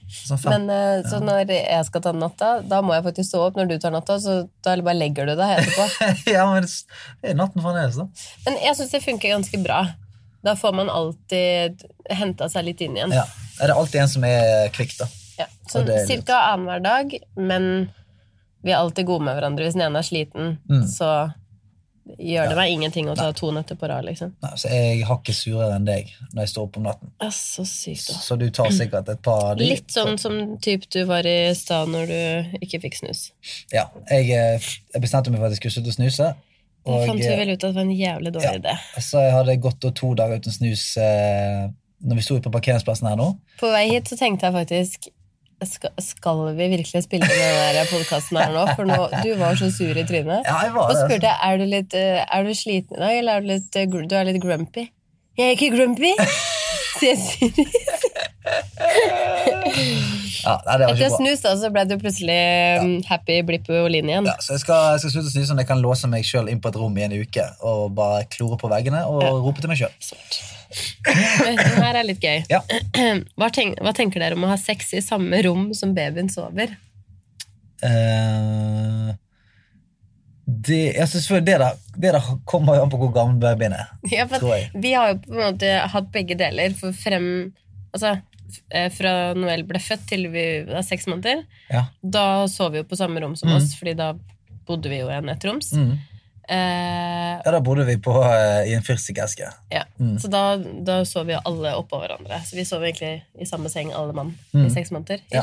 Sånn. 0.08 0.40
Men 0.48 0.72
uh, 0.72 1.04
Så 1.08 1.20
når 1.24 1.52
jeg 1.52 1.84
skal 1.90 2.06
ta 2.08 2.16
natta, 2.16 2.54
da 2.64 2.80
må 2.84 2.96
jeg 2.96 3.06
faktisk 3.10 3.34
stå 3.34 3.44
opp 3.50 3.60
når 3.60 3.74
du 3.74 3.78
tar 3.84 3.96
natta, 3.96 4.20
så 4.24 4.40
da 4.64 4.78
bare 4.80 4.96
legger 4.96 5.28
du 5.28 5.36
deg 5.36 5.60
etterpå. 5.60 6.08
ja, 6.36 6.48
men 6.48 6.64
det 6.64 7.36
er 7.36 7.40
natten 7.44 7.64
fremdeles, 7.64 8.00
da. 8.00 8.08
Men 8.48 8.60
jeg 8.64 8.80
syns 8.80 8.96
det 8.96 9.04
funker 9.04 9.36
ganske 9.36 9.64
bra. 9.68 9.84
Da 10.48 10.56
får 10.56 10.80
man 10.80 10.88
alltid 10.88 11.84
henta 12.08 12.48
seg 12.52 12.70
litt 12.70 12.88
inn 12.88 12.96
igjen. 12.96 13.20
Ja. 13.20 13.28
Er 13.60 13.72
det 13.72 13.76
alltid 13.76 14.06
en 14.06 14.12
som 14.16 14.24
er 14.28 14.70
kvikk, 14.72 14.96
da? 15.02 15.12
Ja, 15.38 15.46
sånn 15.70 15.86
ca. 15.88 16.34
er 16.34 16.54
annenhver 16.54 16.84
dag, 16.84 17.18
men 17.38 17.90
vi 18.64 18.72
er 18.72 18.78
alltid 18.82 19.06
gode 19.06 19.24
med 19.28 19.36
hverandre. 19.38 19.66
Hvis 19.68 19.74
den 19.78 19.86
ene 19.88 20.00
er 20.00 20.08
sliten, 20.08 20.58
Mm. 20.70 20.88
så 20.90 21.12
gjør 22.18 22.48
det 22.50 22.56
meg 22.56 22.72
ingenting 22.72 23.10
å 23.12 23.16
ta 23.20 23.32
to 23.36 23.50
netter 23.52 23.76
på 23.76 23.88
rad, 23.92 24.06
liksom. 24.08 24.32
Nei, 24.42 24.52
så 24.56 24.70
jeg 24.72 25.02
har 25.04 25.18
ikke 25.20 25.34
surere 25.36 25.76
enn 25.76 25.86
deg 25.86 26.08
når 26.34 26.46
jeg 26.46 26.52
står 26.54 26.64
opp 26.70 26.78
om 26.80 26.84
natten. 26.88 27.10
Ja, 27.22 27.28
så 27.36 27.66
sykt, 27.68 28.08
da. 28.08 28.14
Så 28.24 28.38
du 28.40 28.46
tar 28.50 28.70
sikkert 28.72 29.10
et 29.12 29.22
par 29.22 29.56
de. 29.60 29.68
Litt 29.68 29.92
sånn 29.92 30.18
som 30.20 30.58
typ 30.64 30.88
du 30.90 31.02
var 31.10 31.28
i 31.28 31.54
stad 31.54 31.90
når 31.92 32.08
du 32.08 32.58
ikke 32.64 32.80
fikk 32.86 32.96
snus. 33.02 33.32
Ja, 33.76 33.90
jeg, 34.10 34.30
eh, 34.32 34.70
jeg 34.94 35.02
bestemte 35.04 35.30
meg 35.34 35.42
for 35.42 35.50
at 35.50 35.58
jeg 35.58 35.60
skulle 35.62 35.76
slutte 35.76 35.92
å 35.92 35.98
snuse. 36.00 36.30
Og, 36.88 37.02
det 37.02 37.08
fant 37.10 37.20
vi 37.20 37.28
eh, 37.28 37.38
vel 37.42 37.50
ut 37.50 37.58
at 37.60 37.68
det 37.68 37.76
var 37.76 37.84
en 37.84 37.98
jævlig 38.00 38.32
dårlig 38.38 38.54
Ja. 38.54 38.62
idé. 38.62 38.78
så 39.04 39.20
jeg 39.26 39.34
hadde 39.36 39.58
gått 39.68 39.94
to 39.96 40.14
dager 40.16 40.40
uten 40.40 40.52
snus 40.56 40.86
eh, 40.98 41.68
når 42.08 42.16
vi 42.16 42.22
sto 42.24 42.40
på 42.40 42.52
parkeringsplassen 42.56 43.10
her 43.10 43.18
nå. 43.20 43.34
På 43.60 43.68
vei 43.74 43.90
hit 43.90 44.06
så 44.08 44.16
tenkte 44.18 44.48
jeg 44.48 44.54
faktisk 44.56 45.10
skal, 45.66 46.44
vi 46.58 46.68
virkelig 46.70 47.04
spille 47.08 47.28
denne 47.32 47.86
podkasten 47.90 48.38
her 48.38 48.54
nå? 48.54 48.66
For 48.78 48.86
nå, 48.86 49.00
du 49.24 49.32
var 49.40 49.58
så 49.58 49.72
sur 49.74 49.98
i 49.98 50.06
trynet. 50.06 50.46
Ja, 50.46 50.60
jeg 50.68 50.76
var 50.76 50.92
Og 50.92 51.00
spurte 51.00 51.32
jeg 51.32 51.38
er 51.50 51.58
du 51.58 51.66
litt 51.66 51.98
eh, 51.98 52.22
Er 52.22 52.46
du 52.46 52.54
sliten 52.54 53.00
i 53.00 53.02
dag, 53.02 53.18
eller 53.24 53.40
er 53.40 53.42
du 53.42 53.50
litt, 53.56 53.80
eh, 53.80 53.90
du 53.90 54.16
er 54.20 54.30
litt 54.30 54.42
grumpy. 54.44 54.86
Jeg 55.38 55.52
er 55.52 55.58
ikke 55.58 55.74
grumpy! 55.74 56.14
sier 57.00 57.18
Siri. 57.18 57.66
Ja, 60.48 60.54
nei, 60.64 60.76
Etter 60.78 60.94
å 60.94 61.10
bra. 61.10 61.18
snus 61.18 61.42
da, 61.44 61.54
så 61.60 61.70
ble 61.74 61.84
du 61.90 61.96
plutselig 62.00 62.38
ja. 62.38 62.84
happy 63.10 63.42
blippo-lin 63.48 64.08
igjen. 64.12 64.28
Ja, 64.30 64.36
så 64.44 64.56
jeg 64.56 64.64
skal, 64.64 64.94
jeg 64.96 65.04
skal 65.04 65.14
slutte 65.16 65.32
å 65.32 65.34
snuse 65.34 65.50
sånn 65.50 65.62
jeg 65.62 65.70
kan 65.70 65.82
låse 65.84 66.10
meg 66.12 66.28
sjøl 66.28 66.48
inn 66.52 66.62
på 66.64 66.72
et 66.72 66.80
rom 66.80 66.96
i 67.00 67.04
en 67.08 67.16
uke 67.18 67.46
og 67.68 67.92
bare 67.98 68.24
klore 68.32 68.60
på 68.62 68.70
veggene 68.72 69.04
og 69.10 69.44
rope 69.44 69.64
til 69.64 69.72
meg 69.72 69.82
sjøl. 69.82 69.94
Her 71.08 72.00
er 72.00 72.04
litt 72.08 72.24
gøy. 72.24 72.44
Ja. 72.52 72.62
Hva, 73.40 73.52
tenk, 73.54 73.80
hva 73.84 73.94
tenker 73.96 74.24
dere 74.24 74.38
om 74.38 74.46
å 74.48 74.52
ha 74.52 74.58
sex 74.60 74.94
i 74.98 75.04
samme 75.04 75.40
rom 75.46 75.70
som 75.78 75.94
babyen 75.98 76.32
sover? 76.32 76.76
Uh, 77.84 79.14
det, 80.48 80.96
jeg 80.96 81.08
synes 81.12 81.46
det, 81.46 81.58
da, 81.62 81.70
det 81.96 82.14
da 82.16 82.22
kommer 82.48 82.78
jo 82.78 82.86
an 82.86 82.92
på 82.92 83.00
hvor 83.02 83.14
gammel 83.16 83.40
babyen 83.42 83.76
er. 83.78 83.94
Ja. 84.12 84.28
Vi 84.28 84.94
har 84.96 85.14
jo 85.14 85.22
på 85.24 85.36
en 85.36 85.44
måte 85.44 85.72
hatt 85.92 86.12
begge 86.14 86.40
deler. 86.40 86.76
For 86.78 86.96
frem 86.96 87.30
Altså, 87.96 88.18
fra 88.96 89.34
Noel 89.36 89.64
ble 89.68 89.80
født 89.80 90.06
til 90.08 90.28
vi 90.32 90.64
var 90.68 90.82
seks 90.88 91.08
måneder, 91.08 91.44
Ja. 91.70 91.86
da 92.04 92.46
sov 92.48 92.72
vi 92.72 92.78
jo 92.80 92.84
på 92.84 92.96
samme 93.00 93.20
rom 93.22 93.36
som 93.36 93.50
Mm. 93.50 93.56
oss, 93.58 93.74
fordi 93.76 93.96
da 93.96 94.14
bodde 94.68 94.90
vi 94.90 95.00
jo 95.00 95.08
i 95.10 95.18
en 95.18 95.30
ettroms. 95.30 95.74
Mm. 95.74 95.98
Eh, 96.50 97.42
ja, 97.44 97.52
da 97.52 97.60
bodde 97.60 97.84
vi 97.86 97.98
på, 97.98 98.14
eh, 98.24 98.70
i 98.72 98.74
en 98.74 98.82
fyrstikkeske. 98.84 99.50
ja. 99.72 99.84
Mm. 100.00 100.16
Så 100.20 100.30
da, 100.32 100.56
da 100.58 101.04
sov 101.04 101.26
vi 101.28 101.34
alle 101.46 101.74
oppå 101.76 102.00
hverandre. 102.00 102.40
Så 102.46 102.56
vi 102.56 102.64
sov 102.64 102.82
egentlig 102.84 103.22
i 103.40 103.44
samme 103.46 103.70
seng, 103.70 103.92
alle 103.94 104.14
mann, 104.14 104.34
Mm. 104.54 104.66
i 104.66 104.70
seks 104.70 104.92
måneder. 104.92 105.20
Ja. 105.32 105.42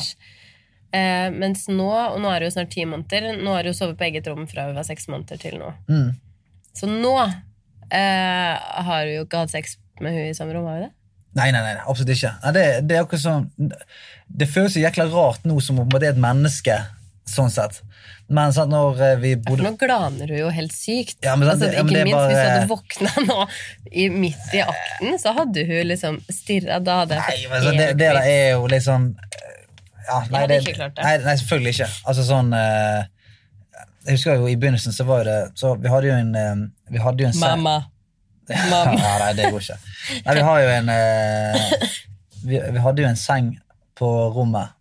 Eh, 0.92 1.28
mens 1.30 1.66
nå, 1.68 1.90
og 2.14 2.20
nå 2.20 2.30
er 2.30 2.40
det 2.40 2.52
jo 2.52 2.60
snart 2.60 2.70
ti 2.70 2.84
måneder, 2.84 3.36
nå 3.42 3.52
har 3.54 3.62
vi 3.64 3.70
jo 3.70 3.74
sovet 3.74 3.98
på 3.98 4.04
eget 4.12 4.26
rom 4.26 4.46
fra 4.46 4.66
vi 4.68 4.74
var 4.74 4.84
seks 4.84 5.06
måneder 5.08 5.38
til 5.38 5.58
nå. 5.58 5.74
Mm. 5.88 6.14
Så 6.74 6.86
nå 6.88 7.16
eh, 7.90 8.58
har 8.84 9.04
vi 9.04 9.16
jo 9.16 9.24
ikke 9.26 9.38
hatt 9.44 9.50
sex 9.50 9.76
med 10.00 10.12
hun 10.14 10.22
i 10.30 10.32
samme 10.34 10.54
rom, 10.54 10.64
har 10.66 10.78
vi 10.80 10.86
det? 10.86 10.92
Nei, 11.34 11.48
nei, 11.50 11.60
nei, 11.66 11.76
absolutt 11.82 12.12
ikke. 12.14 12.30
Nei, 12.44 12.52
det, 12.54 12.64
det 12.88 12.96
er 12.96 13.02
akkurat 13.02 13.22
sånn 13.24 13.48
Det 14.30 14.46
føles 14.46 14.76
jo 14.78 14.84
jækla 14.84 15.08
rart 15.10 15.42
nå 15.48 15.56
som 15.62 15.80
om 15.82 15.88
det 15.90 16.02
er 16.06 16.12
et 16.14 16.20
menneske, 16.22 16.76
sånn 17.28 17.50
sett. 17.50 17.80
Men 18.32 18.52
sånn, 18.56 18.70
når 18.72 19.00
eh, 19.04 19.16
vi 19.20 19.32
bodde 19.36 19.64
nå 19.66 19.72
glaner 19.80 20.30
du 20.30 20.36
jo 20.38 20.48
helt 20.54 20.72
sykt. 20.72 21.18
Ja, 21.26 21.34
men 21.36 21.48
altså, 21.50 21.66
det- 21.68 21.82
ikke 21.82 22.04
minst 22.06 22.28
hvis 22.30 22.38
du 22.38 22.44
hadde 22.48 22.68
våkna 22.70 23.10
nå 23.26 23.38
i, 23.92 24.06
midt 24.08 24.54
i 24.56 24.62
akten, 24.64 25.18
så 25.20 25.34
hadde 25.36 25.64
hun 25.68 25.88
liksom 25.90 26.20
stirra. 26.32 26.78
Da 26.84 27.00
hadde 27.02 27.18
jeg 27.18 27.24
Nei, 27.26 27.50
men 27.52 27.66
så 27.66 27.74
det, 27.76 27.88
der 28.00 28.20
er 28.22 28.46
jo 28.54 28.68
liksom 28.72 29.10
ja, 29.14 30.20
nei, 30.20 30.22
Jeg 30.28 30.38
hadde 30.38 30.48
det, 30.54 30.60
ikke 30.62 30.76
klart 30.78 30.96
det. 30.96 31.04
Nei, 31.08 31.16
nei, 31.26 31.34
selvfølgelig 31.42 31.74
ikke. 31.78 31.90
Altså 32.12 32.28
sånn 32.30 32.54
Uh, 32.54 33.02
Jeg 34.04 34.18
husker 34.18 34.36
jo 34.36 34.48
i 34.52 34.56
begynnelsen 34.60 34.92
så 34.92 35.04
var 35.08 35.22
jo 35.22 35.30
det 35.30 35.36
Så 35.56 35.70
vi 35.80 35.88
hadde 35.88 36.10
jo 36.10 36.16
en 36.20 36.34
eh, 36.36 36.58
Vi 36.92 37.00
hadde 37.00 37.24
jo 37.24 37.28
en 37.30 37.38
Mamma. 37.40 37.76
Ja, 38.54 39.12
nei, 39.20 39.32
det 39.38 39.50
går 39.52 39.62
ikke. 39.62 39.78
Nei, 40.26 40.34
vi 40.36 40.46
har 40.48 40.62
jo 40.62 40.72
en 40.74 40.90
eh, 40.92 41.86
vi, 42.44 42.60
vi 42.60 42.82
hadde 42.84 43.04
jo 43.04 43.08
en 43.08 43.18
seng 43.20 43.54
på 43.96 44.10
rommet 44.34 44.74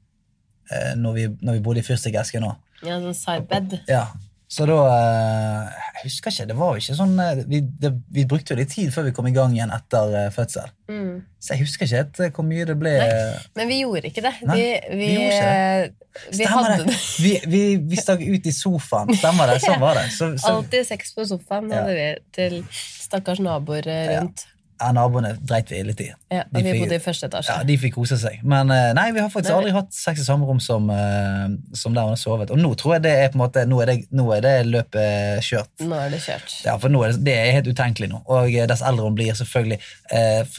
eh, 0.71 0.93
når, 0.99 1.13
vi, 1.17 1.25
når 1.41 1.59
vi 1.59 1.63
bodde 1.65 1.83
i 1.83 1.87
fyrstikkeske 1.87 2.41
nå. 2.43 2.51
Ja, 2.83 2.97
sånn 2.99 3.15
sidebed. 3.15 3.77
Ja. 3.87 4.07
Så 4.53 4.67
da 4.69 4.77
eh, 4.85 5.69
Jeg 5.97 6.09
husker 6.09 6.33
ikke, 6.33 6.45
det 6.51 6.57
var 6.59 6.75
jo 6.75 6.83
ikke 6.83 6.97
sånn 6.97 7.13
eh, 7.23 7.41
Vi, 7.49 7.61
det, 7.81 7.91
vi 8.13 8.25
brukte 8.29 8.53
jo 8.53 8.59
litt 8.59 8.73
tid 8.73 8.91
før 8.93 9.07
vi 9.07 9.13
kom 9.17 9.29
i 9.29 9.33
gang 9.33 9.55
igjen 9.55 9.73
etter 9.73 10.13
eh, 10.19 10.29
fødsel. 10.33 10.69
Mm. 10.91 11.23
Så 11.41 11.55
jeg 11.55 11.63
husker 11.63 11.87
ikke 11.87 12.01
helt 12.01 12.37
hvor 12.37 12.47
mye 12.47 12.67
det 12.69 12.75
ble. 12.79 12.93
Nei. 13.01 13.41
Men 13.57 13.71
vi 13.71 13.79
gjorde 13.81 14.11
ikke 14.11 14.23
det. 14.25 14.33
Nei, 14.45 14.57
vi, 14.59 14.67
vi, 14.91 14.99
vi 14.99 15.09
gjorde 15.15 15.41
det. 15.41 16.37
vi 16.37 16.49
hadde 16.53 16.77
det? 16.83 16.97
Vi, 17.23 17.63
vi, 17.81 17.99
stakk 17.99 18.23
ut 18.23 18.49
i 18.49 18.55
sofaen. 18.55 19.13
Stemmer 19.17 19.53
det? 19.53 19.59
Sånn 19.65 19.81
var 19.81 19.99
det. 19.99 20.07
Så, 20.13 20.31
så, 20.37 20.57
alltid 20.59 20.89
sex 20.91 21.15
på 21.17 21.27
sofaen 21.33 21.71
Ja. 21.73 21.81
hadde 21.81 21.97
vi 21.97 22.09
til 22.37 22.59
stakkars 22.73 23.41
naboer 23.43 23.89
rundt. 23.89 24.45
Ja. 24.45 24.52
Ja, 24.81 24.89
naboene 24.95 25.33
dreit 25.45 25.69
vi 25.71 25.79
litt 25.85 25.99
i. 26.01 26.07
Ja, 26.33 26.43
De 26.49 26.59
og 26.59 26.63
vi 26.65 26.71
fikk- 26.73 26.81
bodde 26.83 26.95
i 26.97 27.01
første 27.03 27.27
etasje. 27.29 27.53
Ja, 27.53 27.63
De 27.67 27.75
fikk 27.77 27.93
kose 27.95 28.17
seg. 28.19 28.39
Men 28.43 28.71
eh, 28.73 28.89
nei, 28.97 29.05
vi 29.15 29.21
har 29.23 29.29
faktisk 29.29 29.53
aldri 29.55 29.71
hatt 29.75 29.93
sex 29.93 30.21
i 30.21 30.25
samme 30.25 30.45
rom 30.49 30.59
som, 30.63 30.89
eh, 30.89 31.53
som 31.77 31.93
der 31.95 32.07
hun 32.07 32.15
har 32.15 32.19
sovet. 32.21 32.51
Og 32.51 32.59
nå 32.59 32.73
tror 32.79 32.95
jeg 32.97 33.03
det 33.05 33.13
er 33.21 33.29
på 33.33 33.37
en 33.39 33.43
måte 33.45 33.63
Nå 33.69 33.79
er 33.83 33.91
det, 33.93 33.97
nå 34.11 34.25
er 34.35 34.41
det 34.45 34.53
løpet 34.71 35.43
kjørt. 35.47 35.71
Nå 35.85 35.95
er 36.01 36.09
det 36.15 36.19
kjørt. 36.25 36.57
Ja, 36.65 36.75
for 36.81 36.89
nå 36.93 37.03
er 37.05 37.13
det, 37.15 37.23
det 37.29 37.37
er 37.37 37.51
helt 37.59 37.71
utenkelig 37.71 38.09
nå. 38.11 38.23
Og 38.27 38.49
eh, 38.53 38.67
dess 38.67 38.81
eldre 38.83 39.07
hun 39.07 39.15
blir, 39.15 39.31
selvfølgelig. 39.39 39.79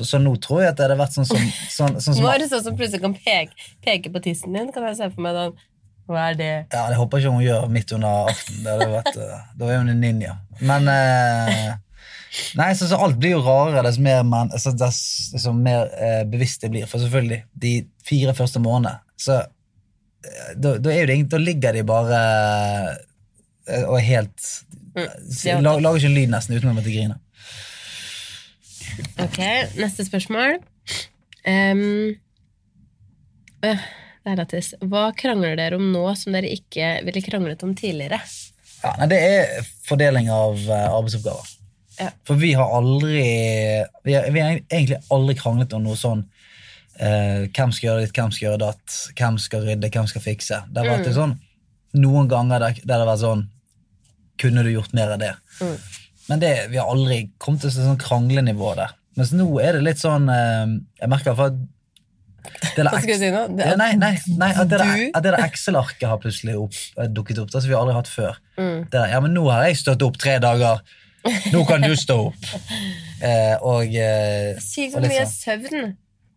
Så 0.04 0.18
nå 0.22 0.34
tror 0.42 0.62
jeg 0.64 0.72
at 0.74 0.80
det 0.80 0.88
hadde 0.88 0.98
vært 1.02 1.14
sånn 1.18 1.28
som, 1.28 1.44
sånn, 1.78 2.00
sånn 2.00 2.14
som 2.18 2.24
Nå 2.24 2.32
er 2.32 2.42
det 2.44 2.50
sånn 2.54 2.64
som 2.70 2.76
plutselig 2.78 3.02
kan 3.04 3.14
peke, 3.18 3.52
peke 3.84 4.10
på 4.14 4.22
tissen 4.24 4.52
din. 4.56 4.72
Kan 4.74 4.86
jeg 4.88 4.96
se 5.02 5.10
for 5.14 5.22
meg 5.26 5.36
den 5.38 5.54
Hva 6.06 6.26
er 6.30 6.34
det? 6.36 6.48
Ja, 6.72 6.86
Det 6.90 6.96
håper 6.98 7.16
jeg 7.18 7.24
ikke 7.24 7.36
hun 7.38 7.44
gjør 7.46 7.68
midt 7.72 7.92
under 7.96 8.28
aften. 8.32 8.58
Det 8.66 8.88
vært, 8.92 9.14
da 9.56 9.68
er 9.72 9.78
hun 9.80 9.88
en 9.94 10.00
ninja. 10.04 10.34
Men 10.60 10.88
eh, 10.92 11.70
Nei, 12.58 12.70
så, 12.74 12.88
så 12.90 12.98
alt 12.98 13.18
blir 13.22 13.36
jo 13.36 13.42
rarere 13.46 13.84
dess 13.86 14.00
mer, 14.02 14.22
man, 14.26 14.50
altså, 14.54 14.72
dess, 14.74 15.00
liksom, 15.34 15.60
mer 15.62 15.90
eh, 15.94 16.22
bevisst 16.28 16.64
det 16.64 16.72
blir. 16.74 16.86
For 16.90 17.02
selvfølgelig, 17.02 17.44
de 17.62 17.74
fire 18.06 18.34
første 18.36 18.62
månedene, 18.62 19.00
så 19.20 19.40
eh, 19.44 20.54
da, 20.56 20.76
da, 20.78 20.90
er 20.92 21.04
jo 21.04 21.10
det, 21.12 21.18
da 21.34 21.42
ligger 21.42 21.76
de 21.76 21.84
bare 21.86 22.22
eh, 23.68 23.84
og 23.84 23.98
er 24.00 24.08
helt 24.08 24.50
Mm, 24.94 25.64
la, 25.64 25.72
Lager 25.82 25.98
ikke 25.98 26.06
en 26.06 26.14
lyd 26.14 26.30
nesten 26.30 26.54
uten 26.54 26.70
å 26.70 26.76
måtte 26.76 26.92
grine. 26.94 27.18
Ok, 29.18 29.40
neste 29.74 30.06
spørsmål. 30.06 30.60
Um, 31.44 32.14
øh, 33.66 33.82
det 34.24 34.32
er 34.32 34.38
lættis. 34.38 34.70
Hva 34.80 35.08
krangler 35.18 35.58
dere 35.58 35.80
om 35.80 35.90
nå 35.92 36.06
som 36.18 36.36
dere 36.36 36.52
ikke 36.54 36.94
ville 37.08 37.24
kranglet 37.26 37.66
om 37.66 37.74
tidligere? 37.76 38.20
Ja, 38.84 38.94
nei, 39.00 39.10
Det 39.10 39.18
er 39.18 39.68
fordeling 39.88 40.30
av 40.32 40.62
eh, 40.62 40.86
arbeidsoppgaver. 40.92 41.50
Ja. 42.00 42.08
For 42.26 42.34
vi 42.40 42.52
har 42.58 42.70
aldri 42.74 43.22
Vi 44.04 44.14
har, 44.16 44.30
vi 44.34 44.40
har 44.40 44.56
egentlig 44.70 44.98
aldri 45.14 45.34
kranglet 45.38 45.72
om 45.76 45.84
noe 45.86 45.94
sånn 45.96 46.24
eh, 46.98 47.44
Hvem 47.54 47.72
skal 47.74 47.88
gjøre 47.90 48.04
ditt, 48.06 48.14
hvem 48.16 48.32
skal 48.34 48.48
gjøre 48.48 48.62
datt, 48.64 48.96
hvem 49.18 49.38
skal 49.38 49.66
rydde, 49.68 49.90
hvem 49.94 50.08
skal 50.10 50.24
fikse. 50.24 50.62
Det 50.72 50.82
har 50.82 50.90
vært 50.98 51.06
Mm. 51.10 51.14
sånn 51.20 51.36
noen 51.94 52.26
ganger 52.28 52.58
der, 52.58 52.72
der 52.82 52.96
det 52.98 52.98
har 53.04 53.06
vært 53.12 53.22
sånn 53.22 53.44
Kunne 54.42 54.64
du 54.66 54.70
gjort 54.72 54.92
mer 54.94 55.12
av 55.14 55.18
det? 55.22 55.34
Mm. 55.60 55.76
Men 56.28 56.40
det, 56.40 56.52
vi 56.72 56.76
har 56.80 56.88
aldri 56.90 57.30
kommet 57.38 57.60
til 57.60 57.68
et 57.70 57.76
sånn 57.76 57.98
kranglenivå 58.00 58.74
der. 58.76 58.94
Mens 59.16 59.30
nå 59.36 59.46
er 59.62 59.76
det 59.76 59.82
litt 59.84 60.00
sånn 60.02 60.26
eh, 60.32 60.66
Jeg 61.02 61.08
merker 61.12 61.38
at 61.38 61.54
det 62.76 62.84
Hva 62.84 62.98
skal 63.00 63.08
jeg 63.14 63.20
si 63.22 63.30
nå? 63.32 63.44
Det- 63.56 63.66
ja, 63.70 63.76
nei, 63.76 63.92
nei, 63.96 64.18
nei, 64.36 64.50
at 64.52 64.68
det 64.68 64.78
der, 64.78 65.10
at 65.14 65.22
det 65.22 65.30
der 65.32 65.44
Excel-arket 65.46 66.08
har 66.08 66.18
plutselig 66.20 66.56
opp, 66.60 66.74
eh, 66.98 67.06
dukket 67.08 67.38
opp. 67.40 67.50
Det 67.50 67.62
har 67.62 67.68
vi 67.70 67.74
aldri 67.78 67.94
hatt 67.94 68.10
før. 68.10 68.36
Mm. 68.58 68.90
Der, 68.90 69.06
ja, 69.14 69.20
men 69.20 69.32
nå 69.32 69.44
har 69.50 69.64
jeg 69.64 69.76
stått 69.80 70.02
opp 70.04 70.18
tre 70.20 70.34
dager. 70.42 70.82
Nå 71.52 71.64
kan 71.68 71.84
du 71.84 71.94
stå 71.96 72.16
opp. 72.28 72.48
Eh, 73.24 73.54
og 73.64 73.94
eh, 73.96 74.58
Sykt 74.62 74.96
hvor 74.96 75.06
mye 75.06 75.26
søvn. 75.30 75.94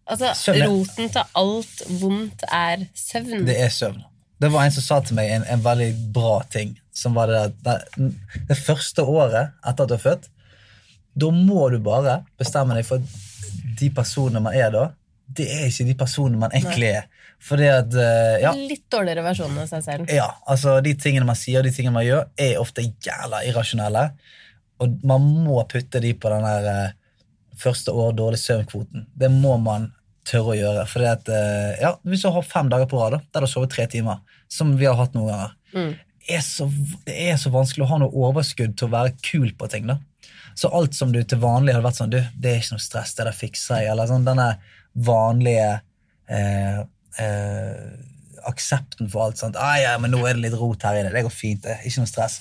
Altså, 0.08 0.30
Søvn, 0.39 0.63
roten 0.71 1.10
til 1.12 1.34
alt 1.41 1.82
vondt 2.00 2.45
er 2.47 2.86
søvn. 2.95 3.43
Det 3.50 3.58
er 3.60 3.73
søvn. 3.73 4.00
Det 4.38 4.52
var 4.54 4.67
en 4.67 4.71
som 4.76 4.86
sa 4.86 5.00
til 5.04 5.17
meg 5.17 5.32
en, 5.34 5.43
en 5.50 5.63
veldig 5.65 5.89
bra 6.15 6.38
ting. 6.54 6.76
Som 6.95 7.17
var 7.17 7.32
det, 7.32 7.41
at 7.50 7.58
det, 7.97 8.12
det 8.47 8.58
første 8.60 9.04
året 9.04 9.56
etter 9.65 9.84
at 9.84 9.91
du 9.91 9.95
er 9.97 10.04
født, 10.04 10.30
da 11.17 11.32
må 11.34 11.67
du 11.73 11.80
bare 11.84 12.21
bestemme 12.39 12.78
deg 12.78 12.86
for 12.88 13.02
de 13.78 13.89
personene 13.93 14.41
man 14.43 14.56
er 14.58 14.71
da, 14.73 14.88
det 15.28 15.47
er 15.52 15.67
ikke 15.67 15.86
de 15.89 15.95
personene 15.97 16.39
man 16.39 16.54
egentlig 16.56 16.93
er. 17.02 17.08
Fordi 17.43 17.67
at 17.69 17.93
eh, 18.02 18.39
ja, 18.41 18.54
Litt 18.58 18.88
dårligere 18.93 19.26
versjon 19.26 19.58
av 19.62 19.67
seg 19.69 19.84
selv. 19.86 20.10
Ja, 20.13 20.30
altså 20.50 20.80
De 20.82 20.95
tingene 20.97 21.28
man 21.28 21.38
sier 21.38 21.62
og 21.62 21.67
de 21.67 21.73
tingene 21.76 21.93
man 22.00 22.08
gjør, 22.08 22.23
er 22.41 22.62
ofte 22.62 22.86
jævla 22.86 23.43
irrasjonelle. 23.50 24.08
Og 24.83 24.99
man 25.09 25.21
må 25.45 25.59
putte 25.69 26.01
de 26.03 26.13
på 26.13 26.29
den 26.29 26.43
der 26.45 26.67
eh, 26.71 26.91
første 27.57 27.93
år 27.93 28.11
dårlig 28.17 28.37
søvn-kvoten. 28.43 29.07
Det 29.17 29.29
må 29.33 29.55
man 29.61 29.91
tørre 30.27 30.53
å 30.53 30.57
gjøre. 30.59 30.83
Fordi 30.91 31.07
at, 31.09 31.29
eh, 31.33 31.79
ja, 31.81 31.95
Hvis 32.05 32.21
du 32.25 32.29
har 32.29 32.43
fem 32.45 32.69
dager 32.69 32.85
på 32.91 32.99
rad 32.99 33.19
der 33.21 33.39
du 33.41 33.45
har 33.47 33.51
sovet 33.51 33.71
tre 33.73 33.87
timer, 33.87 34.19
som 34.51 34.75
vi 34.77 34.85
har 34.85 34.95
hatt 34.99 35.13
noen 35.17 35.31
ganger, 35.33 35.53
Mm. 35.73 35.95
er 36.29 36.39
så, 36.41 36.67
det 37.05 37.15
er 37.31 37.35
så 37.35 37.49
vanskelig 37.51 37.83
å 37.85 37.89
ha 37.89 37.97
noe 37.99 38.11
overskudd 38.27 38.77
til 38.77 38.87
å 38.87 38.91
være 38.91 39.15
kul 39.21 39.51
på 39.57 39.69
ting. 39.69 39.87
da. 39.87 39.97
Så 40.55 40.69
alt 40.73 40.93
som 40.95 41.11
du 41.11 41.21
til 41.23 41.39
vanlig 41.39 41.73
hadde 41.73 41.85
vært 41.85 41.99
sånn 41.99 42.09
du, 42.09 42.21
Det 42.39 42.51
er 42.51 42.59
ikke 42.61 42.77
noe 42.77 42.79
stress, 42.85 43.13
det 43.15 43.25
der 43.25 43.31
fikser 43.35 43.81
jeg. 43.81 43.91
Eller 43.91 44.07
sånn 44.07 44.25
denne 44.25 44.57
vanlige 44.95 45.81
eh, 46.29 46.79
eh, 47.19 47.91
aksepten 48.47 49.09
for 49.11 49.25
alt. 49.27 49.37
sånt, 49.37 49.55
ah, 49.59 49.75
ja, 49.79 49.97
men 49.97 50.11
nå 50.11 50.23
er 50.25 50.33
det 50.37 50.45
litt 50.47 50.59
rot 50.59 50.81
her 50.87 50.95
inne, 51.01 51.11
det 51.13 51.23
går 51.25 51.33
fint, 51.33 51.61
det 51.63 51.71
er 51.75 51.83
ikke 51.87 52.03
noe 52.03 52.11
stress. 52.11 52.39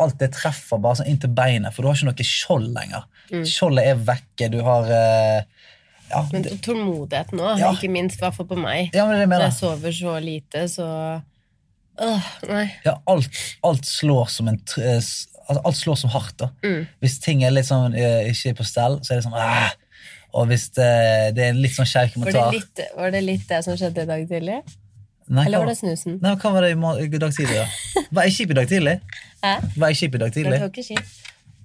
Alt 0.00 0.18
det 0.20 0.30
treffer 0.32 0.80
bare 0.80 1.00
sånn 1.00 1.10
inn 1.12 1.20
til 1.20 1.32
beinet, 1.36 1.74
for 1.74 1.82
du 1.84 1.90
har 1.90 1.98
ikke 1.98 2.08
noe 2.08 2.26
skjold 2.26 2.70
lenger. 2.72 3.04
Skjoldet 3.48 3.90
er 3.90 4.00
vekke, 4.08 4.48
du 4.52 4.60
har 4.64 4.88
uh, 4.88 5.68
ja, 6.12 6.22
Men 6.32 6.46
tålmodigheten 6.64 7.38
nå, 7.40 7.50
Ja. 7.60 7.72
ikke 7.72 7.90
minst 7.92 8.20
i 8.20 8.24
hvert 8.24 8.36
fall 8.36 8.48
på 8.50 8.58
meg. 8.60 8.90
ja, 8.94 9.06
det 9.08 9.20
det 9.22 9.28
Når 9.28 9.46
jeg 9.46 9.58
sover 9.58 9.92
så 9.96 10.16
lite, 10.20 10.64
så 10.68 10.88
Åh, 12.00 12.28
nei. 12.48 12.64
Ja, 12.86 12.96
alt, 13.06 13.36
alt 13.62 13.84
slår 13.86 14.30
som 14.32 14.48
en 14.48 14.56
eh, 14.80 14.96
altså, 14.96 15.60
Alt 15.60 15.76
slår 15.76 15.98
som 16.00 16.10
hardt. 16.10 16.38
da. 16.40 16.48
Mm. 16.64 16.86
Hvis 17.04 17.18
ting 17.20 17.44
er 17.44 17.52
litt 17.52 17.68
sånn 17.68 17.94
eh, 17.94 18.30
ikke 18.32 18.54
på 18.62 18.64
stell, 18.64 18.96
så 19.04 19.12
er 19.12 19.20
det 19.20 19.26
sånn 19.26 19.36
ah! 19.36 19.74
Og 20.32 20.46
hvis 20.48 20.70
det, 20.72 20.88
det 21.36 21.50
er 21.50 21.58
litt 21.58 21.74
sånn 21.76 21.84
Var 21.84 22.06
det, 22.06 22.12
kommentar 22.14 22.54
litt, 22.54 22.80
var 22.96 23.12
det 23.12 23.20
litt 23.20 23.44
det 23.50 23.60
som 23.66 23.76
skjedde 23.76 24.06
i 24.06 24.08
dag 24.08 24.24
tidlig? 24.30 24.62
Nei, 25.28 25.44
Eller 25.46 25.62
var 25.62 25.70
det 25.70 25.76
snusen? 25.78 26.18
nei, 26.22 26.32
hva 26.36 26.50
var 26.52 26.64
det 26.66 26.72
i 26.74 27.18
dag 27.22 27.34
tidlig? 27.34 27.58
da? 27.60 28.02
Var 28.12 28.26
jeg 28.28 28.32
kjip 28.38 28.50
i 28.50 28.56
dag 28.58 28.68
tidlig? 28.68 28.94
Hæ? 29.42 29.52
Var 29.76 29.92
jeg 29.92 29.96
kjip 30.00 30.14
i 30.14 30.22
dag 30.22 30.32
tidlig? 30.34 30.58
var 30.60 30.72
ikke 30.72 30.86
skitt. 30.86 31.12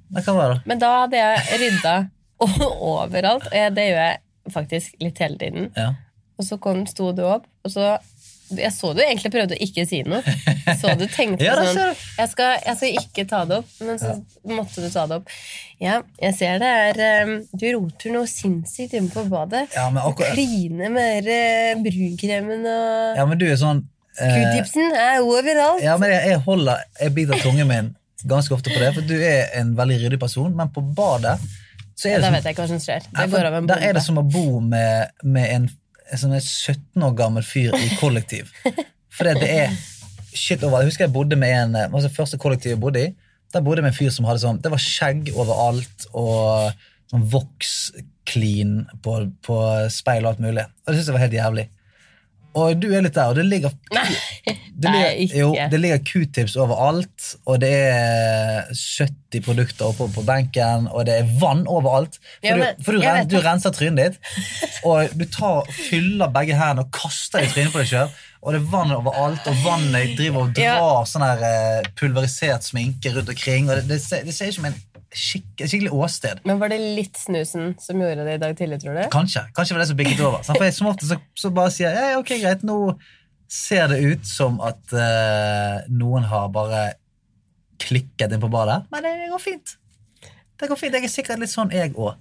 Nei, 0.10 0.22
hva 0.24 0.36
var 0.38 0.54
det? 0.54 0.60
Men 0.70 0.80
da 0.84 0.91
hadde 1.02 1.22
jeg 1.24 1.62
rydda 1.63 1.96
overalt, 2.93 3.48
og 3.50 3.56
jeg, 3.58 3.74
det 3.76 3.88
gjør 3.89 4.04
jeg 4.04 4.54
faktisk 4.54 5.02
litt 5.04 5.20
hele 5.24 5.39
tiden. 5.41 5.72
Ja. 5.76 5.89
Og 6.38 6.46
så 6.46 6.60
kom, 6.62 6.84
sto 6.89 7.12
du 7.17 7.24
opp, 7.26 7.48
og 7.65 7.74
så 7.74 7.96
Jeg 8.55 8.71
så 8.71 8.93
du 8.95 9.01
egentlig 9.03 9.31
prøvde 9.33 9.57
å 9.57 9.62
ikke 9.63 9.83
si 9.89 9.99
noe. 10.07 10.21
Så 10.79 10.93
du 10.99 11.03
tenkte 11.12 11.43
Ja, 11.47 11.57
sånn 11.60 11.95
jeg 12.17 12.31
skal, 12.31 12.53
jeg 12.63 12.79
skal 12.79 13.01
ikke 13.01 13.25
ta 13.29 13.41
det 13.49 13.60
opp, 13.62 13.73
men 13.83 13.99
så 14.01 14.13
måtte 14.47 14.83
du 14.83 14.88
ta 14.93 15.03
det 15.10 15.19
opp. 15.19 15.36
Ja, 15.83 15.99
jeg 16.21 16.38
ser 16.38 16.63
det 16.63 16.71
er 16.71 17.27
um, 17.27 17.36
Du 17.51 17.67
roter 17.75 18.15
noe 18.15 18.29
sinnssykt 18.31 18.95
inne 18.97 19.12
på 19.13 19.25
badet. 19.29 19.67
Ja, 19.75 19.89
men 19.91 20.01
akkurat 20.01 20.33
Kline 20.38 20.89
med 20.93 21.29
uh, 21.29 21.83
brunkremen 21.83 22.65
og 22.65 23.21
Ja, 23.21 23.27
men 23.29 23.39
du 23.41 23.45
er 23.49 23.60
sånn 23.60 23.83
uh... 23.83 24.23
Q-tipsen 24.23 24.95
er 24.95 25.21
overalt. 25.21 25.83
Ja, 25.86 25.99
men 26.01 26.13
jeg, 26.15 26.33
jeg 26.33 26.43
holder 26.47 26.83
Jeg 27.01 27.15
biter 27.19 27.43
tungen 27.43 27.69
min 27.69 27.95
ganske 28.27 28.55
ofte 28.55 28.73
på 28.73 28.79
det, 28.81 28.91
for 28.95 29.05
du 29.05 29.13
er 29.21 29.51
en 29.60 29.75
veldig 29.77 29.99
ryddig 30.01 30.17
person, 30.19 30.49
men 30.57 30.71
på 30.73 30.81
badet 30.81 31.38
så 31.97 32.12
er 32.12 32.19
det 32.19 32.21
Da 32.21 32.29
som 32.29 32.36
vet 32.36 32.45
jeg 32.45 32.53
ikke 32.53 32.63
hva 32.63 32.69
som 32.69 32.81
skjer. 32.81 33.05
Det 33.10 33.27
for 33.31 33.49
av 33.49 33.55
en 33.57 33.69
Der 33.69 33.83
er 33.88 33.97
det 33.97 34.03
som 34.05 34.19
å 34.21 34.23
bo 34.25 34.60
med, 34.62 35.13
med 35.25 35.53
en 35.55 35.69
som 36.15 36.32
en 36.32 36.41
17 36.41 37.04
år 37.04 37.15
gammel 37.17 37.46
fyr 37.46 37.76
i 37.76 37.89
kollektiv. 38.00 38.52
For 39.12 39.28
det 39.28 39.50
er 39.50 39.74
shit 40.38 40.63
over. 40.63 40.82
Jeg 40.82 40.91
husker 40.91 41.08
jeg 41.08 41.15
bodde 41.15 41.39
med 41.39 41.54
en 41.56 41.76
eh, 41.76 41.89
altså 41.89 42.12
første 42.13 42.39
kollektiv 42.41 42.76
jeg 42.76 42.82
bodde 42.82 43.08
i. 43.08 43.13
Der 43.54 43.63
bodde 43.63 43.82
jeg 43.82 43.88
med 43.88 43.96
en 43.96 43.98
fyr 43.98 44.12
som 44.12 44.28
hadde 44.28 44.43
sånn 44.43 44.58
Det 44.60 44.72
var 44.74 44.82
skjegg 44.84 45.30
overalt 45.39 46.08
og 46.12 46.74
sånn 47.08 47.24
voks-clean 47.32 48.81
på, 49.04 49.19
på 49.48 49.60
speil 49.94 50.25
og 50.25 50.34
alt 50.34 50.44
mulig. 50.44 50.65
Og 50.67 50.92
det 50.92 50.98
syntes 50.98 51.12
jeg 51.12 51.17
var 51.17 51.25
helt 51.25 51.38
jævlig. 51.40 51.67
Og 52.58 52.77
du 52.81 52.87
er 52.95 53.03
litt 53.05 53.13
der, 53.17 53.29
og 53.31 53.35
det 53.37 53.45
ligger 53.45 53.73
Nei, 53.97 54.05
det 54.77 54.91
ligger, 54.93 55.12
ikke. 55.25 55.37
Jo, 55.41 55.49
det 55.71 55.79
ligger 55.83 56.01
q-tips 56.08 56.55
overalt, 56.62 57.27
og 57.49 57.60
det 57.63 57.71
er 57.73 58.69
70 58.73 59.43
produkter 59.45 59.89
oppe 59.91 60.08
på 60.15 60.23
benken, 60.27 60.87
og 60.93 61.05
det 61.10 61.17
er 61.21 61.31
vann 61.41 61.65
overalt. 61.67 62.17
For, 62.21 62.47
Ja, 62.47 62.55
men- 62.60 62.75
du, 62.77 62.83
for 62.87 62.97
du, 62.97 63.01
ren, 63.03 63.27
du 63.31 63.37
renser 63.43 63.73
trynet 63.75 63.97
ditt, 64.17 64.39
og 64.87 65.13
du 65.17 65.25
tar, 65.33 65.67
fyller 65.89 66.31
begge 66.33 66.55
hendene 66.58 66.85
og 66.87 66.91
kaster 66.95 67.43
i 67.45 67.51
trynet 67.51 67.73
på 67.75 67.83
deg 67.83 67.91
sjøl. 67.93 68.15
Og 68.47 68.53
det 68.53 68.60
er 68.62 68.67
vann 68.71 68.91
overalt, 68.93 69.47
og 69.49 69.55
vannet 69.65 70.13
driver 70.15 70.45
og 70.45 70.60
Ja. 70.62 70.75
drar 70.77 71.08
sånn 71.10 71.25
her 71.25 71.41
eh, 71.43 71.87
pulverisert 71.99 72.63
sminke 72.63 73.12
rundt 73.15 73.31
omkring. 73.33 73.65
og 73.69 73.75
Det, 73.81 73.87
det, 73.89 73.97
ser, 74.05 74.21
det 74.23 74.35
ser 74.37 74.51
ikke 74.51 74.60
som 74.62 74.67
en 74.69 74.77
skikk, 75.18 75.48
skikkelig 75.63 75.94
åsted. 75.94 76.42
Men 76.48 76.60
var 76.62 76.72
det 76.72 76.80
litt 76.82 77.18
snusen 77.20 77.74
som 77.82 78.02
gjorde 78.02 78.26
det 78.28 78.38
i 78.38 78.42
dag 78.42 78.58
tidlig, 78.60 78.80
tror 78.84 78.98
du? 78.98 79.04
Kanskje 79.13 79.44
kanskje 79.56 79.74
det 79.74 79.78
var 79.78 79.84
det 79.84 79.90
som 79.92 80.00
bikket 80.02 80.24
over. 80.28 80.44
For 80.48 80.68
jeg, 80.68 80.76
som 80.78 80.92
ofte 80.92 81.10
så, 81.10 81.18
så 81.38 81.52
bare 81.56 81.74
sier 81.74 81.98
jeg 81.98 82.13
ja, 82.13 82.22
ok, 82.22 82.34
greit, 82.44 82.65
nå, 82.68 82.78
ser 83.52 83.90
det 83.92 84.00
ut 84.04 84.28
som 84.28 84.62
at 84.65 84.94
uh, 84.94 85.84
noen 85.90 86.28
har 86.28 86.50
bare 86.54 86.84
klikket 87.82 88.34
inn 88.34 88.44
på 88.44 88.52
badet. 88.52 88.84
Men 88.94 89.06
det 89.06 89.32
går 89.32 89.44
fint. 89.44 89.76
Det 90.58 90.70
går 90.70 90.80
fint. 90.80 90.98
Jeg 90.98 91.08
er 91.08 91.13
sikkert 91.13 91.42
litt 91.42 91.54
sånn, 91.54 91.74
jeg 91.74 91.94
òg. 91.96 92.18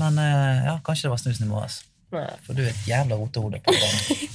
Men 0.00 0.18
uh, 0.18 0.68
ja, 0.70 0.76
kanskje 0.86 1.08
det 1.08 1.14
var 1.16 1.22
snusen 1.22 1.48
i 1.48 1.50
morges. 1.50 1.82
For 2.12 2.52
du 2.52 2.64
er 2.64 2.70
et 2.72 2.86
jævla 2.88 3.16
rotehode. 3.16 3.60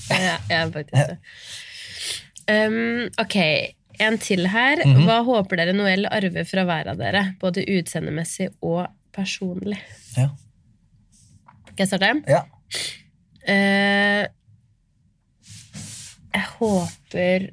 ja, 0.10 0.38
jeg 0.50 0.60
er 0.60 0.74
faktisk 0.74 0.98
det. 0.98 1.18
Um, 2.48 3.10
ok, 3.20 3.36
en 4.04 4.18
til 4.22 4.48
her. 4.52 4.82
Mhm. 4.86 5.06
Hva 5.08 5.22
håper 5.26 5.62
dere 5.62 5.76
Noel 5.76 6.08
arver 6.10 6.48
fra 6.48 6.66
hver 6.68 6.92
av 6.94 7.00
dere? 7.02 7.24
Både 7.42 7.66
utseendemessig 7.66 8.52
og 8.62 8.86
personlig. 9.16 9.80
Ja. 10.18 10.30
Skal 11.72 11.84
jeg 11.86 11.92
starte? 11.94 12.14
ja. 12.28 12.44
Uh, 13.48 14.26
jeg 16.36 16.44
håper 16.60 17.46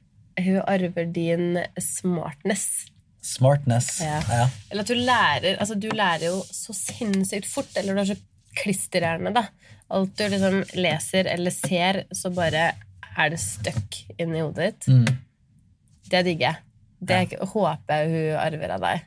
hun 0.44 0.62
arver 0.66 1.06
din 1.14 1.58
smartness. 1.78 2.86
Smartness. 3.24 4.00
Ja. 4.02 4.18
Ja. 4.28 4.48
Eller 4.70 4.84
at 4.84 4.90
du 4.90 4.98
lærer 4.98 5.60
Altså, 5.62 5.76
du 5.80 5.88
lærer 5.94 6.26
jo 6.26 6.40
så 6.50 6.74
sinnssykt 6.76 7.46
fort, 7.48 7.70
eller 7.78 7.94
du 7.94 8.02
har 8.02 8.10
så 8.10 8.18
klisterhjerne, 8.58 9.32
da. 9.34 9.46
Alt 9.94 10.18
du 10.18 10.26
liksom 10.28 10.60
leser 10.76 11.30
eller 11.30 11.54
ser, 11.54 12.02
så 12.12 12.30
bare 12.34 12.72
er 13.14 13.30
det 13.30 13.40
stuck 13.40 14.00
inni 14.18 14.42
hodet 14.42 14.72
ditt. 14.72 14.88
Mm. 14.90 15.23
Det 16.10 16.24
digger 16.26 16.46
jeg. 16.50 16.56
Det 17.04 17.38
håper 17.52 18.00
jeg 18.00 18.12
hun 18.12 18.38
arver 18.40 18.74
av 18.76 18.84
deg. 18.84 19.04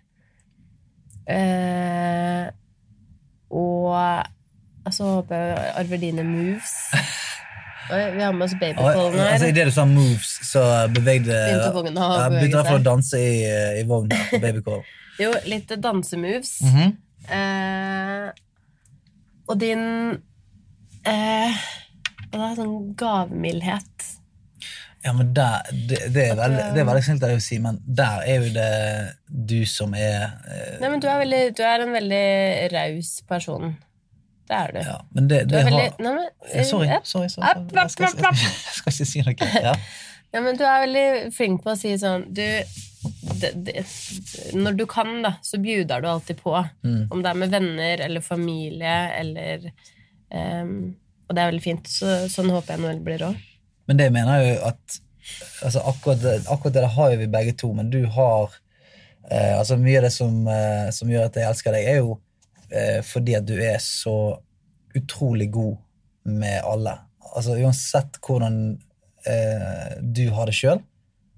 Eh, 1.27 2.43
og 3.53 4.93
så 4.93 5.09
håper 5.17 5.35
jeg 5.41 5.55
hun 5.57 5.79
arver 5.83 6.03
dine 6.03 6.25
moves. 6.27 6.75
Vi 7.87 8.21
har 8.21 8.33
med 8.35 8.43
oss 8.43 8.53
Og, 8.53 9.13
her. 9.15 9.29
altså, 9.31 9.47
Idet 9.47 9.65
du 9.69 9.71
sa 9.71 9.85
moves, 9.87 10.31
så 10.43 10.61
bevegde 10.91 11.31
Begynte 11.31 11.69
å 11.71 12.29
begynte 12.33 12.63
å 12.75 12.79
danse 12.83 13.19
i, 13.21 13.45
i 13.79 13.83
vogna 13.87 14.17
på 14.31 14.41
babycall. 14.43 14.81
Jo, 15.17 15.31
litt 15.49 15.71
dansemoves. 15.81 16.59
Mhm. 16.61 16.91
Eh, 17.33 18.27
og 19.49 19.55
din 19.57 19.81
eh, 21.07 21.63
Det 22.27 22.37
er 22.37 22.53
sånn 22.59 22.91
gavmildhet. 22.99 24.05
Ja, 25.05 25.13
men 25.13 25.33
der, 25.35 25.67
det, 25.71 25.99
det, 26.15 26.23
er 26.31 26.35
veldig, 26.35 26.63
det 26.75 26.81
er 26.81 26.87
veldig 26.89 27.03
snilt 27.05 27.23
av 27.23 27.31
deg 27.31 27.39
å 27.39 27.43
si, 27.45 27.59
men 27.63 27.77
der 27.85 28.23
er 28.27 28.41
jo 28.41 28.53
det 28.55 28.71
du 29.27 29.59
som 29.69 29.93
er 29.95 30.23
eh, 30.49 30.79
Nei, 30.81 30.89
men 30.89 31.03
du 31.03 31.07
er, 31.07 31.19
veldig, 31.21 31.41
du 31.55 31.61
er 31.63 31.83
en 31.85 31.93
veldig 31.95 32.23
raus 32.73 33.11
person. 33.29 33.75
Det 34.47 34.57
er 34.57 34.73
du. 34.73 34.79
ja, 34.79 34.97
Men 35.15 35.29
det, 35.29 35.39
Du 35.45 35.53
det 35.53 35.61
er 35.61 35.69
veldig 35.69 35.85
har 35.85 36.03
Nei, 36.03 36.13
men, 36.17 36.27
ja, 36.53 36.65
sorry, 36.67 36.89
eh, 36.89 37.01
sorry, 37.03 37.29
sorry, 37.31 37.47
App, 37.47 37.63
sorry. 37.67 37.81
Jeg, 37.81 37.93
skal, 37.93 38.09
app, 38.09 38.27
app, 38.31 38.43
jeg, 38.43 38.53
jeg 38.67 38.77
skal 38.79 38.95
ikke 38.95 39.09
si 39.13 39.25
noe. 39.27 39.55
Ja. 39.69 39.79
Ja, 40.35 40.41
men 40.43 40.57
du 40.59 40.65
er 40.67 40.81
veldig 40.83 41.31
flink 41.31 41.61
på 41.63 41.71
å 41.71 41.77
si 41.79 41.93
sånn 41.95 42.25
Du 42.35 42.43
det, 43.39 43.51
det, 43.63 43.83
Når 44.57 44.75
du 44.75 44.85
kan, 44.89 45.21
da, 45.23 45.37
så 45.45 45.59
bjuder 45.61 46.01
du 46.03 46.09
alltid 46.11 46.41
på. 46.41 46.53
Mm. 46.83 47.05
Om 47.13 47.21
det 47.23 47.29
er 47.31 47.39
med 47.39 47.53
venner 47.53 48.01
eller 48.07 48.25
familie 48.25 48.95
eller 49.15 49.69
um, 50.33 50.73
Og 51.27 51.35
det 51.35 51.43
er 51.43 51.51
veldig 51.51 51.63
fint. 51.63 51.87
Så, 51.91 52.17
sånn 52.33 52.51
håper 52.51 52.75
jeg 52.75 52.83
Noel 52.83 52.99
blir 53.05 53.23
òg. 53.29 53.39
Men 53.87 53.99
det 53.99 54.07
mener 54.13 54.41
jeg 54.41 54.55
jo 54.55 54.63
at 54.69 54.97
altså 55.65 55.83
akkurat, 55.89 56.47
akkurat 56.47 56.75
det 56.75 56.87
har 56.95 57.11
jo 57.11 57.19
vi 57.21 57.29
begge 57.31 57.55
to, 57.59 57.71
men 57.75 57.91
du 57.91 58.01
har 58.11 58.51
eh, 59.31 59.57
altså 59.57 59.77
Mye 59.79 59.99
av 59.99 60.07
det 60.07 60.13
som, 60.15 60.41
eh, 60.51 60.89
som 60.95 61.11
gjør 61.11 61.27
at 61.27 61.39
jeg 61.39 61.49
elsker 61.49 61.75
deg, 61.75 61.87
er 61.87 62.01
jo 62.01 62.17
eh, 62.69 62.99
fordi 63.05 63.37
at 63.39 63.47
du 63.47 63.55
er 63.57 63.79
så 63.83 64.17
utrolig 64.97 65.49
god 65.53 65.77
med 66.27 66.61
alle. 66.67 66.97
Altså 67.35 67.57
Uansett 67.59 68.19
hvordan 68.23 68.77
eh, 69.27 69.97
du 70.01 70.27
har 70.35 70.49
det 70.49 70.55
sjøl, 70.57 70.81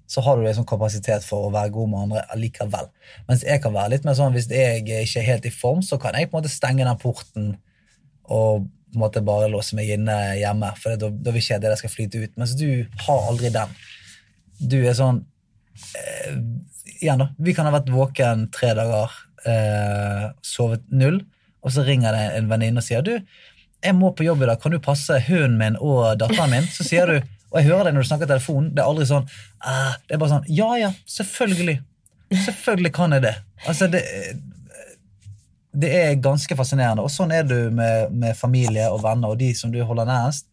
så 0.10 0.24
har 0.26 0.38
du 0.38 0.46
liksom 0.46 0.66
kapasitet 0.66 1.26
for 1.26 1.46
å 1.46 1.54
være 1.54 1.74
god 1.74 1.90
med 1.92 2.04
andre 2.08 2.26
allikevel. 2.34 2.90
Mens 3.28 3.46
jeg 3.46 3.62
kan 3.62 3.76
være 3.76 3.94
litt 3.94 4.08
mer 4.08 4.18
sånn 4.18 4.34
hvis 4.34 4.50
jeg 4.50 4.82
ikke 4.82 5.22
er 5.22 5.28
helt 5.28 5.46
i 5.46 5.54
form, 5.54 5.84
så 5.86 6.00
kan 6.02 6.18
jeg 6.18 6.32
på 6.32 6.38
en 6.38 6.42
måte 6.42 6.54
stenge 6.54 6.88
den 6.88 7.02
porten 7.02 7.52
og 8.26 8.66
på 8.90 8.98
en 8.98 9.04
måte 9.04 9.22
bare 9.26 9.50
låse 9.52 9.78
meg 9.78 9.92
inne 9.94 10.16
hjemme, 10.40 10.72
for 10.82 10.98
da, 10.98 11.12
da 11.14 11.34
vil 11.34 11.44
ikke 11.44 11.56
jeg 11.56 11.64
det 11.64 11.72
der 11.72 11.82
skal 11.82 11.94
flyte 11.94 12.24
ut. 12.24 12.36
Mens 12.42 12.56
du 12.58 12.68
har 13.06 13.28
aldri 13.30 13.52
den. 13.54 13.76
Du 14.60 14.80
er 14.82 14.98
sånn 14.98 15.24
eh, 15.96 16.40
Igjen, 17.00 17.22
da. 17.22 17.30
Vi 17.40 17.54
kan 17.56 17.64
ha 17.64 17.72
vært 17.72 17.92
våken 17.94 18.50
tre 18.52 18.74
dager, 18.76 19.14
eh, 19.48 20.26
sovet 20.44 20.84
null, 20.92 21.22
og 21.64 21.72
så 21.72 21.86
ringer 21.88 22.12
det 22.12 22.26
en 22.36 22.50
venninne 22.50 22.82
og 22.82 22.84
sier 22.84 23.06
du, 23.06 23.14
jeg 23.80 23.96
må 23.96 24.10
på 24.12 24.26
jobb 24.26 24.44
i 24.44 24.50
dag, 24.50 24.60
kan 24.60 24.74
du 24.74 24.82
passe 24.84 25.16
hunden 25.30 25.56
min 25.62 25.78
og 25.80 26.18
datteren 26.20 26.52
min? 26.52 26.68
Så 26.68 26.84
sier 26.88 27.08
du, 27.08 27.30
og 27.50 27.62
jeg 27.62 27.70
hører 27.70 27.88
deg 27.88 27.96
når 27.96 28.04
du 28.04 28.10
snakker 28.10 28.28
i 28.28 28.34
telefonen, 28.34 28.74
det 28.76 28.84
er 28.84 28.90
aldri 28.92 29.08
sånn 29.10 29.30
ah, 29.64 29.96
Det 30.04 30.18
er 30.18 30.22
bare 30.22 30.34
sånn 30.36 30.50
Ja, 30.52 30.68
ja, 30.78 30.90
selvfølgelig. 31.10 31.80
Selvfølgelig 32.30 32.92
kan 32.94 33.16
jeg 33.16 33.24
det. 33.26 33.36
Altså, 33.66 33.88
det 33.90 34.04
det 35.72 35.90
er 35.94 36.22
ganske 36.22 36.56
fascinerende. 36.58 37.06
Og 37.06 37.12
sånn 37.14 37.34
er 37.36 37.46
du 37.46 37.70
med, 37.74 38.14
med 38.16 38.38
familie 38.38 38.88
og 38.90 39.04
venner 39.04 39.34
og 39.34 39.40
de 39.42 39.52
som 39.58 39.74
du 39.74 39.82
holder 39.86 40.10
nærmest. 40.10 40.48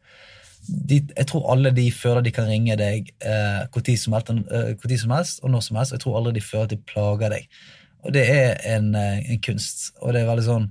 De, 0.67 0.99
jeg 0.99 1.29
tror 1.31 1.47
alle 1.53 1.71
de 1.71 1.87
føler 1.95 2.25
de 2.27 2.33
kan 2.35 2.49
ringe 2.51 2.75
deg 2.79 3.13
eh, 3.23 3.81
tid 3.87 4.01
som, 4.03 4.17
eh, 4.19 4.97
som 4.99 5.15
helst 5.15 5.45
og 5.45 5.53
når 5.53 5.65
som 5.69 5.79
helst. 5.81 5.95
Og 5.95 5.99
jeg 5.99 6.05
tror 6.05 6.19
aldri 6.21 6.37
de 6.37 6.45
føler 6.45 6.69
at 6.69 6.75
de 6.75 6.81
plager 6.91 7.33
deg. 7.37 7.49
Og 8.05 8.13
det 8.15 8.27
er 8.31 8.61
en, 8.75 8.93
eh, 8.99 9.23
en 9.33 9.43
kunst. 9.47 9.89
Og 10.03 10.13
det 10.13 10.23
er 10.23 10.31
veldig 10.31 10.47
sånn 10.47 10.69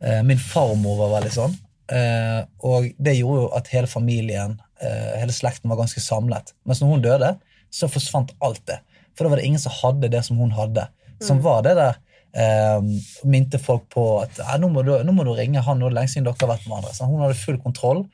eh, 0.00 0.22
Min 0.26 0.40
farmor 0.40 1.02
var 1.02 1.16
veldig 1.18 1.34
sånn. 1.34 1.58
Eh, 1.92 2.40
og 2.64 2.88
det 2.96 3.18
gjorde 3.18 3.42
jo 3.42 3.50
at 3.58 3.68
hele 3.74 3.90
familien, 3.90 4.56
eh, 4.80 5.12
hele 5.20 5.34
slekten, 5.34 5.68
var 5.68 5.82
ganske 5.82 6.00
samlet. 6.00 6.54
Mens 6.64 6.80
når 6.80 6.94
hun 6.94 7.04
døde, 7.04 7.34
så 7.74 7.90
forsvant 7.90 8.32
alt 8.44 8.64
det. 8.70 8.80
For 9.14 9.26
da 9.26 9.34
var 9.34 9.42
det 9.42 9.48
ingen 9.50 9.62
som 9.62 9.74
hadde 9.82 10.08
det 10.10 10.24
som 10.24 10.40
hun 10.40 10.54
hadde. 10.56 10.88
Som 11.22 11.42
var 11.44 11.62
det 11.66 11.76
der 11.78 11.98
eh, 12.34 12.80
minte 13.24 13.58
folk 13.62 13.88
på 13.94 14.04
at 14.22 14.38
"Ja, 14.42 14.58
nå, 14.58 14.68
må 14.72 14.82
du, 14.84 14.92
nå 15.04 15.12
må 15.14 15.24
du 15.24 15.32
ringe 15.34 15.62
han, 15.62 15.78
nå 15.78 15.86
er 15.86 15.94
det 15.94 16.00
lenge 16.00 16.12
siden 16.14 16.26
dere 16.28 16.36
har 16.40 16.54
vært 16.56 16.66
med 16.66 16.74
hverandre. 16.74 16.94
Så 16.94 17.08
hun 17.08 17.22
hadde 17.22 17.38
full 17.40 17.58
kontroll 17.62 18.06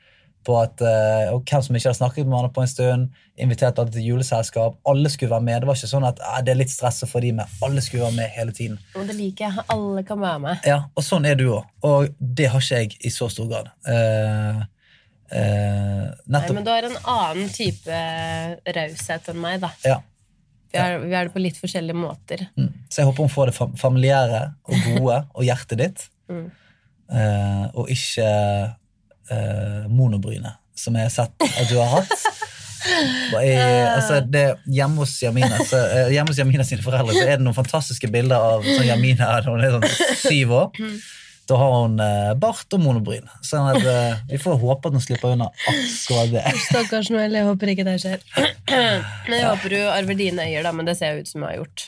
på 0.45 0.55
at 0.57 0.81
uh, 0.81 1.33
og 1.35 1.43
hvem 1.45 1.61
som 1.61 1.75
ikke 1.77 1.89
hadde 1.89 1.99
snakket 1.99 2.25
med 2.25 2.33
hverandre 2.33 2.53
på 2.55 2.63
en 2.63 2.71
stund, 2.71 3.09
inviterte 3.37 3.81
alle 3.83 3.93
til 3.93 4.07
juleselskap. 4.07 4.79
Alle 4.89 5.09
skulle 5.13 5.29
være 5.29 5.45
med. 5.45 5.61
Det 5.61 5.69
var 5.69 5.77
ikke 5.77 5.91
sånn 5.91 6.07
at 6.07 6.21
uh, 6.23 6.39
det 6.41 6.55
er 6.55 6.59
litt 6.63 6.73
stress 6.73 7.03
få 7.05 7.21
de 7.21 7.31
med. 7.37 7.45
Alle 7.61 7.83
skulle 7.85 8.07
være 8.07 8.17
med 8.17 8.33
hele 8.33 8.55
tiden. 8.57 8.79
Og 8.97 9.05
det 9.05 9.17
liker 9.19 9.47
jeg. 9.47 9.65
Alle 9.69 10.03
kan 10.07 10.21
være 10.21 10.39
med. 10.47 10.65
Ja, 10.65 10.79
Og 10.95 11.05
sånn 11.05 11.29
er 11.29 11.37
du 11.37 11.45
òg. 11.53 11.69
Og 11.85 12.09
det 12.17 12.49
har 12.53 12.63
ikke 12.63 12.81
jeg 12.81 12.97
i 13.05 13.13
så 13.13 13.29
stor 13.29 13.49
grad. 13.51 13.69
Uh, 13.85 14.63
Nei, 15.31 16.41
men 16.51 16.65
du 16.65 16.71
har 16.73 16.83
en 16.83 16.97
annen 17.07 17.51
type 17.55 17.99
raushet 18.75 19.29
enn 19.31 19.39
meg, 19.39 19.61
da. 19.63 19.69
Ja. 19.87 20.01
Vi 20.71 20.79
er, 20.79 20.97
vi 21.03 21.15
er 21.17 21.27
det 21.27 21.33
på 21.33 21.41
litt 21.43 21.57
forskjellige 21.59 21.97
måter. 21.99 22.45
Mm. 22.55 22.69
Så 22.87 23.01
jeg 23.01 23.09
håper 23.09 23.25
hun 23.27 23.33
får 23.33 23.51
det 23.51 23.69
familiære 23.81 24.41
og 24.63 24.85
gode 24.87 25.17
og 25.35 25.45
hjertet 25.47 25.81
ditt, 25.85 26.07
Mm. 26.31 26.45
uh, 27.11 27.65
og 27.75 27.89
ikke 27.91 28.27
uh, 29.31 29.81
monobrynet, 29.91 30.53
som 30.79 30.95
jeg 30.95 31.09
har 31.09 31.11
sett 31.11 31.43
at 31.43 31.67
du 31.67 31.75
har 31.81 31.89
hatt. 31.97 32.13
I, 32.81 33.51
altså 33.97 34.21
det, 34.25 34.45
hjemme, 34.73 35.03
hos 35.03 35.17
Jamina, 35.21 35.59
så, 35.67 35.77
eh, 35.77 36.07
hjemme 36.15 36.31
hos 36.33 36.39
Jamina 36.39 36.63
sine 36.65 36.81
foreldre 36.81 37.13
så 37.13 37.27
er 37.27 37.35
det 37.37 37.45
noen 37.45 37.53
fantastiske 37.57 38.09
bilder 38.09 38.41
av 38.41 38.63
sånn 38.65 38.87
Jamina 38.87 39.27
da 39.43 39.51
hun 39.53 39.61
er 39.61 39.75
sånn 39.75 40.15
syv 40.23 40.55
år. 40.57 40.71
Da 41.51 41.57
har 41.57 41.71
hun 41.81 41.99
eh, 41.99 42.33
bart 42.39 42.71
og 42.71 42.79
monobryn. 42.79 43.25
Sånn 43.43 43.75
eh, 43.75 44.19
vi 44.31 44.37
får 44.39 44.55
håpe 44.61 44.87
at 44.87 44.95
hun 44.95 45.03
slipper 45.03 45.33
unna 45.35 45.49
akkurat 45.51 46.31
det. 46.31 46.43
Stakkars 46.69 47.09
Noel, 47.11 47.35
jeg 47.35 47.43
håper 47.49 47.71
ikke 47.73 47.83
det 47.83 47.95
skjer. 47.99 48.23
Men 49.27 49.35
jeg 49.35 49.47
håper 49.49 49.75
du 49.75 49.79
arver 49.91 50.15
dine 50.15 50.45
øyer, 50.47 50.63
da, 50.63 50.71
men 50.71 50.87
det 50.87 50.95
ser 50.95 51.17
jo 51.17 51.25
ut 51.25 51.31
som 51.31 51.43
jeg 51.43 51.49
har 51.49 51.57
gjort. 51.59 51.83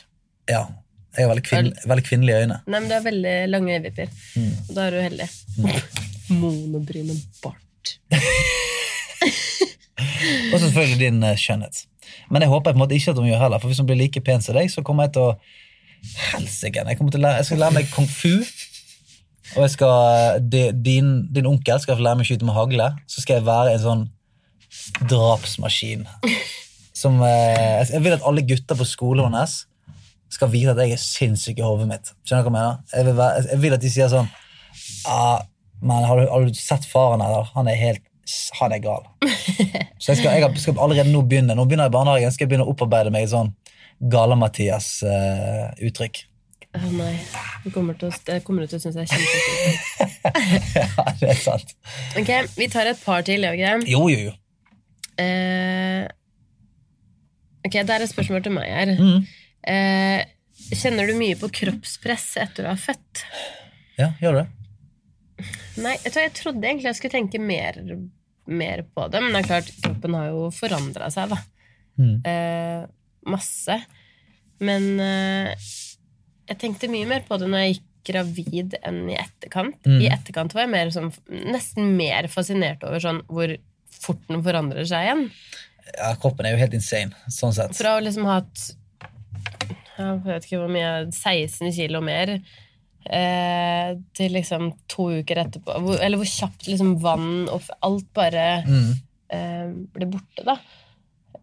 Ja. 0.50 0.60
Jeg 1.16 1.24
har 1.24 1.30
veldig, 1.30 1.44
kvinn, 1.46 1.70
veldig 1.88 2.04
kvinnelige 2.04 2.42
øyne. 2.42 2.58
Nei, 2.66 2.78
men 2.82 2.90
du 2.90 2.94
har 2.96 3.04
veldig 3.04 3.34
lange 3.46 3.72
øyevipper. 3.76 4.08
Mm. 4.34 4.52
Og 4.66 4.72
da 4.74 4.84
er 4.84 4.96
du 4.96 4.98
heldig. 5.00 5.28
Monobryn 6.42 7.12
og 7.14 7.20
bart. 7.40 7.94
Og 10.52 10.58
selvfølgelig 10.60 11.00
din 11.00 11.24
eh, 11.24 11.38
skjønnhet. 11.40 11.84
Men 12.34 12.44
jeg 12.44 12.52
håper 12.52 12.72
på 12.72 12.76
en 12.76 12.82
måte 12.82 12.98
ikke 12.98 13.14
at 13.14 13.22
hun 13.22 13.30
gjør 13.30 13.44
heller, 13.46 13.62
for 13.62 13.72
hvis 13.72 13.80
hun 13.80 13.88
blir 13.88 14.02
like 14.02 14.20
pen 14.26 14.44
som 14.44 14.58
deg, 14.58 14.68
så 14.74 14.84
kommer 14.84 15.08
jeg 15.08 15.16
til 15.16 15.30
å 15.30 15.34
Helsike! 16.34 16.84
Jeg, 16.84 16.98
jeg 17.00 17.46
skal 17.48 17.62
lære 17.62 17.78
meg 17.78 17.88
kung 17.94 18.10
fu. 18.10 18.42
Og 19.52 19.60
jeg 19.66 19.74
skal, 19.76 20.38
eh, 20.38 20.72
din, 20.72 21.28
din 21.32 21.46
onkel 21.46 21.80
skal 21.80 21.96
få 21.98 22.02
lære 22.06 22.16
meg 22.18 22.26
å 22.26 22.28
skyte 22.30 22.46
med 22.48 22.56
hagle. 22.56 22.88
Så 23.06 23.22
skal 23.22 23.34
jeg 23.38 23.46
være 23.46 23.70
en 23.74 23.84
sånn 23.84 24.04
drapsmaskin. 25.10 26.02
Som, 26.94 27.22
eh, 27.22 27.84
jeg 27.90 28.02
vil 28.02 28.16
at 28.16 28.24
alle 28.24 28.46
gutter 28.46 28.76
på 28.78 28.86
skolen 28.88 29.24
hennes 29.28 29.52
skal 30.32 30.48
vite 30.50 30.70
at 30.72 30.80
jeg 30.82 30.90
er 30.94 31.02
sinnssyk 31.02 31.58
i 31.60 31.66
hodet 31.66 31.88
mitt. 31.90 32.06
Skjønner 32.24 32.42
du 32.42 32.46
hva 32.48 32.50
jeg 32.50 32.58
mener? 32.58 32.76
Jeg 32.94 33.02
vil, 33.06 33.16
være, 33.20 33.36
jeg 33.50 33.58
vil 33.62 33.76
at 33.76 33.84
de 33.84 33.90
sier 33.92 34.08
sånn 34.10 34.30
ah, 35.06 35.40
men 35.84 36.06
har 36.08 36.16
du, 36.18 36.24
har 36.30 36.40
du 36.44 36.50
sett 36.56 36.84
faren 36.88 37.22
her? 37.22 37.32
Han 37.54 37.68
er 37.68 37.76
helt 37.78 38.02
Han 38.56 38.72
er 38.72 38.80
gal. 38.80 39.04
Så 40.00 40.06
jeg 40.14 40.18
skal, 40.22 40.30
jeg 40.40 40.60
skal 40.62 40.80
allerede 40.80 41.12
nå 41.12 41.20
begynne 41.28 41.56
Nå 41.58 41.64
begynner 41.68 41.84
jeg 41.84 41.92
i 41.92 41.98
barnehagen, 41.98 42.32
skal 42.32 42.44
jeg 42.46 42.52
begynne 42.54 42.64
å 42.64 42.72
opparbeide 42.72 43.10
meg 43.12 43.22
et 43.26 43.34
sånn 43.34 43.50
Gale-Mathias-uttrykk. 44.10 46.16
Å 46.74 46.88
nei. 46.90 47.14
Jeg 47.64 47.72
kommer 47.74 47.94
til 47.98 48.10
å, 48.10 48.16
det 48.26 48.40
kommer 48.46 48.66
til 48.66 48.80
å 48.80 48.82
synes 48.82 48.96
er 48.98 49.06
kjempefint. 49.06 50.14
ja, 50.80 51.04
det 51.20 51.28
er 51.30 51.38
sant. 51.38 51.74
Ok, 52.18 52.32
vi 52.58 52.66
tar 52.72 52.90
et 52.90 53.00
par 53.04 53.22
til, 53.26 53.46
det? 53.46 53.74
Jo, 53.90 54.02
jo, 54.10 54.30
jo. 54.30 54.32
Uh, 55.14 56.02
ok, 57.62 57.78
det 57.78 57.94
er 57.94 58.04
et 58.04 58.10
spørsmål 58.10 58.42
til 58.44 58.56
meg 58.56 58.72
her. 58.74 58.92
Mm. 58.98 59.22
Uh, 59.70 60.74
kjenner 60.74 61.08
du 61.08 61.14
mye 61.18 61.38
på 61.38 61.52
kroppspress 61.60 62.32
etter 62.42 62.66
å 62.66 62.74
ha 62.74 62.80
født? 62.80 63.22
Ja, 64.00 64.10
gjør 64.18 64.34
du 64.34 64.42
det? 64.42 64.48
Nei, 65.84 65.94
jeg, 66.02 66.10
tror 66.10 66.24
jeg 66.24 66.36
trodde 66.40 66.68
egentlig 66.68 66.90
jeg 66.90 66.98
skulle 66.98 67.14
tenke 67.14 67.42
mer, 67.42 67.78
mer 68.50 68.82
på 68.90 69.06
det, 69.10 69.22
men 69.22 69.34
det 69.34 69.44
er 69.44 69.50
klart, 69.52 69.70
kroppen 69.78 70.18
har 70.18 70.32
jo 70.32 70.50
forandra 70.54 71.10
seg, 71.14 71.36
da. 71.36 71.40
Mm. 72.02 72.16
Uh, 72.26 73.30
masse. 73.30 73.78
Men 74.64 74.90
jeg 76.48 76.58
tenkte 76.60 76.90
mye 76.92 77.06
mer 77.08 77.22
på 77.28 77.38
det 77.40 77.48
når 77.50 77.62
jeg 77.64 77.74
gikk 77.76 77.90
gravid 78.04 78.74
enn 78.84 78.98
i 79.08 79.14
etterkant. 79.16 79.78
Mm. 79.88 80.00
I 80.04 80.10
etterkant 80.12 80.52
var 80.52 80.66
jeg 80.66 80.72
mer 80.74 80.90
sånn, 80.92 81.10
nesten 81.48 81.94
mer 81.96 82.28
fascinert 82.28 82.82
over 82.84 83.00
sånn 83.00 83.22
hvor 83.32 83.54
fort 83.94 84.20
den 84.28 84.42
forandrer 84.44 84.84
seg 84.88 85.06
igjen. 85.06 85.22
Ja, 85.96 86.10
kroppen 86.20 86.44
er 86.48 86.52
jo 86.56 86.60
helt 86.60 86.74
insane, 86.76 87.16
sånn 87.32 87.54
sett. 87.56 87.72
Fra 87.78 87.96
å 87.96 88.02
liksom 88.04 88.26
ha 88.28 88.40
hatt 88.42 88.74
jeg 89.94 90.20
vet 90.26 90.46
ikke 90.48 90.58
hvor 90.58 90.72
mye 90.74 90.92
16 91.14 91.70
kilo 91.76 92.00
mer 92.02 92.32
eh, 93.06 93.90
til 94.16 94.32
liksom 94.34 94.72
to 94.90 95.06
uker 95.20 95.40
etterpå. 95.44 95.76
Hvor, 95.84 96.00
eller 96.02 96.18
hvor 96.20 96.28
kjapt 96.30 96.66
liksom 96.70 96.96
vann 97.02 97.46
og 97.52 97.68
alt 97.84 98.08
bare 98.16 98.46
Mm. 98.66 98.94
eh, 99.30 99.68
blir 99.94 100.10
borte, 100.10 100.44
da. 100.44 100.58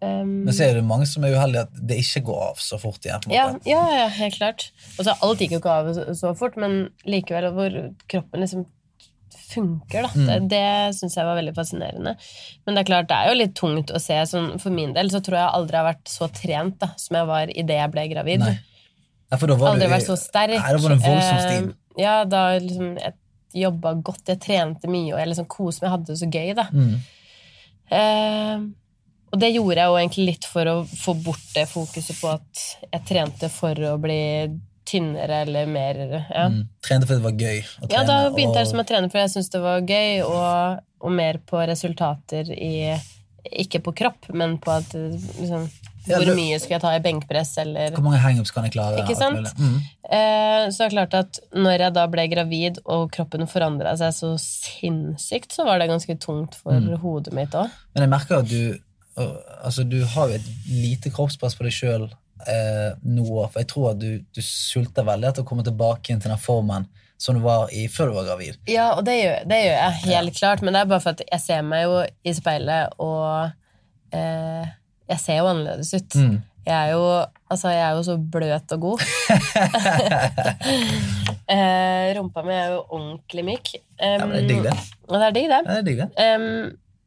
Um, 0.02 0.30
Men 0.48 0.54
så 0.58 0.66
er 0.66 0.80
det 0.80 0.84
mange 0.88 1.06
som 1.06 1.24
er 1.28 1.36
uheldige 1.36 1.62
at 1.68 1.82
det 1.88 2.00
ikke 2.02 2.24
går 2.32 2.40
av 2.50 2.62
så 2.64 2.80
fort 2.82 3.04
igjen. 3.06 3.22
ja, 3.30 3.44
ja, 3.70 3.82
ja, 4.00 4.08
helt 4.16 4.38
klart. 4.40 4.72
Og 4.98 5.06
så 5.06 5.14
alt 5.22 5.44
gikk 5.44 5.52
jo 5.54 5.60
ikke 5.62 5.76
av 5.78 5.92
så, 5.94 6.06
så 6.18 6.32
fort, 6.40 6.58
men 6.58 6.88
likevel 7.06 7.52
hvor 7.54 7.76
kroppen 8.10 8.42
liksom 8.42 8.66
funker, 9.52 10.08
da. 10.08 10.10
Mm. 10.16 10.28
Det, 10.28 10.40
det 10.56 10.96
syns 10.98 11.18
jeg 11.20 11.28
var 11.28 11.38
veldig 11.38 11.54
fascinerende. 11.58 12.16
Men 12.66 12.76
det 12.78 12.82
er 12.82 12.88
klart, 12.90 13.10
det 13.12 13.18
er 13.20 13.30
jo 13.30 13.38
litt 13.42 13.54
tungt 13.60 13.92
å 13.94 14.00
se. 14.02 14.18
Sånn, 14.32 14.54
for 14.64 14.74
min 14.74 14.94
del 14.96 15.12
så 15.14 15.22
tror 15.24 15.38
jeg 15.42 15.54
aldri 15.60 15.78
jeg 15.78 15.84
har 15.84 15.90
vært 15.92 16.12
så 16.14 16.30
trent 16.34 16.78
da, 16.82 16.92
som 16.98 17.20
jeg 17.20 17.30
var 17.30 17.52
idet 17.54 17.80
jeg 17.82 17.94
ble 17.94 18.06
gravid. 18.14 18.46
Nei. 18.46 18.58
Ja, 19.32 19.38
aldri 19.40 19.86
du, 19.86 19.92
vært 19.92 20.08
så 20.10 20.18
sterk. 20.20 20.58
Nei, 20.58 20.74
det 20.76 20.84
var 20.84 20.96
en 20.98 21.04
voldsom 21.06 21.38
Eh, 21.38 21.46
stil. 21.46 21.68
ja, 22.02 22.16
da 22.28 22.42
liksom 22.60 22.98
Jeg 23.00 23.14
jobba 23.66 23.94
godt, 24.00 24.24
jeg 24.32 24.40
trente 24.44 24.88
mye, 24.92 25.14
og 25.14 25.20
jeg 25.20 25.28
liksom 25.34 25.48
koste 25.52 25.84
meg, 25.84 25.90
jeg 25.90 25.94
hadde 25.98 26.10
det 26.10 26.20
så 26.22 26.30
gøy, 26.32 26.54
da. 26.56 26.66
Mm. 26.72 26.94
Eh, 27.92 28.66
og 29.32 29.40
det 29.40 29.54
gjorde 29.54 29.78
jeg 29.80 29.88
jo 29.88 29.98
egentlig 30.02 30.26
litt 30.28 30.46
for 30.46 30.66
å 30.66 30.76
få 30.88 31.14
bort 31.24 31.46
det 31.56 31.68
fokuset 31.72 32.18
på 32.20 32.34
at 32.34 32.66
jeg 32.92 33.06
trente 33.08 33.50
for 33.50 33.74
å 33.76 33.98
bli 34.02 34.20
tynnere 34.92 35.42
eller 35.46 35.66
mer 35.72 35.96
ja. 36.34 36.48
Mm. 36.50 36.66
Trente 36.84 37.08
fordi 37.08 37.22
det 37.22 37.28
var 37.30 37.38
gøy 37.40 37.60
å 37.62 37.88
trene. 37.88 37.94
ja, 37.96 38.04
da 38.04 38.18
begynte 38.34 38.58
jeg 38.60 38.66
og- 38.68 38.72
som 38.74 38.80
å 38.84 38.88
trene 38.90 39.10
fordi 39.12 39.22
jeg 39.24 39.34
syntes 39.36 39.52
det 39.54 39.62
var 39.62 39.82
gøy, 39.82 40.24
og, 40.26 40.80
og 41.02 41.12
mer 41.12 41.38
på 41.48 41.66
resultater 41.68 42.52
i 42.52 42.74
Ikke 43.58 43.80
på 43.82 43.94
kropp, 43.98 44.28
men 44.38 44.58
på 44.62 44.70
at 44.72 44.92
liksom, 44.94 45.70
Ja, 46.08 46.18
Hvor 46.18 46.34
mye 46.36 46.58
skal 46.60 46.76
jeg 46.76 46.82
ta 46.82 46.92
i 46.96 47.00
benkpress, 47.00 47.58
eller 47.62 47.92
Hvor 47.94 48.02
mange 48.04 48.18
hangups 48.22 48.50
kan 48.52 48.64
jeg 48.66 48.74
klare? 48.74 49.04
Ikke 49.04 49.16
sant? 49.16 49.50
Mm. 49.60 49.76
Eh, 50.10 50.64
så 50.74 50.78
det 50.78 50.86
er 50.88 50.96
klart 50.96 51.14
at 51.14 51.40
når 51.54 51.78
jeg 51.86 51.94
da 51.94 52.06
ble 52.08 52.28
gravid, 52.28 52.80
og 52.86 53.12
kroppen 53.14 53.46
forandra 53.48 53.94
seg 53.98 54.14
så 54.18 54.32
sinnssykt, 54.42 55.54
så 55.54 55.66
var 55.68 55.78
det 55.80 55.90
ganske 55.92 56.16
tungt 56.20 56.56
for 56.58 56.74
Mm. 56.74 56.98
hodet 57.04 57.34
mitt 57.34 57.52
òg. 57.52 57.70
Men 57.94 58.02
jeg 58.04 58.10
merker 58.10 58.40
at 58.40 58.48
du 58.50 58.80
Altså, 59.18 59.84
du 59.84 60.00
har 60.08 60.32
jo 60.32 60.40
et 60.40 60.50
lite 60.70 61.12
kroppspress 61.12 61.58
på 61.58 61.68
deg 61.68 61.76
sjøl 61.76 62.08
eh, 62.48 62.92
nå, 63.04 63.28
for 63.28 63.60
jeg 63.60 63.70
tror 63.72 63.92
at 63.92 64.02
du, 64.02 64.24
du 64.24 64.42
sulter 64.46 65.08
veldig 65.08 65.32
etter 65.32 65.46
å 65.46 65.48
komme 65.48 65.66
tilbake 65.68 66.14
inn 66.14 66.24
til 66.24 66.34
den 66.34 66.42
formen 66.42 66.88
som 67.22 67.38
du 67.38 67.44
var 67.44 67.70
i 67.76 67.86
før 67.92 68.10
du 68.10 68.18
var 68.18 68.30
gravid. 68.32 68.58
Ja, 68.72 68.92
og 68.98 69.06
det 69.06 69.20
gjør, 69.20 69.44
det 69.50 69.60
gjør 69.62 69.76
jeg 69.76 70.00
helt 70.08 70.38
klart, 70.40 70.64
men 70.66 70.74
det 70.74 70.82
er 70.82 70.90
bare 70.90 71.04
for 71.04 71.14
at 71.14 71.22
jeg 71.28 71.44
ser 71.44 71.68
meg 71.68 71.84
jo 71.86 72.00
i 72.26 72.34
speilet, 72.34 72.96
og 72.98 73.52
eh, 74.18 74.72
jeg 75.12 75.22
ser 75.22 75.42
jo 75.42 75.52
annerledes 75.52 75.92
ut. 75.94 76.18
Mm. 76.18 76.40
Jeg 76.66 76.78
er 76.78 76.90
jo, 76.94 77.06
altså, 77.50 77.70
jeg 77.74 77.84
er 77.86 77.94
jo 77.98 78.04
så 78.06 78.16
bløt 78.34 78.74
og 78.74 78.84
god. 78.88 79.00
eh, 81.54 82.06
rumpa 82.18 82.44
mi 82.46 82.54
er 82.54 82.68
jo 82.74 82.80
ordentlig 82.86 83.44
myk. 83.48 83.66
Ja, 84.02 84.26
men 84.26 84.36
det 84.36 84.42
er 84.42 84.48
digg, 84.50 84.62
det. 84.66 84.76
Ja, 85.10 85.16
det 85.16 85.28
er 85.28 85.34
digg, 85.38 85.48
det. 85.54 85.60
Ja, 86.18 86.36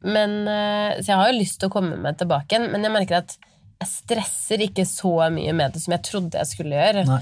men, 0.05 0.37
eh, 0.47 1.01
så 1.01 1.11
jeg 1.11 1.19
har 1.19 1.31
jo 1.31 1.39
lyst 1.39 1.59
til 1.59 1.69
å 1.69 1.73
komme 1.73 1.97
meg 2.01 2.19
tilbake 2.21 2.53
igjen, 2.55 2.69
men 2.73 2.85
jeg 2.85 2.93
merker 2.93 3.21
at 3.23 3.35
jeg 3.81 3.91
stresser 3.91 4.63
ikke 4.65 4.85
så 4.87 5.13
mye 5.33 5.53
med 5.57 5.75
det 5.75 5.81
som 5.83 5.95
jeg 5.95 6.05
trodde 6.07 6.39
jeg 6.39 6.51
skulle 6.51 6.77
gjøre. 6.77 7.05
Nei. 7.09 7.21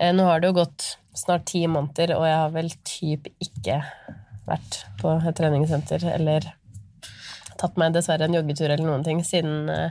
Eh, 0.00 0.12
Nå 0.16 0.28
har 0.28 0.40
det 0.40 0.50
jo 0.52 0.58
gått 0.60 0.94
snart 1.18 1.48
ti 1.50 1.64
måneder, 1.66 2.14
og 2.16 2.24
jeg 2.28 2.38
har 2.38 2.54
vel 2.54 2.70
typ 2.86 3.28
ikke 3.42 3.80
vært 4.46 4.82
på 5.00 5.16
et 5.18 5.36
treningssenter 5.36 6.06
eller 6.14 6.46
tatt 7.60 7.76
meg 7.80 7.92
dessverre 7.92 8.24
en 8.24 8.36
joggetur 8.38 8.70
eller 8.70 8.86
noen 8.86 9.04
ting 9.04 9.20
siden, 9.26 9.68
eh, 9.68 9.90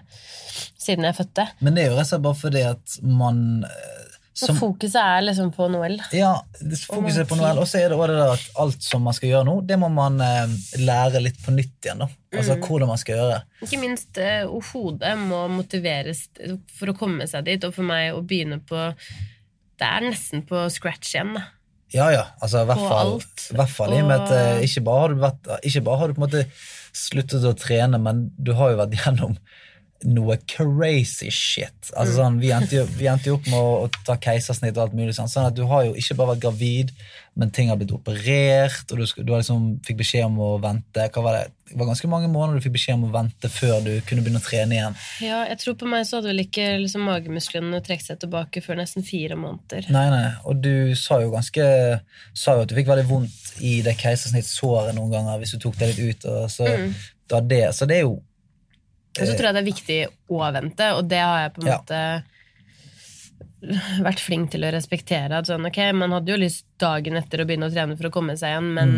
siden 0.79 1.05
jeg 1.05 1.17
fødte. 1.19 1.45
Men 1.61 1.75
det 1.75 1.83
er 1.83 1.91
jo 1.91 1.97
rett 1.99 2.07
og 2.07 2.11
slett 2.13 2.25
bare 2.25 2.39
fordi 2.39 2.63
at 2.71 2.97
man 3.05 3.43
eh, 4.41 4.47
Så 4.47 4.55
fokuset 4.57 4.95
er 5.01 5.21
liksom 5.27 5.51
på 5.55 5.67
Noel. 5.71 5.97
Ja, 6.15 6.31
fokuset 6.87 7.23
er 7.25 7.29
på 7.29 7.37
Noel. 7.39 7.59
og 7.59 7.67
så 7.67 7.81
er 7.81 7.89
det 7.91 7.97
også 7.99 8.07
det 8.11 8.17
der 8.21 8.33
at 8.37 8.45
alt 8.63 8.87
som 8.87 9.03
man 9.03 9.13
skal 9.17 9.29
gjøre 9.33 9.45
nå, 9.49 9.55
det 9.67 9.77
må 9.81 9.89
man 9.93 10.19
eh, 10.23 10.55
lære 10.79 11.21
litt 11.25 11.39
på 11.43 11.51
nytt 11.55 11.75
igjen. 11.85 11.99
da. 12.05 12.09
Altså 12.35 12.55
Mm. 12.55 12.63
hvordan 12.67 12.87
man 12.91 12.97
skal 13.01 13.15
gjøre. 13.17 13.37
Ikke 13.65 13.79
minst 13.81 14.17
eh, 14.21 14.43
hodet 14.73 15.13
må 15.17 15.43
motiveres 15.49 16.27
for 16.77 16.91
å 16.91 16.97
komme 16.97 17.27
seg 17.27 17.45
dit, 17.45 17.63
og 17.65 17.73
for 17.73 17.83
meg 17.83 18.13
å 18.13 18.21
begynne 18.25 18.59
på 18.65 18.89
Det 19.79 19.87
er 19.87 20.01
nesten 20.03 20.41
på 20.43 20.65
scratch 20.69 21.13
igjen, 21.15 21.33
da. 21.37 21.45
Ja, 21.91 22.09
ja. 22.13 22.25
altså 22.43 22.61
i 22.61 22.67
hvert 22.69 22.83
fall, 22.85 23.15
i 23.49 23.55
hvert 23.57 23.71
fall 23.73 23.93
i 23.95 24.01
og 24.03 24.09
med 24.11 24.19
at 24.27 24.31
eh, 24.35 24.65
ikke 24.67 24.83
bare 24.85 24.99
har 24.99 25.09
du 25.15 25.21
vært 25.23 25.47
Ikke 25.65 25.81
bare 25.87 25.97
har 25.97 26.07
du 26.07 26.13
på 26.13 26.21
en 26.21 26.27
måte 26.27 26.43
sluttet 26.93 27.45
å 27.47 27.53
trene, 27.57 27.97
men 27.97 28.19
du 28.37 28.51
har 28.59 28.71
jo 28.75 28.77
vært 28.77 28.93
gjennom 28.99 29.37
noe 30.05 30.37
crazy 30.47 31.29
shit. 31.29 31.73
Altså 31.97 32.13
Mm. 32.13 32.19
sånn, 32.19 32.39
Vi 32.39 32.49
endte 32.55 32.71
jo, 32.77 32.85
vi 32.85 33.05
endte 33.11 33.25
jo 33.27 33.33
opp 33.35 33.45
med 33.47 33.59
å, 33.59 33.83
å 33.83 33.91
ta 34.05 34.15
keisersnitt 34.15 34.77
og 34.77 34.83
alt 34.89 34.93
mulig 34.95 35.13
sånn. 35.15 35.27
sånn 35.27 35.47
at 35.47 35.55
du 35.55 35.65
har 35.67 35.83
jo 35.85 35.93
ikke 35.93 36.15
bare 36.15 36.35
vært 36.35 36.39
gravid, 36.45 36.91
men 37.35 37.51
ting 37.51 37.67
har 37.69 37.75
blitt 37.77 37.91
operert, 37.91 38.91
og 38.91 38.97
du, 38.97 39.23
du 39.23 39.31
har 39.33 39.41
liksom 39.41 39.81
fikk 39.83 39.97
beskjed 39.97 40.25
om 40.25 40.37
å 40.39 40.59
vente. 40.61 41.09
Hva 41.11 41.23
var 41.23 41.33
det? 41.37 41.51
Det 41.69 41.77
var 41.77 41.85
ganske 41.91 42.07
mange 42.09 42.27
måneder 42.31 42.59
du 42.59 42.63
fikk 42.69 42.73
beskjed 42.77 42.95
om 42.95 43.03
å 43.09 43.11
vente 43.13 43.49
før 43.51 43.83
du 43.83 43.91
kunne 44.07 44.23
begynne 44.23 44.39
å 44.41 44.45
trene 44.47 44.73
igjen. 44.77 44.95
Ja, 45.21 45.43
jeg 45.47 45.59
tror 45.59 45.75
på 45.75 45.87
meg 45.91 46.05
så 46.07 46.17
hadde 46.17 46.31
vel 46.31 46.43
ikke 46.45 46.79
liksom, 46.81 47.03
magemusklene 47.05 47.81
trukket 47.85 48.07
seg 48.07 48.19
tilbake 48.23 48.63
før 48.63 48.79
nesten 48.81 49.03
fire 49.05 49.35
måneder. 49.35 49.89
Nei, 49.91 50.07
nei, 50.09 50.31
og 50.45 50.61
du 50.63 50.95
sa 50.95 51.19
jo 51.21 51.31
ganske 51.31 52.01
Sa 52.33 52.55
jo 52.55 52.61
at 52.63 52.69
du 52.71 52.75
fikk 52.75 52.87
veldig 52.87 53.07
vondt 53.09 53.61
i 53.61 53.81
det 53.81 53.97
keisersnittsåret 53.99 54.95
noen 54.95 55.11
ganger 55.11 55.39
hvis 55.41 55.51
du 55.55 55.59
tok 55.59 55.77
det 55.77 55.91
litt 55.95 56.15
ut. 56.23 56.25
Og 56.31 56.49
så, 56.49 56.65
Mm. 56.69 56.93
det, 57.47 57.63
så 57.75 57.85
det 57.87 57.97
er 57.97 58.01
jo 58.07 58.21
Og 59.17 59.25
så 59.25 59.33
tror 59.35 59.49
jeg 59.49 59.55
det 59.57 59.61
er 59.63 59.71
viktig 59.71 59.99
å 60.29 60.41
vente, 60.53 60.89
og 60.95 61.07
det 61.09 61.19
har 61.23 61.39
jeg 61.47 61.53
på 61.55 61.61
en 61.63 61.67
Ja. 61.71 61.77
måte 61.79 62.01
vært 64.05 64.21
flink 64.23 64.51
til 64.53 64.63
å 64.63 64.71
respektere. 64.71 65.39
At 65.41 65.49
sånn, 65.49 65.65
ok, 65.67 65.79
Man 65.97 66.11
hadde 66.15 66.31
jo 66.31 66.37
lyst 66.39 66.65
dagen 66.79 67.17
etter 67.19 67.41
å 67.41 67.47
begynne 67.49 67.67
å 67.67 67.73
trene 67.73 67.97
for 67.99 68.07
å 68.07 68.13
komme 68.13 68.37
seg 68.39 68.53
igjen, 68.53 68.69
men, 68.77 68.93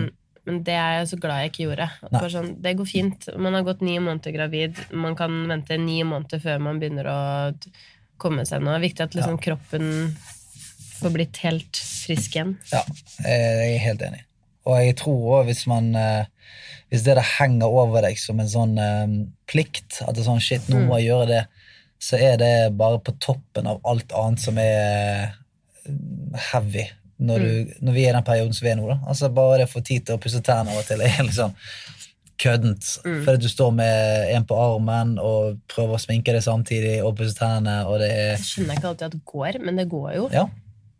men 0.46 0.60
det 0.68 0.76
er 0.78 1.00
jeg 1.00 1.08
så 1.14 1.20
glad 1.24 1.42
jeg 1.42 1.52
ikke 1.54 1.66
gjorde. 1.66 1.88
Sånn, 2.36 2.52
det 2.62 2.76
går 2.78 2.90
fint. 2.90 3.30
Man 3.38 3.54
har 3.58 3.64
gått 3.66 3.82
ni 3.82 3.98
måneder 4.00 4.36
gravid. 4.36 4.78
Man 4.94 5.16
kan 5.18 5.48
vente 5.50 5.78
ni 5.82 6.02
måneder 6.04 6.44
før 6.44 6.62
man 6.62 6.80
begynner 6.82 7.10
å 7.10 7.20
komme 8.22 8.46
seg 8.46 8.62
nå. 8.62 8.70
Det 8.76 8.80
er 8.82 8.88
viktig 8.88 9.08
at 9.08 9.16
liksom, 9.18 9.40
kroppen 9.42 9.88
får 11.02 11.16
blitt 11.16 11.38
helt 11.42 11.82
frisk 11.82 12.36
igjen. 12.38 12.58
Ja, 12.72 12.84
jeg 13.26 13.80
er 13.80 13.86
helt 13.88 14.02
enig. 14.06 14.22
Og 14.70 14.78
jeg 14.78 14.96
tror 15.02 15.40
òg 15.40 15.50
hvis 15.50 15.64
man 15.70 15.92
eh, 15.98 16.30
Hvis 16.92 17.06
det 17.06 17.16
der 17.18 17.26
henger 17.40 17.72
over 17.72 18.04
deg 18.06 18.20
som 18.20 18.42
en 18.44 18.50
sånn 18.52 18.78
eh, 18.82 19.14
plikt, 19.50 20.02
at 20.04 20.16
det 20.16 20.24
er 20.24 20.30
sånn 20.30 20.44
shit, 20.44 20.68
nå 20.70 20.84
må 20.86 21.00
jeg 21.00 21.12
gjøre 21.12 21.30
det, 21.30 21.44
så 22.02 22.18
er 22.20 22.40
det 22.42 22.54
bare 22.78 23.00
på 23.04 23.14
toppen 23.22 23.70
av 23.70 23.80
alt 23.88 24.12
annet 24.18 24.44
som 24.44 24.60
er 24.60 24.74
eh, 24.82 25.94
heavy. 26.52 26.88
Når, 27.22 27.44
du, 27.46 27.74
når 27.86 27.94
vi 27.94 28.04
er 28.04 28.12
i 28.12 28.18
den 28.18 28.26
perioden 28.26 28.56
som 28.58 28.66
vi 28.66 28.72
er 28.72 28.78
nå, 28.80 28.88
da. 28.90 28.98
Altså 29.06 29.30
Bare 29.30 29.60
det 29.62 29.68
å 29.70 29.72
få 29.76 29.84
tid 29.86 30.08
til 30.08 30.18
å 30.18 30.22
pusse 30.22 30.42
tærne 30.42 30.74
av 30.74 30.82
og 30.82 30.88
til 30.88 31.04
er 31.06 31.20
litt 31.28 31.38
sånn 31.38 31.56
Mm. 32.42 33.20
Fordi 33.22 33.38
du 33.38 33.50
står 33.50 33.72
med 33.72 34.32
en 34.34 34.46
på 34.50 34.56
armen 34.58 35.12
og 35.22 35.60
prøver 35.70 35.94
å 35.94 36.02
sminke 36.02 36.34
det 36.34 36.42
samtidig 36.42 36.96
og 37.06 37.14
pusse 37.20 37.36
tærne, 37.38 37.84
og 37.86 38.00
det 38.02 38.08
er 38.10 38.32
Jeg 38.32 38.46
skjønner 38.48 38.80
ikke 38.80 38.88
alltid 38.90 39.06
at 39.06 39.14
det 39.14 39.22
går, 39.30 39.60
men 39.62 39.78
det 39.78 39.86
går 39.92 40.08
jo. 40.16 40.24
Ja. 40.34 40.48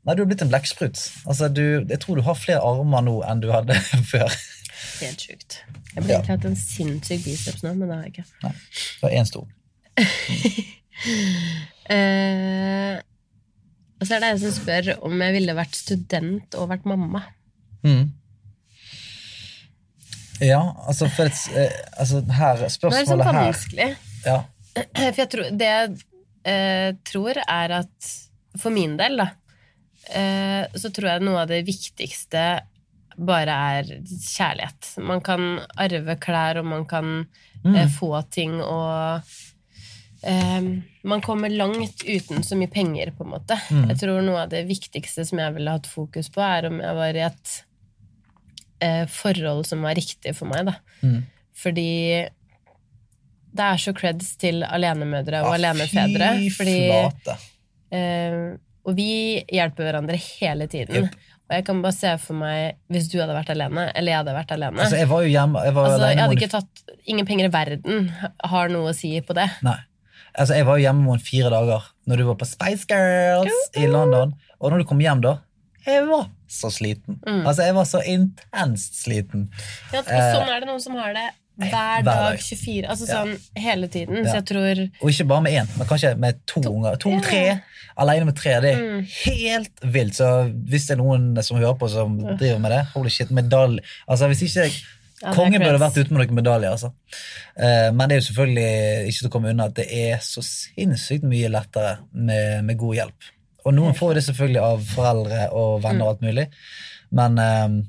Nei, 0.02 0.16
du 0.18 0.24
har 0.24 0.30
blitt 0.32 0.42
en 0.42 0.50
blekksprut. 0.50 0.98
Altså, 1.30 1.48
du, 1.54 1.86
jeg 1.86 2.00
tror 2.02 2.18
du 2.18 2.24
har 2.26 2.38
flere 2.40 2.64
armer 2.66 3.04
nå 3.06 3.20
enn 3.28 3.44
du 3.44 3.52
hadde 3.54 3.78
før. 4.12 4.34
Helt 5.02 5.22
sjukt. 5.28 5.60
Jeg 5.94 6.02
burde 6.04 6.16
egentlig 6.16 6.36
hatt 6.36 6.48
en 6.50 6.58
sinnssyk 6.58 7.26
biceps 7.26 7.62
nå, 7.66 7.76
men 7.78 7.90
det 7.90 7.98
har 7.98 8.08
jeg 8.08 8.16
ikke. 8.16 8.26
Nei, 8.46 8.54
du 8.98 9.08
har 9.08 9.18
én 9.22 9.30
stor. 9.30 9.50
Eh, 11.92 13.00
og 14.00 14.06
så 14.06 14.14
er 14.16 14.22
det 14.22 14.28
en 14.32 14.40
som 14.40 14.52
spør 14.54 14.92
om 15.04 15.24
jeg 15.26 15.34
ville 15.36 15.56
vært 15.58 15.74
student 15.76 16.56
og 16.56 16.70
vært 16.70 16.86
mamma. 16.88 17.24
Mm. 17.82 18.06
Ja, 20.46 20.62
altså, 20.88 21.10
for 21.12 21.30
et, 21.30 21.42
eh, 21.58 21.74
altså 21.98 22.22
her, 22.22 22.62
Det 22.62 22.68
er 22.68 22.70
sånn 22.70 22.78
spørsmålet 22.78 23.36
vanskelig. 23.42 23.90
ja. 24.26 24.38
For 24.96 25.20
jeg 25.20 25.30
tror, 25.34 25.50
det 25.60 25.68
jeg 25.68 25.90
eh, 26.48 26.92
tror, 27.04 27.42
er 27.44 27.74
at 27.82 28.12
for 28.62 28.72
min 28.72 28.94
del, 29.00 29.18
da, 29.20 29.26
så 30.76 30.90
tror 30.94 31.08
jeg 31.12 31.22
noe 31.24 31.42
av 31.44 31.48
det 31.52 31.62
viktigste 31.68 32.42
bare 33.22 33.54
er 33.78 33.84
kjærlighet. 34.08 34.96
Man 35.04 35.22
kan 35.22 35.60
arve 35.78 36.16
klær, 36.20 36.58
og 36.60 36.66
man 36.66 36.86
kan 36.90 37.28
Mm. 37.64 37.76
eh, 37.76 37.88
få 37.94 38.24
ting 38.32 38.56
og 38.62 39.22
eh, 40.24 40.62
Man 41.04 41.22
kommer 41.22 41.50
langt 41.50 42.02
uten 42.04 42.42
så 42.44 42.56
mye 42.58 42.72
penger, 42.74 43.12
på 43.12 43.24
en 43.24 43.30
måte. 43.36 43.58
Mm. 43.70 43.84
Jeg 43.90 43.98
tror 44.00 44.22
noe 44.26 44.42
av 44.44 44.50
det 44.50 44.64
viktigste 44.68 45.26
som 45.26 45.38
jeg 45.38 45.54
ville 45.54 45.70
hatt 45.76 45.86
fokus 45.90 46.30
på, 46.34 46.42
er 46.42 46.66
om 46.72 46.80
jeg 46.82 46.96
var 46.96 47.14
i 47.20 47.24
et 47.28 47.64
eh, 48.82 49.06
forhold 49.06 49.66
som 49.68 49.82
var 49.86 49.94
riktig 49.94 50.34
for 50.36 50.50
meg, 50.50 50.66
da. 50.72 50.76
Mm. 51.04 51.24
Fordi 51.54 52.28
det 53.54 53.66
er 53.68 53.78
så 53.78 53.94
creds 53.94 54.36
til 54.42 54.64
alenemødre 54.64 55.42
og 55.44 55.52
Ah, 55.54 55.58
alenefedre. 55.60 56.32
Fordi 56.58 56.78
flate. 56.90 57.38
Og 58.88 58.96
vi 58.98 59.12
hjelper 59.52 59.88
hverandre 59.88 60.18
hele 60.18 60.68
tiden. 60.72 61.06
Yep. 61.06 61.20
Og 61.52 61.58
jeg 61.58 61.66
kan 61.68 61.82
bare 61.84 61.96
se 61.96 62.12
for 62.24 62.40
meg 62.40 62.78
hvis 62.92 63.10
du 63.12 63.18
hadde 63.20 63.36
vært 63.36 63.52
alene, 63.52 63.90
eller 63.92 64.14
jeg 64.14 64.22
hadde 64.22 64.36
vært 64.38 64.54
alene. 64.56 64.80
Altså, 64.80 64.98
jeg 65.02 65.10
var 65.12 65.24
jo 65.26 65.32
hjemme 65.34 65.64
jeg 65.68 65.76
var 65.76 65.90
Altså, 65.90 66.08
jeg 66.08 66.22
hadde 66.22 66.38
ikke 66.38 66.52
tatt 66.54 66.84
Ingen 67.12 67.28
penger 67.28 67.48
i 67.50 67.52
verden 67.52 68.12
har 68.54 68.72
noe 68.72 68.94
å 68.94 68.96
si 68.96 69.12
på 69.26 69.36
det. 69.36 69.48
Nei. 69.66 69.78
Altså, 70.32 70.56
jeg 70.56 70.68
var 70.70 70.80
jo 70.80 70.86
hjemme 70.86 71.10
henne 71.10 71.26
fire 71.28 71.52
dager 71.52 71.88
når 72.08 72.22
du 72.22 72.28
var 72.30 72.38
på 72.40 72.48
Spice 72.48 72.88
Girls 72.88 73.72
i 73.76 73.88
London. 73.90 74.32
Og 74.62 74.72
når 74.72 74.84
du 74.84 74.88
kom 74.94 75.02
hjem 75.04 75.24
da, 75.26 75.36
jeg 75.84 76.06
var 76.08 76.30
så 76.52 76.70
sliten. 76.72 77.18
Mm. 77.26 77.42
Altså, 77.42 77.66
jeg 77.68 77.76
var 77.76 77.88
så 77.90 78.02
intenst 78.06 79.02
sliten. 79.02 79.48
Ja, 79.92 80.06
og 80.06 80.12
Eh, 80.14 80.28
sånn 80.36 80.48
er 80.48 80.62
det 80.62 80.70
noen 80.70 80.84
som 80.84 80.96
har 81.02 81.16
det 81.18 81.28
hver 81.70 82.04
dag, 82.04 82.06
dag. 82.06 82.40
24 82.40 82.88
Altså 82.90 83.08
Ja. 83.08 83.14
sånn 83.24 83.38
hele 83.58 83.88
tiden. 83.88 84.18
Ja. 84.18 84.32
Så 84.32 84.36
jeg 84.42 84.46
tror 84.52 84.82
Og 85.02 85.10
ikke 85.12 85.28
bare 85.28 85.42
med 85.42 85.54
én, 85.54 85.68
men 85.78 85.88
kanskje 85.88 86.16
med 86.18 86.40
to 86.48 86.62
unger. 86.62 86.92
Ja. 86.92 86.96
To-tre. 87.04 87.62
Alene 87.98 88.26
med 88.26 88.36
tre. 88.36 88.60
Det 88.62 88.72
er 88.76 88.82
Mm. 88.82 89.06
helt 89.26 89.82
vilt. 89.94 90.14
Så 90.16 90.30
hvis 90.70 90.88
det 90.88 90.98
er 90.98 91.02
noen 91.04 91.44
som 91.44 91.58
hører 91.58 91.78
på 91.78 91.90
som 91.90 92.18
driver 92.38 92.60
med 92.60 92.72
det, 92.72 92.86
holy 92.94 93.10
shit, 93.10 93.30
medalje 93.30 93.80
Altså, 94.10 94.28
hvis 94.28 94.44
ikke 94.44 94.72
Ja, 95.24 95.34
Kongen 95.34 95.62
burde 95.62 95.78
vært 95.78 95.98
ute 96.02 96.10
med 96.12 96.28
noen 96.28 96.34
medaljer, 96.36 96.72
altså. 96.72 96.92
Eh, 97.56 97.92
Men 97.92 98.10
det 98.10 98.16
er 98.16 98.22
jo 98.22 98.34
selvfølgelig 98.34 99.06
ikke 99.08 99.20
til 99.20 99.30
å 99.30 99.32
komme 99.32 99.50
unna 99.52 99.66
at 99.66 99.76
det 99.76 99.86
er 99.92 100.18
så 100.18 100.42
sinnssykt 100.42 101.22
mye 101.24 101.48
lettere 101.48 102.00
med, 102.12 102.64
med 102.66 102.76
god 102.80 102.96
hjelp. 102.96 103.28
Og 103.64 103.74
noen 103.76 103.94
får 103.94 104.16
det 104.16 104.24
selvfølgelig 104.24 104.62
av 104.64 104.80
foreldre 104.82 105.52
og 105.54 105.84
venner 105.84 106.02
og 106.08 106.10
alt 106.16 106.22
mulig, 106.26 106.48
men 107.12 107.38
eh, 107.38 107.84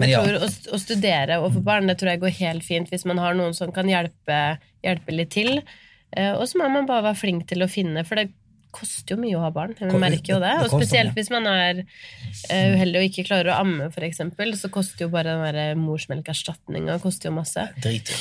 Men 0.00 0.10
jeg 0.10 0.16
ja. 0.16 0.24
tror 0.24 0.48
å, 0.48 0.50
å 0.76 0.80
studere 0.80 1.38
og 1.42 1.52
få 1.54 1.62
barn 1.66 1.90
det 1.90 1.98
tror 2.00 2.14
jeg 2.14 2.22
går 2.24 2.36
helt 2.40 2.66
fint 2.66 2.90
hvis 2.92 3.06
man 3.08 3.20
har 3.22 3.36
noen 3.38 3.56
som 3.56 3.72
kan 3.74 3.88
hjelpe, 3.90 4.40
hjelpe 4.86 5.14
litt 5.14 5.32
til. 5.36 5.60
Eh, 6.16 6.32
og 6.32 6.46
så 6.48 6.60
må 6.60 6.70
man 6.72 6.88
bare 6.88 7.10
være 7.10 7.20
flink 7.20 7.46
til 7.50 7.62
å 7.62 7.70
finne, 7.70 8.04
for 8.08 8.18
det 8.18 8.30
koster 8.74 9.16
jo 9.16 9.20
mye 9.20 9.36
å 9.38 9.44
ha 9.44 9.50
barn. 9.54 9.74
Vi 9.78 10.00
merker 10.00 10.36
jo 10.36 10.40
det. 10.42 10.52
Og 10.64 10.72
spesielt 10.72 11.16
hvis 11.18 11.30
man 11.32 11.46
er 11.50 11.82
eh, 11.82 12.74
uheldig 12.74 13.02
og 13.02 13.08
ikke 13.08 13.26
klarer 13.28 13.52
å 13.52 13.60
amme, 13.64 13.90
eksempel, 14.10 14.54
så 14.58 14.70
koster 14.72 15.06
jo 15.06 15.12
bare 15.12 15.34
den 15.34 15.58
der 15.58 15.80
morsmelkerstatninga 15.80 17.00
koster 17.02 17.30
jo 17.30 17.38
masse. 17.40 17.66
Drit. 17.82 18.12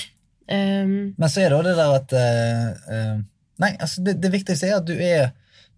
Um, 0.49 1.13
Men 1.17 1.29
så 1.29 1.43
er 1.43 1.51
det 1.51 1.59
også 1.59 1.69
det 1.69 1.75
der 1.77 1.91
at 1.93 2.13
eh, 2.17 3.19
Nei, 3.61 3.67
altså 3.75 4.01
det, 4.01 4.15
det 4.23 4.31
viktigste 4.33 4.65
er 4.65 4.79
at 4.79 4.87
du 4.87 4.95
er 4.95 5.27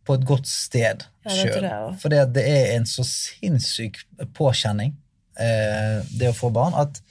på 0.07 0.15
et 0.15 0.23
godt 0.25 0.47
sted 0.47 1.03
Ja, 1.25 1.33
sjøl. 1.35 1.67
For 1.99 2.13
det 2.13 2.45
er 2.47 2.71
en 2.77 2.87
så 2.89 3.03
sinnssyk 3.05 3.99
påkjenning, 4.37 4.95
eh, 5.39 6.01
det 6.19 6.31
å 6.31 6.37
få 6.37 6.51
barn, 6.53 6.75
at 6.81 7.01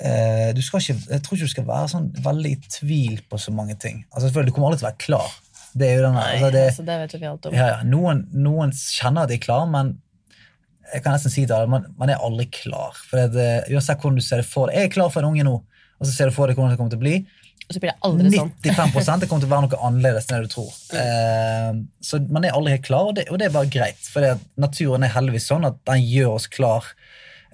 eh, 0.00 0.52
du 0.56 0.62
skal 0.64 0.82
ikke, 0.82 0.98
jeg 1.10 1.24
tror 1.24 1.38
ikke 1.38 1.50
du 1.50 1.54
skal 1.54 1.68
være 1.68 1.90
sånn 1.92 2.08
veldig 2.24 2.54
i 2.54 2.60
tvil 2.78 3.20
på 3.30 3.40
så 3.40 3.54
mange 3.54 3.78
ting. 3.80 4.04
Altså 4.12 4.28
selvfølgelig, 4.28 4.52
Du 4.52 4.56
kommer 4.56 4.72
aldri 4.72 4.82
til 4.82 4.88
å 4.88 4.90
være 4.90 5.04
klar. 5.06 5.36
Det 5.76 5.88
er 5.90 5.98
jo 5.98 6.04
denne, 6.06 6.24
nei, 6.24 6.34
altså 6.38 6.50
det, 6.54 6.66
altså, 6.70 6.84
det 6.88 6.98
vet 7.02 7.14
vi 7.20 7.28
alt 7.28 7.46
om. 7.46 7.54
ja, 7.56 7.70
ja, 7.74 7.78
noen, 7.84 8.26
noen 8.32 8.70
kjenner 8.72 9.26
at 9.26 9.32
de 9.32 9.36
er 9.36 9.44
klar, 9.44 9.66
men 9.68 9.96
jeg 10.92 11.02
kan 11.02 11.16
nesten 11.16 11.32
si 11.34 11.44
det, 11.48 11.56
man, 11.68 11.88
man 11.98 12.12
er 12.12 12.22
aldri 12.22 12.46
klar. 12.54 12.94
For 13.10 13.26
det, 13.34 13.48
Uansett 13.74 14.00
hvordan 14.00 14.20
du 14.20 14.24
ser 14.24 14.40
det 14.40 14.46
for 14.48 14.70
deg. 14.70 14.78
Jeg 14.78 14.90
er 14.90 14.94
klar 14.94 15.10
for 15.12 15.20
en 15.24 15.34
unge 15.34 15.44
nå, 15.44 15.56
og 15.96 16.06
så 16.06 16.12
ser 16.12 16.30
du 16.30 16.36
for 16.36 16.48
deg 16.48 16.58
hvordan 16.58 16.72
det 16.72 16.78
kommer 16.80 16.94
til 16.94 17.00
å 17.00 17.04
bli. 17.04 17.18
Og 17.66 17.74
så 17.74 17.82
blir 17.82 17.90
det 17.90 17.98
aldri 18.06 18.30
sånn. 18.30 18.52
det 18.62 19.28
kommer 19.28 19.42
til 19.42 19.48
å 19.48 19.50
være 19.50 19.66
noe 19.66 19.80
annerledes 19.88 20.28
enn 20.28 20.36
det 20.36 20.46
du 20.46 20.52
tror. 20.52 20.70
Eh, 21.00 21.80
så 22.04 22.20
man 22.30 22.46
er 22.46 22.54
aldri 22.54 22.76
helt 22.76 22.86
klar, 22.86 23.10
og 23.10 23.16
det, 23.18 23.26
og 23.32 23.40
det 23.42 23.48
er 23.48 23.56
bare 23.56 23.70
greit. 23.72 23.98
For 24.06 24.22
det, 24.22 24.36
naturen 24.62 25.06
er 25.06 25.14
heldigvis 25.16 25.48
sånn 25.50 25.66
at 25.66 25.80
den 25.90 26.04
gjør 26.06 26.36
oss 26.36 26.46
klar 26.52 26.86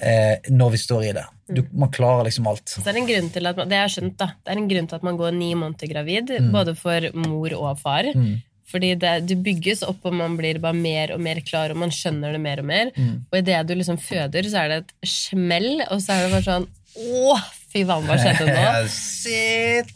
eh, 0.02 0.50
når 0.50 0.74
vi 0.74 0.80
står 0.82 1.04
i 1.08 1.12
det. 1.16 1.24
Du, 1.52 1.62
man 1.76 1.90
klarer 1.92 2.26
liksom 2.28 2.46
alt. 2.48 2.68
Så 2.68 2.82
det 2.84 2.94
er 2.94 3.00
man, 3.02 3.68
det 3.68 3.80
skjønt 3.92 4.16
det 4.18 4.28
er 4.52 4.60
en 4.60 4.70
grunn 4.70 4.88
til 4.88 4.96
at 4.98 5.04
man 5.06 5.18
går 5.20 5.34
ni 5.36 5.50
måneder 5.58 5.90
gravid, 5.90 6.32
både 6.54 6.74
for 6.78 7.08
mor 7.18 7.54
og 7.58 7.78
far. 7.82 8.08
Mm. 8.14 8.40
Fordi 8.72 8.94
det, 8.96 9.10
du 9.28 9.34
bygges 9.36 9.82
opp, 9.84 10.00
og 10.08 10.14
man 10.16 10.36
blir 10.38 10.56
bare 10.62 10.72
mer 10.72 11.12
og 11.12 11.20
mer 11.20 11.42
klar, 11.44 11.74
og 11.74 11.80
man 11.82 11.90
skjønner 11.92 12.32
det 12.32 12.40
mer 12.40 12.62
og 12.62 12.68
mer. 12.70 12.92
Mm. 12.96 13.18
Og 13.28 13.36
idet 13.42 13.58
du 13.68 13.74
liksom 13.76 13.98
føder, 14.00 14.48
så 14.48 14.62
er 14.62 14.70
det 14.72 14.78
et 14.84 14.94
smell, 15.12 15.82
og 15.90 16.00
så 16.00 16.14
er 16.14 16.24
det 16.24 16.32
bare 16.38 16.46
sånn 16.46 16.70
Å, 16.92 17.36
fy 17.72 17.82
faen, 17.88 18.04
hva 18.04 18.16
skjedde 18.20 18.48
nå? 18.52 18.64
Shit! 18.92 19.92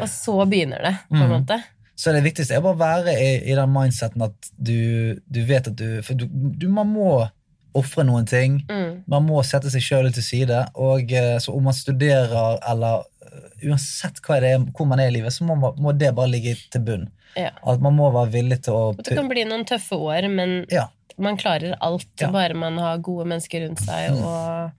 Og 0.00 0.08
så 0.12 0.34
begynner 0.48 0.82
det, 0.84 0.94
på 1.08 1.16
en 1.20 1.24
Mm. 1.28 1.32
måte. 1.38 1.60
Så 1.96 2.12
det 2.12 2.24
viktigste 2.24 2.56
er 2.56 2.60
bare 2.64 2.74
å 2.74 2.80
være 2.80 3.12
i, 3.22 3.28
i 3.52 3.54
den 3.54 3.70
mindseten 3.72 4.24
at 4.26 4.48
du, 4.58 5.20
du 5.30 5.40
vet 5.46 5.68
at 5.70 5.76
du 5.78 6.02
For 6.02 6.18
du, 6.18 6.26
du 6.26 6.66
man 6.68 6.88
må 6.90 7.28
ofre 7.74 8.04
noen 8.06 8.26
ting. 8.28 8.60
Mm. 8.70 9.02
Man 9.10 9.26
må 9.26 9.40
sette 9.46 9.70
seg 9.72 9.82
sjøl 9.84 10.06
litt 10.08 10.16
til 10.18 10.26
side. 10.26 10.60
Og 10.80 11.12
eh, 11.12 11.36
så 11.42 11.54
om 11.54 11.66
man 11.68 11.76
studerer 11.76 12.60
eller 12.70 13.02
eh, 13.26 13.68
uansett 13.68 14.20
hva 14.24 14.38
det 14.42 14.52
er, 14.54 14.66
hvor 14.76 14.88
man 14.90 15.02
er 15.02 15.10
i 15.10 15.16
livet, 15.16 15.34
så 15.34 15.46
må, 15.48 15.56
man, 15.58 15.74
må 15.82 15.94
det 15.98 16.12
bare 16.16 16.30
ligge 16.32 16.56
til 16.72 16.84
bunn. 16.86 17.08
Ja. 17.38 17.50
At 17.66 17.82
man 17.82 17.96
må 17.98 18.12
være 18.14 18.30
villig 18.36 18.60
til 18.66 18.76
å 18.76 18.84
Og 18.92 19.02
det 19.02 19.16
kan 19.18 19.30
bli 19.30 19.42
noen 19.48 19.66
tøffe 19.66 19.98
år, 19.98 20.28
men 20.30 20.64
Ja. 20.70 20.86
man 21.18 21.36
klarer 21.40 21.74
alt, 21.80 22.06
Ja. 22.20 22.28
Mm. 22.28 22.32
bare 22.32 22.54
man 22.54 22.78
har 22.78 22.98
gode 22.98 23.26
mennesker 23.26 23.66
rundt 23.66 23.82
seg, 23.82 24.12
og 24.22 24.72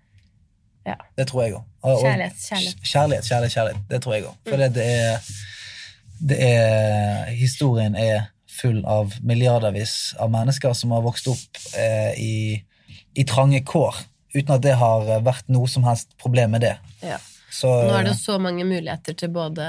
Det 1.18 1.26
tror 1.28 1.44
jeg 1.44 1.54
òg. 1.56 1.64
Kjærlighet, 1.82 2.38
kjærlighet. 2.46 2.80
Kjærlighet, 2.86 3.26
kjærlighet, 3.26 3.54
kjærlighet. 3.56 3.84
Det 3.90 4.00
tror 4.04 4.14
jeg 4.14 4.24
òg. 4.30 4.36
For 4.48 4.58
det, 4.62 4.74
det 4.76 4.86
er 4.86 5.20
det 6.20 6.38
er 6.40 7.26
Historien 7.36 7.96
er 8.00 8.30
full 8.56 8.84
av 8.88 9.12
milliardervis 9.26 10.14
av 10.22 10.32
mennesker 10.32 10.74
som 10.78 10.94
har 10.96 11.04
vokst 11.04 11.28
opp 11.28 11.60
eh, 11.76 12.14
i, 12.22 12.36
i 13.16 13.24
trange 13.28 13.62
kår, 13.66 13.96
uten 14.36 14.56
at 14.58 14.62
det 14.66 14.76
har 14.80 15.08
vært 15.24 15.48
noe 15.50 15.68
som 15.72 15.84
helst 15.88 16.12
problem 16.22 16.52
med 16.58 16.62
det. 16.68 16.76
ja. 17.04 17.18
Så 17.56 17.70
Nå 17.72 17.94
er 17.96 18.04
det 18.04 18.12
jo 18.12 18.20
så 18.20 18.34
mange 18.42 18.66
muligheter 18.68 19.16
til 19.16 19.30
både 19.32 19.64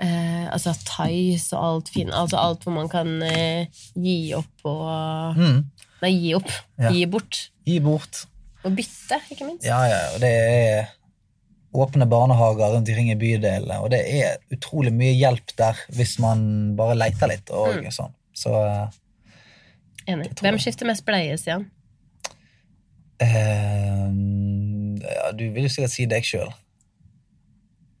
eh, 0.00 0.46
altså 0.50 0.72
Thais 0.88 1.44
og 1.54 1.60
alt 1.68 1.90
fint. 1.94 2.10
Altså 2.10 2.38
alt 2.40 2.64
hvor 2.66 2.74
man 2.74 2.88
kan 2.90 3.12
eh, 3.22 3.68
gi 3.94 4.32
opp 4.34 4.64
og 4.66 5.38
mm, 5.38 5.60
Nei, 6.02 6.10
gi 6.16 6.32
opp. 6.34 6.50
Ja. 6.78 6.90
Gi 6.94 7.04
bort. 7.10 7.38
Gi 7.66 7.78
bort. 7.84 8.24
Og 8.66 8.74
bytte, 8.74 9.20
ikke 9.30 9.46
minst. 9.46 9.66
Ja, 9.66 9.78
ja, 9.90 10.00
og 10.16 10.20
det 10.22 10.32
er 10.34 10.90
åpne 11.78 12.06
barnehager 12.10 12.72
rundt 12.74 12.88
omkring 12.90 13.10
i 13.12 13.18
bydelene, 13.20 13.78
og 13.84 13.90
det 13.94 14.00
er 14.18 14.38
utrolig 14.54 14.90
mye 14.98 15.14
hjelp 15.14 15.52
der 15.58 15.78
hvis 15.94 16.16
man 16.22 16.42
bare 16.78 16.96
leter 16.98 17.30
litt 17.30 17.50
og 17.54 17.84
Mm. 17.84 17.90
sånn. 17.94 18.14
Så 18.34 18.50
eh, 18.66 18.98
Enig. 20.08 20.30
Hvem 20.40 20.58
skifter 20.58 20.86
mest 20.88 21.04
bleie, 21.06 21.36
Stian? 21.38 21.68
Eh, 23.20 24.08
ja, 25.14 25.32
Du 25.36 25.44
vil 25.54 25.62
jo 25.66 25.72
sikkert 25.72 25.90
si 25.94 26.06
deg 26.10 26.24
sjøl. 26.26 26.50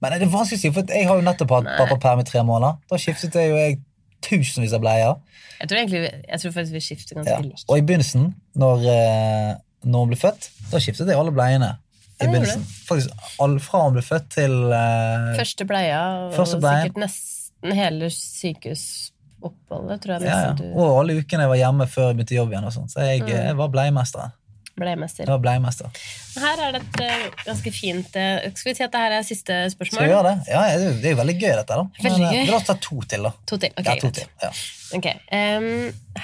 Men 0.00 0.14
det 0.14 0.28
er 0.28 0.30
vanskelig 0.30 0.58
å 0.60 0.62
si, 0.62 0.70
for 0.76 0.82
jeg 0.94 1.08
har 1.08 1.18
jo 1.18 1.24
nettopp 1.26 1.50
hatt 1.56 1.70
pappaperm 1.78 2.20
i 2.22 2.26
tre 2.28 2.42
måneder. 2.46 2.76
Da 2.90 2.98
skiftet 3.02 3.34
jeg 3.34 3.50
jo 3.50 3.56
jeg 3.58 3.78
tusenvis 4.22 4.72
av 4.76 4.80
bleier. 4.84 5.16
Jeg 5.58 5.68
tror, 5.70 5.78
egentlig, 5.80 6.02
jeg 6.28 6.40
tror 6.42 6.52
faktisk 6.54 6.72
vi 6.76 6.82
skifter 6.86 7.16
ganske 7.18 7.32
Ja. 7.34 7.38
likt. 7.42 7.64
Og 7.68 7.78
i 7.78 7.82
begynnelsen, 7.82 8.28
når, 8.54 8.76
eh, 8.86 9.54
når 9.84 9.98
hun 10.04 10.08
ble 10.12 10.16
født, 10.20 10.50
da 10.70 10.78
skiftet 10.78 11.06
jeg 11.10 11.18
alle 11.18 11.32
bleiene. 11.34 11.78
I 12.20 12.24
Ja, 12.24 12.30
begynnelsen. 12.30 12.62
Faktisk 12.86 13.10
all, 13.40 13.58
Fra 13.62 13.82
hun 13.84 13.92
ble 13.94 14.02
født 14.02 14.28
til 14.34 14.50
uh, 14.74 15.36
Første 15.38 15.64
bleia, 15.66 16.00
og 16.26 16.32
Første 16.34 16.58
bleia. 16.58 16.82
sikkert 16.82 16.96
nesten 17.04 17.72
hele 17.78 18.08
sykehusoppholdet, 18.10 20.00
tror 20.02 20.12
jeg 20.18 20.22
ja, 20.26 20.38
ja. 20.48 20.52
du 20.58 20.64
Og 20.74 20.98
alle 21.00 21.18
ukene 21.20 21.42
jeg 21.46 21.48
var 21.52 21.56
hjemme 21.60 21.86
før 21.90 22.08
jeg 22.10 22.16
begynte 22.18 22.34
jobb 22.38 22.50
igjen. 22.54 22.64
og 22.64 22.72
sånt. 22.74 22.90
Så 22.92 23.00
jeg, 23.06 23.20
Mm. 23.22 23.28
jeg 23.28 23.56
var 23.56 23.68
bleiemester. 23.68 24.32
Bleiemester. 24.80 25.24
Ja, 25.26 25.34
var 25.34 25.42
bleiemester. 25.44 25.90
Her 26.38 26.62
er 26.66 26.76
det 26.76 26.80
et 26.84 27.00
eh, 27.04 27.24
ganske 27.46 27.72
fint 27.74 28.16
eh, 28.16 28.46
Skal 28.54 28.70
vi 28.70 28.74
si 28.78 28.84
at 28.86 28.92
det 28.94 29.00
her 29.02 29.14
er 29.18 29.24
siste 29.26 29.56
Skal 29.74 29.88
vi 30.04 30.08
gjøre 30.12 30.22
det? 30.30 30.34
Ja, 30.52 30.62
det 30.78 30.88
er 31.02 31.10
jo- 31.12 31.18
veldig 31.20 31.36
gøy, 31.40 31.52
dette. 31.58 31.78
da. 31.78 31.84
Veldig 32.04 32.22
Men, 32.22 32.28
eh, 32.28 32.38
gøy. 32.46 32.50
La 32.52 32.56
oss 32.60 32.68
ta 32.68 32.76
to 32.88 33.00
til, 33.10 33.26
da. 33.28 33.32
To 33.50 33.58
til. 33.58 33.74
Ok, 33.76 33.86
ja, 33.90 33.96
to 34.02 34.10
til. 34.20 34.26
Ja. 34.42 34.50
okay. 34.98 35.14
Um, 35.32 35.68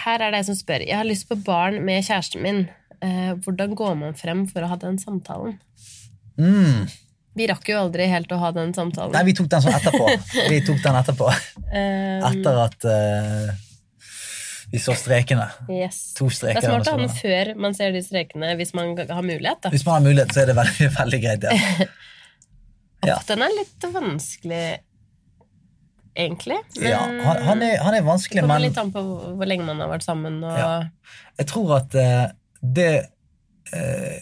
Her 0.04 0.26
er 0.26 0.30
det 0.34 0.42
en 0.42 0.48
som 0.52 0.58
spør. 0.58 0.86
Jeg 0.86 0.96
har 0.96 1.04
lyst 1.08 1.28
på 1.28 1.36
barn 1.44 1.80
med 1.84 2.04
kjæresten 2.06 2.42
min. 2.46 2.64
Uh, 3.04 3.34
hvordan 3.44 3.74
går 3.76 3.96
man 4.00 4.14
frem 4.16 4.46
for 4.48 4.64
å 4.64 4.70
ha 4.70 4.76
den 4.80 4.96
samtalen? 5.02 5.58
Mm. 6.38 6.86
Vi 7.34 7.46
rakk 7.50 7.66
jo 7.68 7.80
aldri 7.82 8.06
helt 8.06 8.30
å 8.30 8.38
ha 8.38 8.52
den 8.54 8.70
samtalen. 8.76 9.10
Nei, 9.16 9.24
vi 9.26 9.34
tok 9.34 9.48
den 9.50 9.62
sånn 9.64 9.74
etterpå. 9.74 10.06
Vi 10.52 10.60
tok 10.62 10.78
den 10.84 10.98
etterpå. 11.00 11.26
um, 11.34 12.26
Etter 12.30 12.60
at 12.62 12.86
eh, 12.86 13.48
vi 14.74 14.80
så 14.82 14.94
strekene. 14.98 15.46
yes. 15.70 16.00
To 16.18 16.26
Det 16.28 16.56
er 16.56 16.64
smart 16.64 16.88
å 16.90 16.96
ha 16.96 17.02
den 17.04 17.12
før 17.14 17.52
man 17.62 17.76
ser 17.78 17.92
de 17.94 18.02
strekene, 18.02 18.54
hvis 18.58 18.74
man 18.74 18.96
har 18.98 19.22
mulighet. 19.22 19.60
da. 19.62 19.70
Hvis 19.74 19.84
man 19.86 20.00
har 20.00 20.04
mulighet, 20.08 20.34
så 20.34 20.42
er 20.42 20.50
det 20.50 20.56
veldig, 20.58 20.88
veldig 21.00 21.22
greit. 21.28 21.46
ja. 21.50 21.86
Ja. 23.04 23.18
Den 23.28 23.42
er 23.44 23.52
litt 23.52 23.84
vanskelig, 23.92 24.78
egentlig. 26.16 26.56
Men 26.78 26.86
ja 26.88 27.00
han, 27.04 27.42
han, 27.44 27.62
er, 27.66 27.74
han 27.84 27.92
er 27.92 28.00
det 28.00 28.06
vanskelig, 28.06 28.40
kommer 28.40 28.62
litt 28.62 28.78
an 28.80 28.92
på 28.94 29.02
hvor 29.36 29.50
lenge 29.50 29.66
man 29.68 29.82
har 29.84 29.90
vært 29.92 30.06
sammen. 30.06 30.38
Og, 30.40 30.54
Ja. 30.56 30.70
jeg 31.42 31.50
tror 31.50 31.74
at 31.82 31.96
uh, 32.00 32.32
det 32.64 32.88
uh, 33.74 34.16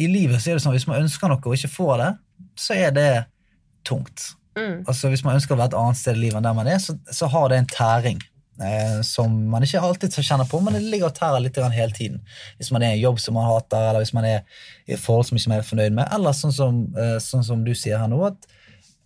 I 0.00 0.06
livet 0.08 0.40
så 0.40 0.52
er 0.54 0.56
det 0.56 0.64
sånn 0.64 0.72
hvis 0.76 0.88
man 0.88 1.02
ønsker 1.04 1.28
noe 1.28 1.42
og 1.44 1.52
ikke 1.58 1.68
får 1.74 1.94
det, 2.00 2.10
så 2.64 2.78
er 2.80 2.96
det 2.96 3.10
tungt. 3.84 4.30
Mm. 4.56 4.84
Altså 4.88 5.08
Hvis 5.12 5.24
man 5.24 5.36
ønsker 5.36 5.52
å 5.52 5.60
være 5.60 5.72
et 5.74 5.78
annet 5.82 6.00
sted 6.00 6.16
i 6.16 6.24
livet 6.26 6.40
enn 6.40 6.48
der 6.48 6.56
man 6.56 6.68
er, 6.72 6.80
så, 6.80 6.96
så 7.12 7.28
har 7.32 7.52
det 7.52 7.60
en 7.60 7.68
tæring. 7.76 8.24
Eh, 8.60 8.98
som 9.02 9.32
man 9.48 9.64
ikke 9.64 9.80
alltid 9.80 10.12
kjenner 10.20 10.44
på, 10.48 10.60
men 10.60 10.76
det 10.76 10.82
ligger 10.84 11.08
og 11.08 11.16
tærer 11.16 11.40
litt 11.40 11.56
grann 11.56 11.72
hele 11.72 11.94
tiden. 11.96 12.20
Hvis 12.58 12.68
man 12.74 12.84
er 12.84 12.92
i 12.92 12.98
en 12.98 13.06
jobb 13.06 13.20
som 13.22 13.34
man 13.38 13.48
hater, 13.48 13.88
eller 13.88 14.04
hvis 14.04 14.12
man 14.12 14.28
er 14.28 14.42
i 14.84 14.92
et 14.92 15.00
forhold 15.00 15.30
som 15.30 15.38
ikke 15.38 15.54
man 15.54 15.62
er 15.62 15.68
fornøyd 15.68 15.96
med. 15.96 16.10
Eller 16.12 16.36
sånn 16.36 16.52
som, 16.52 16.82
eh, 16.98 17.16
sånn 17.22 17.46
som 17.46 17.64
du 17.64 17.72
sier 17.74 17.98
her 17.98 18.10
nå, 18.12 18.20
at 18.28 18.36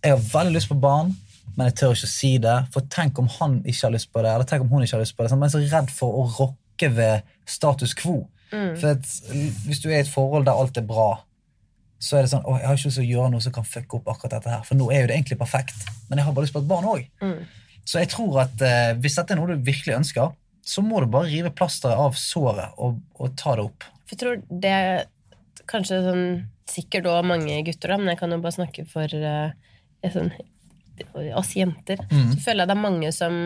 jeg 0.03 0.13
har 0.13 0.25
veldig 0.33 0.53
lyst 0.53 0.69
på 0.69 0.79
barn, 0.79 1.15
men 1.55 1.69
jeg 1.69 1.77
tør 1.79 1.95
ikke 1.95 2.09
å 2.09 2.13
si 2.13 2.33
det. 2.43 2.57
For 2.73 2.81
tenk 2.81 3.19
om 3.19 3.29
han 3.39 3.61
ikke 3.63 3.87
har 3.87 3.95
lyst 3.95 4.11
på 4.11 4.21
det, 4.21 4.33
eller 4.33 4.45
tenk 4.45 4.65
om 4.65 4.69
hun 4.69 4.83
ikke 4.83 4.97
har 4.97 5.05
lyst 5.05 5.15
på 5.17 5.23
det. 5.23 5.31
Sant? 5.31 5.39
Man 5.39 5.47
er 5.47 5.55
så 5.55 5.63
redd 5.63 5.93
for 5.95 6.19
å 6.19 6.27
rokke 6.37 6.91
ved 6.93 7.23
status 7.45 7.95
quo. 7.97 8.27
Mm. 8.51 8.75
For 8.77 8.93
at, 8.93 9.07
hvis 9.65 9.79
du 9.83 9.89
er 9.89 9.97
i 9.97 10.03
et 10.03 10.11
forhold 10.11 10.45
der 10.45 10.59
alt 10.59 10.77
er 10.77 10.85
bra, 10.87 11.23
så 11.99 12.17
er 12.17 12.23
det 12.23 12.29
sånn 12.31 12.45
Å, 12.45 12.59
jeg 12.59 12.67
har 12.67 12.77
ikke 12.77 12.89
lyst 12.91 12.99
til 12.99 13.07
å 13.07 13.13
gjøre 13.15 13.31
noe 13.33 13.43
som 13.43 13.53
kan 13.55 13.65
fucke 13.65 13.97
opp 13.97 14.11
akkurat 14.11 14.37
dette 14.37 14.51
her. 14.53 14.67
For 14.67 14.77
nå 14.77 14.91
er 14.91 15.01
jo 15.01 15.07
det 15.09 15.15
egentlig 15.17 15.39
perfekt, 15.39 15.87
men 16.09 16.19
jeg 16.19 16.27
har 16.27 16.35
bare 16.35 16.45
lyst 16.45 16.53
på 16.53 16.61
et 16.61 16.69
barn 16.69 16.85
òg. 16.91 17.07
Mm. 17.23 17.39
Så 17.87 18.01
jeg 18.01 18.11
tror 18.11 18.41
at 18.43 18.61
eh, 18.65 18.91
hvis 18.99 19.15
dette 19.17 19.33
er 19.33 19.39
noe 19.39 19.55
du 19.55 19.63
virkelig 19.67 19.95
ønsker, 20.01 20.33
så 20.67 20.83
må 20.83 20.99
du 20.99 21.07
bare 21.11 21.29
rive 21.31 21.53
plasteret 21.55 21.95
av 21.95 22.17
såret 22.19 22.75
og, 22.83 22.99
og 23.15 23.31
ta 23.39 23.55
det 23.55 23.63
opp. 23.69 23.87
Jeg 24.11 24.19
tror 24.19 24.41
det 24.49 24.73
er 24.73 25.07
kanskje 25.67 26.01
sånn 26.03 26.27
sikkert 26.67 27.07
òg 27.07 27.23
mange 27.27 27.61
gutter, 27.63 27.93
da, 27.93 27.97
men 28.01 28.11
jeg 28.11 28.19
kan 28.19 28.35
jo 28.35 28.41
bare 28.43 28.57
snakke 28.57 28.83
for 28.91 29.07
eh, 29.15 30.11
sånn, 30.11 30.33
oss 31.37 31.53
jenter. 31.55 32.03
Mm. 32.11 32.33
Så 32.33 32.43
føler 32.43 32.63
jeg 32.65 32.71
det 32.71 32.75
er 32.75 32.83
mange 32.83 33.11
som 33.15 33.39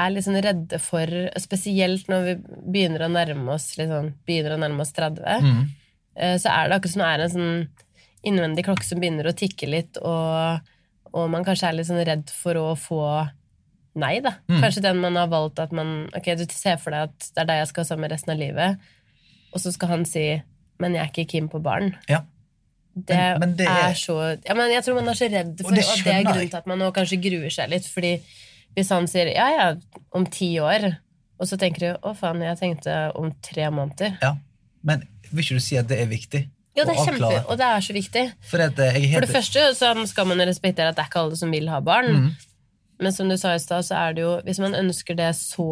er 0.00 0.22
sånn 0.24 0.40
redde 0.44 0.78
for 0.80 1.10
Spesielt 1.42 2.08
når 2.08 2.26
vi 2.28 2.34
begynner 2.76 3.06
å 3.06 3.12
nærme 3.12 3.56
oss, 3.56 3.72
sånn, 3.76 4.12
begynner 4.28 4.56
å 4.56 4.60
nærme 4.60 4.84
oss 4.84 4.92
30. 4.96 5.24
Mm. 5.44 5.64
eh, 6.16 6.36
Så 6.40 6.52
er 6.52 6.68
det 6.68 6.76
akkurat 6.76 6.94
som 6.94 7.04
det 7.04 7.10
er 7.10 7.24
en 7.24 7.34
sånn 7.34 7.54
innvendig 8.30 8.66
klokke 8.66 8.84
som 8.84 9.00
begynner 9.00 9.30
å 9.30 9.36
tikke 9.36 9.70
litt, 9.72 9.96
og, 10.04 10.68
og 11.16 11.30
man 11.32 11.44
kanskje 11.46 11.70
er 11.70 11.78
litt 11.78 11.88
sånn 11.88 12.04
redd 12.04 12.28
for 12.28 12.60
å 12.60 12.66
få 12.76 13.00
nei, 13.94 14.20
da. 14.20 14.36
Mm. 14.48 14.60
Kanskje 14.62 14.82
den 14.82 15.00
man 15.02 15.16
har 15.16 15.26
valgt 15.28 15.58
at 15.58 15.72
man 15.72 16.08
Ok, 16.16 16.24
du 16.38 16.44
ser 16.50 16.76
for 16.78 16.90
deg 16.90 17.08
at 17.10 17.18
det 17.34 17.42
er 17.42 17.44
deg 17.50 17.56
jeg 17.64 17.68
skal 17.68 17.82
ha 17.84 17.88
sammen 17.88 18.06
med 18.08 18.12
resten 18.12 18.30
av 18.34 18.38
livet, 18.38 18.78
og 19.52 19.60
så 19.60 19.72
skal 19.72 19.88
han 19.88 20.04
si 20.04 20.42
men 20.80 20.94
jeg 20.94 21.02
er 21.02 21.10
ikke 21.12 21.28
keen 21.28 21.48
på 21.52 21.58
barn. 21.60 21.94
Ja. 22.08 22.22
Det, 22.96 23.14
Men- 23.16 23.40
men 23.40 23.56
det 23.56 23.66
er- 23.68 23.90
er 23.90 23.94
så 23.94 24.14
ja, 24.46 24.54
men 24.54 24.70
Jeg 24.70 24.82
tror 24.84 24.94
man 24.94 25.08
er 25.08 25.12
så 25.14 25.28
redd 25.30 25.60
for 25.60 25.68
Og 25.68 25.74
det 25.76 25.84
og 25.84 26.04
det 26.04 26.14
er 26.14 26.22
grunnen 26.24 26.48
til 26.50 26.56
at 26.56 26.66
man 26.66 26.78
nå 26.78 26.92
kanskje 26.92 27.20
gruer 27.22 27.50
seg 27.50 27.68
litt. 27.70 27.84
Fordi 27.86 28.20
hvis 28.76 28.88
han 28.90 29.06
sier 29.06 29.26
ja, 29.34 29.48
ja, 29.50 29.74
om 30.12 30.24
ti 30.26 30.56
år, 30.58 30.96
og 31.38 31.46
så 31.46 31.56
tenker 31.58 31.78
du 31.78 31.98
å 32.02 32.16
faen, 32.16 32.40
jeg 32.40 32.58
tenkte 32.58 33.12
om 33.16 33.32
tre 33.42 33.68
måneder. 33.70 34.18
Ja. 34.22 34.34
Men 34.82 35.06
vil 35.30 35.44
ikke 35.44 35.54
du 35.54 35.60
si 35.60 35.76
at 35.76 35.86
det 35.88 35.98
er 36.00 36.06
viktig? 36.06 36.48
Jo, 36.76 36.84
det 36.84 36.96
er 36.96 37.04
kjempe, 37.04 37.44
og 37.50 37.58
det 37.58 37.66
er 37.66 37.80
så 37.80 37.92
viktig. 37.92 38.32
For 38.42 38.58
at, 38.60 38.78
eh, 38.78 39.12
For 39.14 39.20
det 39.20 39.28
første 39.28 39.74
så 39.74 40.06
skal 40.06 40.24
man 40.26 40.38
respektere 40.38 40.88
at 40.88 40.96
det 40.96 41.04
er 41.04 41.08
ikke 41.10 41.20
alle 41.20 41.36
som 41.36 41.50
vil 41.50 41.68
ha 41.68 41.80
barn. 41.80 42.06
Mm. 42.14 42.36
Men 43.00 43.12
som 43.16 43.28
du 43.28 43.36
sa 43.40 43.54
i 43.56 43.60
stad, 43.62 43.84
så 43.88 43.96
er 43.96 44.12
det 44.16 44.22
jo 44.26 44.32
Hvis 44.44 44.58
man 44.60 44.74
ønsker 44.76 45.16
det 45.16 45.30
så 45.38 45.66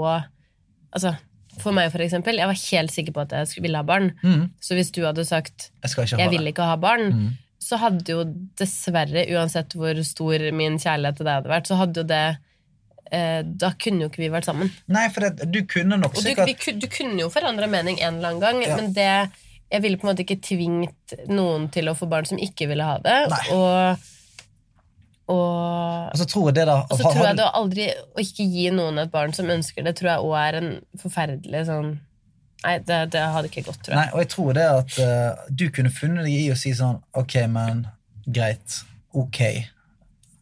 Altså, 0.95 1.15
for 1.61 1.75
meg, 1.77 1.91
for 1.93 2.01
eksempel. 2.01 2.39
Jeg 2.41 2.47
var 2.49 2.57
helt 2.71 2.93
sikker 2.95 3.13
på 3.13 3.21
at 3.27 3.33
jeg 3.37 3.63
ville 3.63 3.77
ha 3.77 3.85
barn. 3.85 4.13
Mm. 4.23 4.47
Så 4.63 4.75
hvis 4.79 4.91
du 4.95 5.03
hadde 5.05 5.25
sagt 5.29 5.71
Jeg 5.85 6.09
jeg 6.19 6.31
vil 6.31 6.47
ikke 6.53 6.65
ha 6.65 6.77
barn, 6.81 7.11
Mm. 7.13 7.29
så 7.61 7.77
hadde 7.83 8.09
jo 8.15 8.23
dessverre, 8.57 9.27
uansett 9.35 9.75
hvor 9.75 9.99
stor 10.07 10.39
min 10.55 10.79
kjærlighet 10.79 11.17
til 11.19 11.27
deg 11.27 11.35
hadde 11.41 11.51
vært, 11.53 11.67
så 11.69 11.77
hadde 11.77 12.01
jo 12.01 12.07
det 12.09 12.23
eh, 13.13 13.43
Da 13.43 13.73
kunne 13.81 14.05
jo 14.07 14.09
ikke 14.09 14.23
vi 14.25 14.31
vært 14.33 14.45
sammen. 14.49 14.71
Nei, 14.89 15.09
for 15.13 15.21
det, 15.27 15.51
du 15.53 15.61
kunne 15.67 15.99
nok 16.01 16.15
Og 16.17 16.23
du, 16.23 16.29
sikkert 16.31 16.67
vi, 16.67 16.73
du 16.81 16.87
kunne 16.93 17.21
jo 17.21 17.29
forandra 17.33 17.67
mening 17.69 17.99
en 18.01 18.17
eller 18.21 18.29
annen 18.33 18.41
gang, 18.41 18.63
Ja. 18.63 18.77
men 18.77 18.93
det 18.95 19.31
Jeg 19.71 19.83
ville 19.83 19.99
på 19.99 20.07
en 20.09 20.15
måte 20.15 20.25
ikke 20.25 20.41
tvingt 20.41 21.17
noen 21.29 21.69
til 21.71 21.89
å 21.91 21.95
få 21.99 22.09
barn 22.09 22.25
som 22.25 22.39
ikke 22.41 22.69
ville 22.71 22.85
ha 22.85 22.97
det. 23.05 23.19
Nei. 23.29 23.43
Og, 23.53 23.99
og 25.29 26.11
Og 26.13 26.19
så 26.21 26.27
tror 26.29 26.49
jeg 26.49 26.55
det 26.57 26.67
da 26.71 26.77
Og 26.89 26.97
så 26.97 27.11
tror 27.13 27.27
jeg 27.27 27.37
det 27.37 27.45
å 27.45 27.55
aldri 27.61 27.89
Å 27.93 28.23
ikke 28.23 28.47
gi 28.49 28.69
noen 28.73 29.03
et 29.03 29.11
barn 29.13 29.35
som 29.37 29.51
ønsker 29.53 29.85
det, 29.85 29.93
tror 29.99 30.13
jeg 30.15 30.25
òg 30.25 30.37
er 30.41 30.61
en 30.63 30.71
forferdelig 31.03 31.65
sånn 31.69 31.91
Nei, 32.65 32.79
det, 32.83 32.97
det 33.15 33.21
hadde 33.23 33.47
ikke 33.47 33.69
gått, 33.69 33.85
tror 33.87 33.95
jeg. 33.95 33.99
Nei, 34.01 34.09
og 34.11 34.23
jeg 34.25 34.29
tror 34.33 34.57
det 34.57 34.65
at 34.67 34.97
uh, 34.99 35.43
du 35.61 35.69
kunne 35.71 35.93
funnet 35.95 36.27
deg 36.27 36.41
i 36.41 36.49
å 36.51 36.57
si 36.59 36.73
sånn 36.75 36.97
Ok, 37.21 37.37
men 37.55 37.85
greit. 38.27 38.81
Ok. 39.15 39.39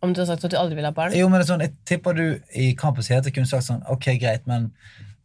Om 0.00 0.14
du 0.14 0.22
har 0.22 0.30
sagt 0.30 0.46
at 0.46 0.54
du 0.54 0.56
aldri 0.56 0.78
vil 0.78 0.88
ha 0.88 0.94
barn. 0.96 1.12
Jo, 1.12 1.28
men 1.28 1.42
det 1.42 1.44
er 1.44 1.50
sånn, 1.50 1.64
Jeg 1.66 1.74
tipper 1.88 2.16
du 2.16 2.24
i 2.56 2.70
Campus 2.78 3.10
Hete 3.12 3.34
kunne 3.34 3.50
sagt 3.50 3.68
sånn 3.68 3.84
Ok, 3.92 4.08
greit, 4.22 4.48
men 4.48 4.70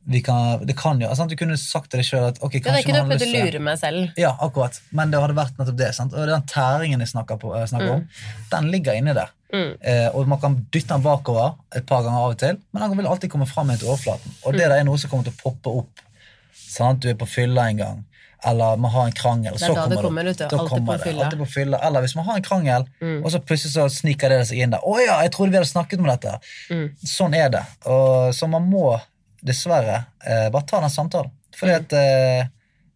vi 0.03 0.19
kan, 0.25 0.65
det 0.65 0.73
kan 0.77 1.01
jo 1.01 1.07
altså, 1.07 1.27
Du 1.29 1.35
kunne 1.37 1.57
sagt 1.61 1.91
til 1.93 2.01
deg 2.01 2.07
sjøl 2.07 2.23
at 2.31 2.39
ok, 2.41 2.57
det 2.57 2.71
er 2.71 2.79
ikke 2.81 2.95
noe 2.95 3.03
har 3.03 3.11
for 3.11 3.13
å 3.13 3.19
lyst 3.19 3.27
til 3.27 3.45
lure 3.45 3.59
meg 3.63 3.77
selv. 3.79 4.15
Ja, 4.19 4.31
akkurat. 4.41 4.79
Men 4.97 5.13
det 5.13 5.21
hadde 5.21 5.37
vært 5.37 5.59
nettopp 5.61 5.77
det. 5.77 5.91
sant? 5.97 6.15
Og 6.17 6.27
den 6.27 6.47
tæringen 6.49 7.03
jeg 7.03 7.11
snakker, 7.13 7.37
på, 7.41 7.53
jeg 7.59 7.69
snakker 7.69 7.99
om, 7.99 8.07
den 8.51 8.71
ligger 8.73 8.97
inni 8.97 9.13
der. 9.17 9.29
Mm. 9.53 9.71
Eh, 9.81 10.07
og 10.15 10.27
man 10.31 10.39
kan 10.39 10.53
dytte 10.71 10.93
den 10.93 11.01
bakover 11.03 11.55
et 11.75 11.85
par 11.85 12.03
ganger 12.05 12.19
av 12.23 12.31
og 12.31 12.37
til, 12.39 12.57
men 12.73 12.85
den 12.89 12.97
vil 13.01 13.07
alltid 13.11 13.29
komme 13.33 13.45
fram 13.49 13.67
igjen 13.69 13.79
til 13.83 13.89
overflaten. 13.91 14.31
Og 14.45 14.53
det 14.53 14.63
der 14.69 14.77
er 14.79 14.83
noe 14.87 14.97
som 14.97 15.09
kommer 15.11 15.23
til 15.27 15.33
å 15.33 15.41
poppe 15.43 15.73
opp. 15.81 16.05
Sant? 16.53 17.01
Du 17.03 17.09
er 17.11 17.17
på 17.19 17.27
fylla 17.27 17.65
en 17.69 17.77
gang, 17.81 17.99
eller 18.47 18.77
man 18.77 18.91
har 18.91 19.05
en 19.09 19.11
krangel. 19.17 19.57
Så 19.59 19.73
det 19.89 19.97
kommer 20.01 20.23
du. 20.23 20.31
Da 20.33 20.45
Alltid 20.47 20.69
kommer 20.69 20.85
på 20.93 20.97
det. 20.97 21.03
fylla. 21.09 21.25
Alltid 21.25 21.39
på 21.43 21.49
fylla. 21.51 21.77
Eller 21.87 22.01
hvis 22.05 22.15
man 22.15 22.25
har 22.25 22.35
en 22.39 22.41
krangel, 22.47 22.85
Mm. 23.01 23.25
og 23.25 23.31
så 23.31 23.39
plutselig 23.39 23.73
så 23.75 23.89
sniker 23.91 24.29
det 24.29 24.47
seg 24.47 24.57
inn 24.63 24.69
der. 24.71 24.79
'Å 24.79 25.05
ja, 25.05 25.19
jeg 25.21 25.31
trodde 25.31 25.51
vi 25.51 25.57
hadde 25.57 25.67
snakket 25.73 25.99
om 25.99 26.05
dette.' 26.07 26.39
Mm. 26.71 26.87
Sånn 27.05 27.35
er 27.35 27.49
det. 27.49 27.63
Og, 27.85 28.33
så 28.33 28.47
man 28.49 28.63
må 28.71 28.99
dessverre 29.43 30.05
eh, 30.25 30.49
bare 30.49 30.65
ta 30.65 30.79
den 30.79 30.89
samtalen. 30.89 31.31
Fordi 31.55 31.71
Mm. 31.73 31.79
at 31.83 31.93
eh, 31.93 32.47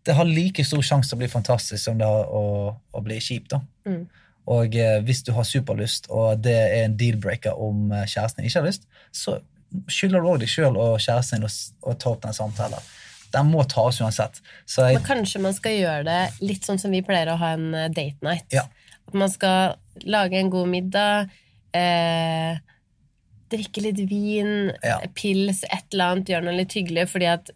det 0.05 0.15
har 0.15 0.25
like 0.25 0.63
stor 0.63 0.81
sjanse 0.81 1.13
å 1.13 1.17
bli 1.17 1.27
fantastisk 1.27 1.83
som 1.83 1.97
det 1.97 2.05
har 2.07 2.25
å, 2.25 2.75
å 2.93 3.01
bli 3.03 3.17
kjipt. 3.19 3.49
da. 3.49 3.61
Og 4.51 4.75
eh, 4.77 4.99
hvis 5.05 5.23
du 5.25 5.31
har 5.33 5.47
superlyst, 5.47 6.09
og 6.13 6.43
det 6.45 6.53
er 6.53 6.83
en 6.85 6.97
deal-breaker 6.99 7.57
om 7.57 7.89
eh, 7.91 8.05
kjæresten 8.05 8.43
din 8.43 8.49
ikke 8.51 8.61
har 8.61 8.67
lyst, 8.69 8.85
så 9.11 9.39
skylder 9.91 10.21
du 10.21 10.29
òg 10.29 10.43
deg 10.43 10.51
sjøl 10.51 10.77
og 10.77 10.99
kjæresten 11.01 11.41
din 11.41 11.49
å, 11.49 11.95
ta 11.97 12.11
opp 12.11 12.21
den 12.25 12.37
samtalen. 12.37 12.91
Den 13.33 13.49
må 13.51 13.65
tas 13.67 13.97
uansett. 14.03 14.37
Så 14.69 14.85
jeg, 14.85 14.99
Men 14.99 15.07
kanskje 15.07 15.41
man 15.43 15.57
skal 15.57 15.79
gjøre 15.79 16.05
det 16.07 16.19
litt 16.45 16.67
sånn 16.67 16.79
som 16.79 16.93
vi 16.93 17.01
pleier 17.05 17.33
å 17.33 17.39
ha 17.41 17.55
en 17.57 17.71
eh, 17.73 17.89
date 17.89 18.21
night. 18.25 18.45
Ja. 18.53 18.67
At 19.09 19.17
man 19.17 19.33
skal 19.33 19.75
lage 20.05 20.37
en 20.39 20.53
god 20.53 20.69
middag, 20.71 21.33
eh, 21.75 22.61
drikke 23.51 23.81
litt 23.85 23.99
vin, 24.09 24.71
Ja. 24.83 24.99
pils, 25.17 25.63
et 25.69 25.93
eller 25.93 26.13
annet, 26.13 26.29
gjøre 26.29 26.47
noe 26.47 26.59
litt 26.61 26.73
hyggelig, 26.77 27.09
fordi 27.11 27.33
at 27.33 27.51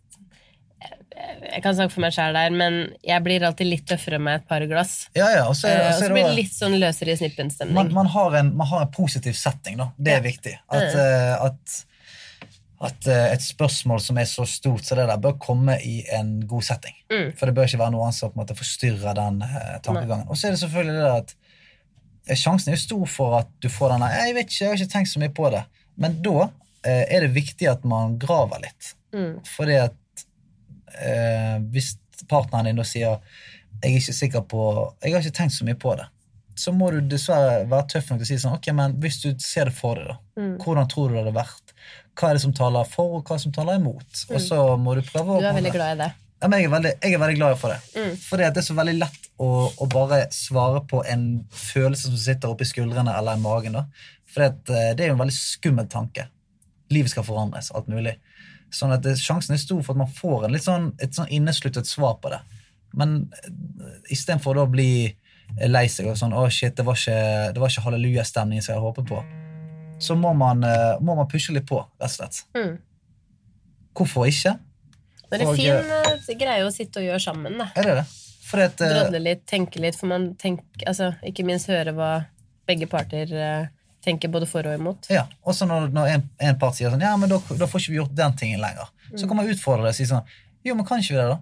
jeg 1.19 1.61
kan 1.65 1.75
snakke 1.75 1.93
for 1.93 2.03
meg 2.05 2.13
sjæl 2.15 2.35
der, 2.37 2.53
men 2.55 2.77
jeg 3.05 3.23
blir 3.25 3.43
alltid 3.47 3.67
litt 3.67 3.85
tøffere 3.89 4.19
med 4.23 4.39
et 4.41 4.47
par 4.47 4.63
glass. 4.69 5.09
ja, 5.17 5.27
ja, 5.35 5.43
og 5.49 5.55
så, 5.59 5.67
er, 5.67 5.81
og 5.89 5.99
så 5.99 6.05
er 6.07 6.13
blir 6.15 6.23
det 6.27 6.31
det 6.31 6.39
litt 6.43 6.55
sånn 6.55 6.77
løsere 6.79 7.11
i 7.11 7.15
man, 7.15 7.19
snippen-stemning. 7.23 7.91
man, 7.97 8.09
har 8.15 8.39
en, 8.41 8.51
man 8.57 8.67
har 8.71 8.85
en 8.85 8.91
positiv 8.95 9.35
setting, 9.39 9.77
da. 9.81 9.89
Det 9.97 10.13
er 10.13 10.21
Ja. 10.21 10.25
viktig. 10.29 10.53
At, 10.69 10.95
eh, 10.95 11.45
at, 11.49 11.79
at 12.89 13.07
eh, 13.11 13.25
et 13.33 13.43
spørsmål 13.43 13.99
som 14.03 14.17
er 14.21 14.29
så 14.31 14.45
stort 14.47 14.85
som 14.87 14.97
det 15.01 15.07
der, 15.09 15.17
bør 15.19 15.35
komme 15.41 15.75
i 15.83 16.05
en 16.15 16.39
god 16.47 16.63
setting. 16.69 16.95
Mm. 17.11 17.33
For 17.35 17.45
det 17.49 17.55
bør 17.57 17.67
ikke 17.67 17.81
være 17.83 17.91
noe 17.97 18.07
annet 18.07 18.19
som 18.21 18.31
på 18.31 18.39
en 18.39 18.43
måte 18.45 18.55
forstyrrer 18.59 19.19
den 19.19 19.41
eh, 19.43 19.75
tankegangen. 19.83 20.27
Og 20.29 20.39
så 20.39 20.47
er 20.47 20.55
det 20.55 20.61
selvfølgelig 20.63 21.03
det 21.03 21.11
at 21.17 21.35
eh, 22.29 22.37
sjansen 22.39 22.71
er 22.71 22.77
jo 22.77 22.83
stor 22.85 23.05
for 23.11 23.39
at 23.41 23.51
du 23.59 23.67
får 23.73 23.95
den 23.95 24.05
der 24.07 24.15
Jeg 24.21 24.35
vet 24.39 24.47
ikke, 24.53 24.63
jeg 24.63 24.71
har 24.71 24.79
ikke 24.79 24.93
tenkt 24.95 25.11
så 25.11 25.19
mye 25.23 25.35
på 25.41 25.51
det. 25.55 25.65
Men 25.99 26.21
da 26.23 26.37
eh, 26.87 27.03
er 27.11 27.25
det 27.27 27.33
viktig 27.35 27.67
at 27.67 27.83
man 27.83 28.15
graver 28.21 28.63
litt. 28.63 28.93
Mm. 29.11 29.41
Fordi 29.57 29.75
at 29.89 29.97
eh, 30.97 31.57
hvis 31.73 31.95
partneren 32.29 32.65
din 32.69 32.79
da 32.81 32.83
sier 32.87 33.19
jeg 33.81 33.93
er 33.93 33.97
ikke 34.01 34.13
sikker 34.17 34.41
på, 34.51 34.63
jeg 35.03 35.13
har 35.13 35.21
ikke 35.23 35.37
tenkt 35.37 35.55
så 35.55 35.65
mye 35.67 35.77
på 35.79 35.93
det, 35.95 36.07
så 36.59 36.73
må 36.75 36.89
du 36.91 36.99
dessverre 37.07 37.61
være 37.71 37.87
tøff 37.93 38.09
nok 38.11 38.19
til 38.19 38.25
å 38.25 38.29
si 38.33 38.39
sånn, 38.41 38.57
ok, 38.57 38.67
men 38.75 38.97
hvis 38.99 39.21
du 39.23 39.29
ser 39.39 39.69
det 39.69 39.75
for 39.77 39.95
deg, 39.95 40.09
da, 40.11 40.17
Mm. 40.39 40.57
hvordan 40.63 40.87
tror 40.91 41.07
du 41.09 41.13
det 41.15 41.21
hadde 41.23 41.35
vært? 41.35 41.71
Hva 42.19 42.29
er 42.29 42.33
det 42.35 42.41
som 42.43 42.53
taler 42.53 42.83
for, 42.87 43.13
og 43.17 43.23
hva 43.23 43.35
er 43.35 43.39
det 43.39 43.43
som 43.45 43.51
taler 43.55 43.79
imot? 43.79 44.25
Og 44.33 44.41
så 44.43 44.57
må 44.79 44.95
du 44.95 45.01
prøve 45.07 45.37
å 45.37 45.39
Du 45.39 45.47
er 45.47 45.55
veldig 45.55 45.71
glad 45.71 45.93
i 45.95 45.99
det. 46.03 46.09
ja, 46.41 46.47
men 46.47 46.59
jeg, 46.59 46.67
er 46.67 46.73
veldig, 46.75 46.93
jeg 47.03 47.13
er 47.13 47.19
veldig 47.23 47.37
glad 47.39 47.57
for 47.59 47.69
det. 47.69 47.79
Mm. 47.95 48.17
For 48.23 48.37
det 48.37 48.49
er 48.57 48.61
så 48.67 48.75
veldig 48.75 48.97
lett 48.99 49.29
å, 49.39 49.49
å 49.79 49.87
bare 49.91 50.19
svare 50.31 50.81
på 50.87 51.01
en 51.07 51.25
følelse 51.51 52.07
som 52.11 52.17
sitter 52.19 52.51
oppi 52.51 52.67
skuldrene 52.67 53.15
eller 53.17 53.39
i 53.39 53.43
magen. 53.43 53.73
da. 53.79 53.85
For 54.27 54.43
det 54.67 54.99
er 54.99 55.07
jo 55.07 55.15
en 55.15 55.23
veldig 55.23 55.35
skummel 55.39 55.87
tanke. 55.87 56.27
Livet 56.91 57.11
skal 57.11 57.23
forandres, 57.23 57.71
alt 57.75 57.87
mulig. 57.87 58.17
Sånn 58.71 58.93
at 58.93 59.03
det, 59.05 59.15
Sjansen 59.17 59.55
er 59.55 59.61
stor 59.61 59.81
for 59.81 59.95
at 59.95 60.03
man 60.03 60.11
får 60.13 60.45
en 60.45 60.53
litt 60.53 60.65
sånn, 60.65 60.91
et 61.01 61.15
sånn 61.15 61.29
innesluttet 61.33 61.89
svar 61.89 62.19
på 62.21 62.31
det. 62.33 62.39
Men 62.97 63.19
eh, 63.33 63.49
istedenfor 64.13 64.61
å 64.61 64.69
bli 64.69 64.91
lei 65.65 65.87
seg 65.89 66.09
og 66.11 66.17
sånn 66.19 66.35
'Å, 66.35 66.45
shit, 66.53 66.75
det 66.77 66.85
var 66.85 66.97
ikke, 66.97 67.53
det 67.53 67.61
var 67.61 67.71
ikke 67.71 67.85
hallelujastemningen 67.87 68.65
som 68.65 68.75
jeg 68.75 68.83
håpet 68.83 69.09
på', 69.09 69.23
så 69.99 70.15
må 70.15 70.33
man, 70.37 70.63
eh, 70.63 70.99
må 71.01 71.15
man 71.17 71.27
pushe 71.27 71.53
litt 71.53 71.65
på, 71.67 71.81
rett 71.99 72.11
og 72.11 72.15
slett. 72.15 72.43
Mm. 72.55 72.77
Hvorfor 73.97 74.29
ikke? 74.29 74.55
Det 75.29 75.39
er 75.39 75.45
en 75.45 75.57
fin 75.57 75.73
eh, 75.73 76.37
greie 76.37 76.65
å 76.65 76.71
sitte 76.73 77.01
og 77.01 77.09
gjøre 77.09 77.21
sammen. 77.21 77.57
da. 77.57 77.69
Er 77.75 77.89
det 77.89 77.95
det? 78.01 78.07
At, 78.49 78.81
Drodle 78.81 79.19
litt, 79.21 79.43
tenke 79.45 79.81
litt, 79.81 79.97
for 79.99 80.09
man 80.09 80.31
tenker, 80.39 80.65
altså, 80.89 81.11
ikke 81.21 81.45
minst 81.45 81.69
høre 81.69 81.93
hva 81.93 82.25
begge 82.65 82.87
parter 82.89 83.29
tenker 84.05 84.31
både 84.31 84.47
for 84.49 84.67
og 84.67 84.75
imot. 84.79 85.09
Ja, 85.11 85.25
også 85.43 85.67
når, 85.69 85.89
når 85.95 86.13
en, 86.13 86.25
en 86.49 86.59
part 86.59 86.77
sier 86.77 86.93
sånn 86.93 87.03
Ja, 87.03 87.15
men 87.19 87.31
da, 87.31 87.39
da 87.59 87.67
får 87.67 87.83
ikke 87.83 87.93
vi 87.93 87.99
gjort 87.99 88.15
den 88.17 88.35
tingen 88.39 88.63
lenger. 88.63 88.91
Så 89.15 89.27
kan 89.27 89.39
man 89.39 89.49
utfordre 89.49 89.87
det 89.87 89.93
og 89.95 89.97
si 89.97 90.07
sånn 90.09 90.27
Jo, 90.65 90.75
men 90.77 90.87
kan 90.87 91.01
ikke 91.01 91.15
vi 91.15 91.21
det, 91.21 91.29
da? 91.33 91.39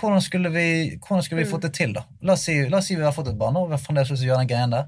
Hvordan 0.00 0.22
skulle 0.22 0.50
vi, 0.54 0.66
hvordan 0.96 1.24
skulle 1.26 1.42
vi 1.42 1.50
fått 1.50 1.66
det 1.66 1.72
til, 1.76 1.92
da? 1.96 2.06
La 2.24 2.36
oss, 2.36 2.46
si, 2.46 2.54
la 2.70 2.78
oss 2.78 2.88
si 2.88 2.96
vi 2.96 3.04
har 3.04 3.14
fått 3.14 3.32
et 3.32 3.38
barn, 3.38 3.58
og 3.58 3.68
vi 3.68 3.76
har 3.76 3.82
fremdeles 3.82 4.22
gjøre 4.22 4.38
den 4.42 4.50
greien 4.50 4.72
der. 4.72 4.86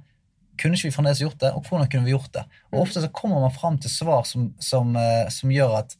kunne 0.61 0.78
ikke 0.78 0.88
vi 0.88 0.95
fremdeles 0.95 1.20
gjort 1.20 1.40
det, 1.40 1.51
og 1.53 1.66
hvordan 1.66 1.90
kunne 1.90 2.07
vi 2.07 2.14
gjort 2.14 2.32
det? 2.32 2.45
Og 2.70 2.84
ofte 2.84 3.03
så 3.03 3.11
kommer 3.11 3.43
man 3.43 3.53
fram 3.53 3.78
til 3.82 3.90
svar 3.90 4.22
som, 4.28 4.53
som, 4.62 4.97
eh, 4.97 5.28
som 5.28 5.51
gjør 5.51 5.78
at 5.82 5.97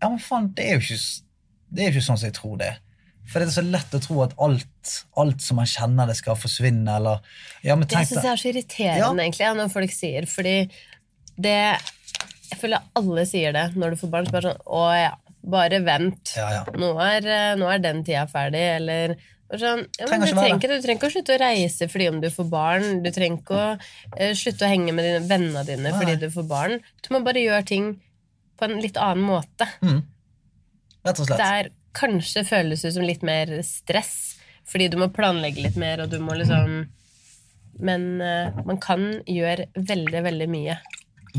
Ja, 0.00 0.08
men 0.08 0.18
faen, 0.22 0.52
det 0.56 0.64
er 0.64 0.78
jo 0.78 0.84
ikke, 0.86 0.98
det 1.74 1.82
er 1.82 1.88
jo 1.90 1.96
ikke 1.96 2.06
sånn 2.06 2.20
som 2.20 2.28
jeg 2.28 2.36
tror 2.38 2.56
det 2.60 2.68
er. 2.72 2.76
For 3.28 3.42
det 3.42 3.50
er 3.50 3.54
så 3.58 3.64
lett 3.66 3.92
å 3.96 4.00
tro 4.00 4.22
at 4.24 4.34
alt, 4.40 4.92
alt 5.20 5.44
som 5.44 5.58
man 5.60 5.68
kjenner 5.68 6.08
det, 6.08 6.16
skal 6.16 6.38
forsvinne, 6.40 6.96
eller 6.96 7.20
Ja, 7.66 7.76
men 7.76 7.86
Det 7.86 7.96
tenk 7.96 8.08
syns 8.08 8.24
jeg 8.24 8.32
er 8.32 8.40
så 8.40 8.50
irriterende, 8.52 9.04
Ja. 9.04 9.12
egentlig, 9.12 9.50
når 9.58 9.72
folk 9.72 9.92
sier 9.92 10.28
fordi 10.30 10.56
det 11.38 11.56
Jeg 12.48 12.58
føler 12.62 12.80
alle 12.96 13.26
sier 13.28 13.52
det 13.52 13.66
når 13.76 13.90
du 13.90 13.96
får 14.00 14.10
barn. 14.10 14.26
Så 14.26 14.32
bare 14.32 14.52
sånn 14.54 14.62
Å 14.64 14.84
ja, 14.96 15.10
bare 15.44 15.80
vent. 15.84 16.32
Ja, 16.36 16.48
ja. 16.50 16.62
Nå, 16.72 16.94
er, 17.04 17.56
nå 17.60 17.68
er 17.68 17.78
den 17.84 18.02
tida 18.04 18.24
ferdig, 18.30 18.64
eller 18.78 19.14
sånn, 19.52 19.84
ja, 19.98 20.06
Trenger 20.08 20.26
du, 20.26 20.34
trenger, 20.36 20.72
du 20.72 20.82
trenger 20.84 20.98
ikke 20.98 21.08
å 21.08 21.14
slutte 21.14 21.36
å 21.36 21.40
reise 21.40 21.88
fordi 21.88 22.08
om 22.08 22.20
du 22.20 22.28
får 22.32 22.48
barn. 22.52 23.02
Du 23.04 23.10
trenger 23.14 23.42
ikke 23.42 23.56
å 23.56 23.68
uh, 23.76 24.34
slutte 24.36 24.64
å 24.66 24.72
henge 24.72 24.92
med 24.96 25.04
dine 25.04 25.22
vennene 25.28 25.64
dine 25.68 25.88
Nei. 25.90 25.96
fordi 25.96 26.16
du 26.24 26.28
får 26.32 26.48
barn. 26.48 26.78
Du 27.04 27.12
må 27.14 27.22
bare 27.24 27.44
gjøre 27.44 27.64
ting 27.68 27.90
på 28.58 28.66
en 28.66 28.80
litt 28.82 28.96
annen 29.00 29.24
måte. 29.24 29.68
Mm. 29.84 30.00
Rett 31.06 31.20
og 31.22 31.28
slett. 31.28 31.38
Det 31.38 31.52
er 31.60 31.70
kanskje 31.98 32.46
føles 32.46 32.84
ut 32.86 32.94
som 32.94 33.06
litt 33.06 33.24
mer 33.26 33.50
stress, 33.66 34.38
fordi 34.68 34.90
du 34.92 34.98
må 35.00 35.10
planlegge 35.14 35.64
litt 35.64 35.78
mer, 35.80 36.04
og 36.04 36.12
du 36.12 36.20
må 36.22 36.36
liksom 36.38 36.86
Men 37.78 38.20
eh, 38.20 38.56
man 38.66 38.80
kan 38.82 39.02
gjøre 39.22 39.68
veldig, 39.76 40.22
veldig 40.24 40.46
mye. 40.50 40.74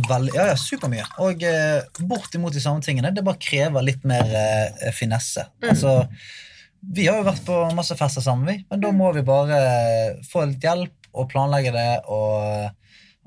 Vel, 0.07 0.29
ja, 0.31 0.45
ja, 0.47 0.55
supermye. 0.55 1.03
Og 1.19 1.43
eh, 1.43 1.81
bortimot 2.07 2.55
de 2.55 2.61
samme 2.63 2.79
tingene. 2.85 3.11
Det 3.11 3.25
bare 3.27 3.41
krever 3.43 3.83
litt 3.83 4.05
mer 4.07 4.29
eh, 4.31 4.93
finesse. 4.95 5.43
Altså, 5.59 6.05
vi 6.79 7.09
har 7.09 7.19
jo 7.19 7.27
vært 7.27 7.43
på 7.43 7.57
masse 7.75 7.97
fester 7.99 8.23
sammen, 8.23 8.47
vi, 8.47 8.63
men 8.69 8.85
da 8.85 8.93
må 8.95 9.11
vi 9.17 9.25
bare 9.27 9.59
få 10.29 10.45
litt 10.47 10.63
hjelp 10.63 11.09
og 11.11 11.27
planlegge 11.31 11.73
det 11.75 11.89
og, 12.07 12.69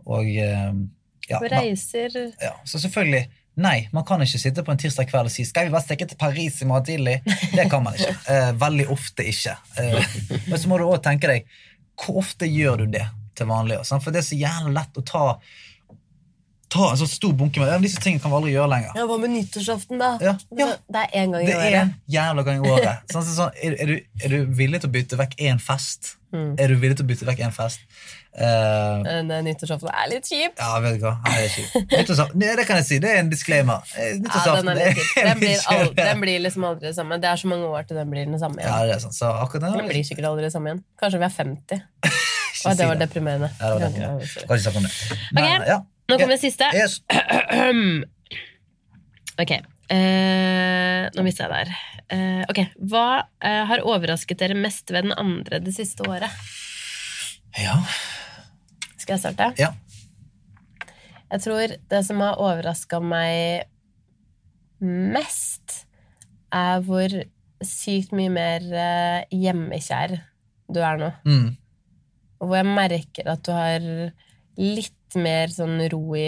og 0.06 0.28
eh, 0.30 0.72
ja, 1.28 1.38
Og 1.38 1.48
reiser 1.50 2.14
ja, 2.40 2.54
Så 2.68 2.80
selvfølgelig, 2.82 3.26
nei, 3.60 3.88
man 3.92 4.04
kan 4.08 4.22
ikke 4.24 4.40
sitte 4.40 4.64
på 4.64 4.72
en 4.72 4.80
tirsdag 4.80 5.10
kveld 5.10 5.28
og 5.28 5.34
si 5.34 5.44
'skal 5.44 5.66
vi 5.66 5.74
bare 5.74 5.84
stikke 5.84 6.08
til 6.08 6.16
Paris 6.16 6.62
i 6.62 6.68
morgen 6.68 6.86
tidlig'? 6.86 7.20
Det 7.56 7.70
kan 7.70 7.82
man 7.82 7.94
ikke. 7.94 8.14
Eh, 8.32 8.52
veldig 8.60 8.88
ofte 8.88 9.24
ikke. 9.24 9.56
Eh, 9.78 10.04
men 10.46 10.58
så 10.58 10.68
må 10.68 10.78
du 10.78 10.84
òg 10.84 11.02
tenke 11.02 11.28
deg 11.28 11.44
hvor 12.02 12.22
ofte 12.22 12.46
gjør 12.48 12.76
du 12.76 12.86
det 12.86 13.04
til 13.36 13.46
vanlig? 13.46 13.84
sant? 13.84 14.02
For 14.02 14.10
det 14.10 14.22
er 14.22 14.28
så 14.30 14.38
jævlig 14.38 14.74
lett 14.74 14.98
å 14.98 15.04
ta 15.04 15.26
Ta 16.72 16.90
en 16.90 16.96
så 16.96 17.06
stor 17.06 17.34
bunke 17.36 17.60
med 17.60 17.68
ja, 17.68 17.78
Disse 17.82 18.00
tingene 18.00 18.22
kan 18.22 18.32
vi 18.32 18.36
aldri 18.38 18.52
gjøre 18.54 18.70
lenger. 18.72 18.94
Ja, 18.96 19.04
hva 19.04 19.18
med 19.20 19.34
nyttårsaften, 19.34 19.98
da? 20.00 20.14
Ja, 20.24 20.32
ja. 20.56 20.68
Det 20.88 21.02
er 21.02 21.10
én 21.20 21.34
gang 21.34 21.44
i 21.44 21.50
Det 21.50 21.58
er 21.58 21.76
en 21.82 21.92
jævla 22.08 22.44
gang 22.46 22.64
i 22.64 22.72
året. 22.72 23.02
Sånn, 23.12 23.26
sånn, 23.28 23.58
er, 23.60 23.76
er, 23.76 23.92
du, 23.92 24.22
er 24.24 24.32
du 24.32 24.54
villig 24.56 24.80
til 24.80 24.88
å 24.88 24.94
bytte 24.94 25.18
vekk 25.20 25.36
én 25.50 25.60
fest? 25.60 26.14
Mm. 26.32 26.54
Er 26.56 26.72
du 26.72 26.78
villig 26.80 26.96
til 26.96 27.04
å 27.04 27.10
bytte 27.10 27.28
vekk 27.28 27.44
én 27.44 27.52
fest? 27.52 27.84
Eh, 28.32 29.00
eh, 29.12 29.42
Nyttårsaften 29.44 29.90
er 29.92 30.06
litt 30.08 30.24
kjip. 30.24 30.54
ja, 30.56 30.78
vet 30.80 30.94
du 30.96 31.02
hva. 31.04 31.18
Nei, 31.26 31.42
det. 31.44 32.28
Nei, 32.40 32.52
det 32.56 32.64
kan 32.64 32.78
jeg 32.80 32.86
si. 32.88 32.98
Det 33.02 33.10
er 33.12 33.18
en 33.20 33.28
disclaimer. 33.32 33.82
Nyttårsaften 33.92 34.70
Ja, 34.72 34.76
den. 34.78 35.02
Den, 35.16 35.38
blir 35.42 35.94
den 35.98 36.22
blir 36.24 36.40
liksom 36.46 36.64
aldri 36.64 36.88
det 36.88 36.94
samme. 36.96 37.18
Det 37.20 37.28
er 37.28 37.36
så 37.42 37.50
mange 37.52 37.68
år 37.68 37.84
til 37.88 37.96
den 38.00 38.08
blir 38.10 38.24
den 38.24 38.40
samme 38.40 38.62
Ja, 38.62 38.78
igjen. 38.78 38.88
det 38.88 38.96
er 38.96 39.04
sant. 39.04 39.14
Så 39.18 39.28
akkurat 39.28 39.66
Den 39.68 39.82
den 39.82 39.90
blir 39.92 40.04
sikkert 40.08 40.30
aldri 40.30 40.46
det 40.48 40.52
samme 40.54 40.72
igjen. 40.72 40.82
Kanskje 41.02 41.20
vi 41.20 41.28
er 41.28 41.34
50. 41.36 41.82
Ikke 42.62 42.74
det 42.78 42.88
var 42.88 42.98
deprimerende. 43.00 43.50
Ja, 43.60 43.66
det 43.66 43.74
var 43.74 43.80
det. 43.80 44.00
Ja. 44.00 44.46
Kan 44.46 44.56
ikke 44.56 44.64
snakke 44.64 44.80
om 44.80 44.88
det. 44.88 45.18
Men, 45.32 45.44
Ok. 45.44 45.68
ja. 45.68 45.78
Nå 46.08 46.18
kommer 46.18 46.34
det 46.36 46.42
siste. 46.42 46.68
Yes. 46.76 47.00
Ok. 49.42 49.52
Uh, 49.92 51.08
nå 51.16 51.24
mista 51.24 51.46
jeg 51.48 51.52
der. 51.52 51.70
Uh, 52.12 52.42
ok. 52.52 52.60
Hva 52.92 53.04
eh, 53.40 53.62
har 53.70 53.82
overrasket 53.88 54.38
dere 54.42 54.54
mest 54.58 54.92
ved 54.92 55.08
den 55.08 55.14
andre 55.16 55.58
det 55.64 55.72
siste 55.74 56.04
året? 56.08 56.28
Ja. 57.58 57.78
Skal 59.02 59.16
jeg 59.18 59.24
starte? 59.26 59.52
ja. 59.60 59.72
Jeg 61.32 61.40
tror 61.46 61.70
det 61.88 61.98
som 62.04 62.18
har 62.20 62.36
overraska 62.44 62.98
meg 63.00 63.62
mest, 64.82 65.86
er 66.52 66.82
hvor 66.84 67.14
sykt 67.64 68.12
mye 68.16 68.32
mer 68.34 68.66
eh, 68.68 69.22
hjemmekjær 69.32 70.12
du 70.72 70.80
er 70.84 70.98
nå. 71.00 71.08
Mm. 71.24 71.46
Og 72.42 72.50
hvor 72.50 72.58
jeg 72.58 72.68
merker 72.68 73.30
at 73.32 73.44
du 73.46 73.52
har 73.54 73.86
litt 74.60 75.16
mer 75.16 75.52
sånn 75.54 75.78
ro 75.92 76.02
i, 76.18 76.26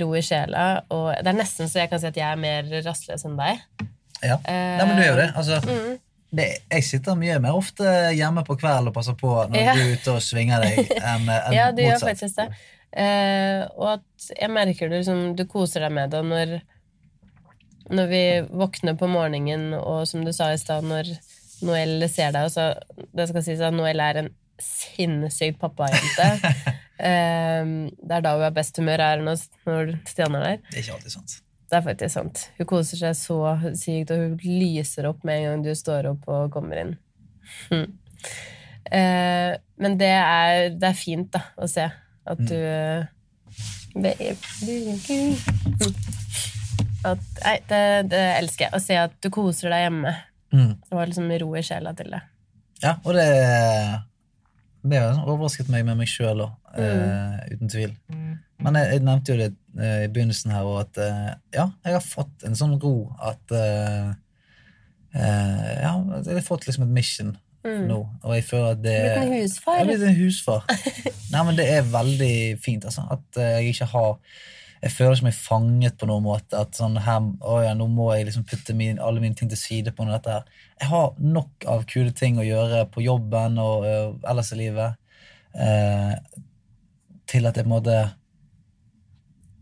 ro 0.00 0.08
i 0.16 0.22
sjela. 0.24 0.64
Og 0.94 1.10
det 1.20 1.32
er 1.32 1.36
nesten 1.42 1.68
så 1.68 1.82
jeg 1.82 1.90
kan 1.92 2.00
si 2.00 2.08
at 2.08 2.20
jeg 2.22 2.28
er 2.30 2.40
mer 2.40 2.72
rastløs 2.86 3.26
enn 3.28 3.36
deg. 3.40 3.60
ja. 4.22 4.38
Nei, 4.46 4.86
men 4.86 4.96
du 4.96 5.04
gjør 5.04 5.20
det. 5.26 5.28
Altså, 5.36 5.60
Mm. 5.68 5.98
Det. 6.32 6.48
Jeg 6.72 6.84
sitter 6.88 7.16
mye 7.18 7.38
mer 7.44 7.56
ofte 7.58 7.84
hjemme 8.16 8.42
på 8.46 8.56
kvelden 8.60 8.88
og 8.88 8.94
passer 8.96 9.14
på 9.20 9.32
når 9.50 9.56
Ja. 9.60 9.74
du 9.76 9.80
er 9.84 9.92
ute 9.96 10.14
og 10.16 10.22
svinger 10.24 10.62
deg, 10.64 10.92
enn 11.12 11.28
en 11.28 11.52
Ja, 11.52 11.70
du 11.72 11.82
gjør 11.82 11.98
motsatt. 11.98 12.08
faktisk 12.08 12.36
det. 12.36 12.46
Eh, 12.92 13.62
og 13.76 13.88
at 13.98 14.30
jeg 14.40 14.50
merker 14.52 14.90
du 14.90 14.98
liksom 14.98 15.34
Du 15.36 15.46
koser 15.48 15.80
deg 15.80 15.92
med 15.96 16.10
det 16.12 16.18
når 16.28 16.50
Når 17.92 18.06
vi 18.10 18.22
våkner 18.52 18.98
på 19.00 19.08
morgenen, 19.08 19.72
og 19.74 20.04
som 20.08 20.24
du 20.24 20.32
sa 20.32 20.50
i 20.52 20.58
stad, 20.60 20.84
når 20.84 21.08
Noel 21.62 22.08
ser 22.08 22.32
deg 22.34 22.46
også, 22.50 22.66
Det 23.16 23.28
skal 23.30 23.42
sies 23.46 23.60
at 23.64 23.72
Noel 23.74 24.00
er 24.00 24.20
en 24.22 24.28
sinnssykt 24.62 25.58
pappajente. 25.58 26.26
eh, 27.02 27.64
det 27.98 28.16
er 28.18 28.20
da 28.24 28.34
hun 28.36 28.44
har 28.46 28.52
best 28.54 28.76
humør, 28.78 29.00
er 29.00 29.24
når 29.24 29.96
Stian 30.06 30.36
er 30.38 30.44
der. 30.46 30.60
Det 30.70 30.78
er 30.78 30.82
ikke 30.84 30.94
alltid 30.98 31.16
sant. 31.16 31.38
Det 31.72 31.78
er 31.78 31.84
faktisk 31.86 32.12
sant. 32.12 32.40
Hun 32.58 32.66
koser 32.68 32.98
seg 33.00 33.14
så 33.16 33.36
sykt, 33.80 34.10
og 34.12 34.18
hun 34.20 34.34
lyser 34.44 35.06
opp 35.08 35.22
med 35.24 35.38
en 35.38 35.46
gang 35.46 35.62
du 35.64 35.70
står 35.72 36.10
opp 36.10 36.26
og 36.28 36.50
kommer 36.52 36.82
inn. 36.82 36.90
Hm. 37.70 37.86
Eh, 38.92 39.52
men 39.80 39.96
det 39.96 40.10
er, 40.12 40.66
det 40.76 40.90
er 40.90 40.98
fint 40.98 41.30
da, 41.32 41.40
å 41.56 41.68
se 41.70 41.86
at 41.88 42.42
du 42.44 42.58
Baby. 43.92 44.36
At, 47.08 47.24
nei, 47.40 47.56
det, 47.68 47.80
det 48.12 48.20
elsker 48.36 48.66
jeg. 48.66 48.72
Å 48.76 48.80
se 48.80 49.00
at 49.00 49.16
du 49.24 49.28
koser 49.32 49.72
deg 49.72 49.86
hjemme. 49.86 50.12
Mm. 50.52 50.70
Det 50.76 50.96
var 50.96 51.08
liksom 51.08 51.32
ro 51.42 51.50
i 51.56 51.64
sjela 51.66 51.92
til 51.96 52.12
det. 52.12 52.22
Ja, 52.84 52.98
og 53.00 53.16
det 53.16 53.26
Det 54.82 54.98
har 54.98 55.24
overrasket 55.24 55.68
meg 55.72 55.84
med 55.86 56.00
meg 56.00 56.08
sjøl 56.10 56.40
òg, 56.42 56.54
uten 56.76 57.68
tvil. 57.70 57.92
Men 58.62 58.80
jeg, 58.80 58.88
jeg 58.96 59.04
nevnte 59.08 59.32
jo 59.32 59.40
det 59.40 59.52
i 59.78 60.08
begynnelsen 60.12 60.52
her, 60.52 60.66
og 60.68 60.82
at 60.82 60.98
eh, 61.00 61.30
ja, 61.56 61.70
jeg 61.84 61.96
har 61.96 62.04
fått 62.04 62.44
en 62.44 62.58
sånn 62.58 62.74
ro 62.82 62.96
at 63.24 63.54
eh, 63.56 64.10
eh, 65.16 65.72
Ja, 65.82 65.94
jeg 66.26 66.36
har 66.36 66.44
fått 66.46 66.66
liksom 66.68 66.84
et 66.88 66.94
mission 67.00 67.36
Mm. 67.62 67.84
nå, 67.86 67.96
og 68.26 68.32
jeg 68.34 68.42
føler 68.42 68.72
at 68.72 68.80
det 68.82 68.92
Blitt 69.04 69.18
en 69.22 69.32
Jeg 69.38 69.50
er 69.78 69.84
blitt 69.86 70.00
en 70.02 70.16
husfar. 70.18 70.64
Nei, 71.30 71.42
men 71.46 71.54
det 71.54 71.68
er 71.70 71.84
veldig 71.86 72.58
fint, 72.58 72.82
altså. 72.88 73.04
At 73.14 73.38
eh, 73.38 73.60
jeg 73.62 73.76
ikke 73.76 73.86
har 73.92 74.16
Jeg 74.82 74.90
føler 74.90 75.14
ikke 75.14 75.28
meg 75.28 75.36
fanget 75.38 75.94
på 76.00 76.08
noen 76.10 76.24
måte. 76.26 76.58
At 76.58 76.74
sånn 76.74 76.98
her, 76.98 77.20
å 77.38 77.60
ja, 77.62 77.70
nå 77.78 77.86
må 77.86 78.08
jeg 78.16 78.26
liksom 78.26 78.42
putte 78.50 78.74
min, 78.74 78.98
alle 78.98 79.22
mine 79.22 79.38
ting 79.38 79.46
til 79.52 79.60
side 79.60 79.92
på 79.94 80.02
noe 80.02 80.16
dette 80.16 80.34
her. 80.40 80.50
Jeg 80.82 80.90
har 80.90 81.14
nok 81.22 81.68
av 81.70 81.84
kule 81.86 82.10
ting 82.18 82.40
å 82.42 82.48
gjøre 82.48 82.82
på 82.90 83.04
jobben 83.06 83.62
og 83.62 83.86
eh, 83.86 84.10
ellers 84.32 84.50
i 84.56 84.58
livet 84.58 84.98
eh, 85.54 86.18
til 87.30 87.46
at 87.46 87.54
jeg 87.54 87.62
på 87.62 87.70
en 87.70 87.76
måte 87.76 88.00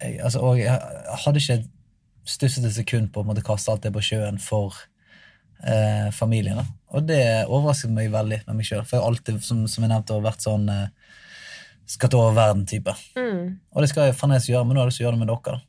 jeg, 0.00 0.20
altså, 0.24 0.42
Og 0.44 0.58
jeg 0.60 0.76
hadde 1.24 1.42
ikke 1.42 1.58
stusset 2.28 2.66
et 2.68 2.76
sekund 2.76 3.10
på 3.12 3.22
å 3.22 3.26
måtte 3.26 3.44
kaste 3.44 3.72
alt 3.72 3.84
det 3.84 3.92
på 3.94 4.02
sjøen 4.04 4.38
for 4.42 4.76
eh, 5.64 6.10
familien. 6.14 6.60
Da. 6.60 6.66
Og 6.94 7.06
det 7.08 7.22
overrasket 7.46 7.92
meg 7.94 8.12
veldig 8.12 8.42
med 8.46 8.58
meg 8.60 8.68
sjøl. 8.68 8.84
For 8.84 8.96
jeg 8.96 9.04
har 9.04 9.10
alltid, 9.10 9.40
som, 9.44 9.64
som 9.70 9.86
jeg 9.86 9.92
nevnte, 9.92 10.20
vært 10.24 10.44
sånn 10.44 10.68
eh, 10.72 11.16
skatt 11.90 12.14
over 12.18 12.36
verden-type. 12.36 12.94
Mm. 13.18 13.58
Og 13.72 13.82
det 13.82 13.90
skal 13.90 14.08
jeg 14.10 14.18
fremdeles 14.18 14.48
gjøre, 14.50 14.66
men 14.66 14.76
nå 14.76 14.82
har 14.82 14.88
jeg 14.88 14.92
lyst 14.92 15.02
til 15.02 15.06
å 15.06 15.10
gjøre 15.10 15.18
det 15.18 15.24
med 15.24 15.32
dere. 15.32 15.56
da. 15.56 15.66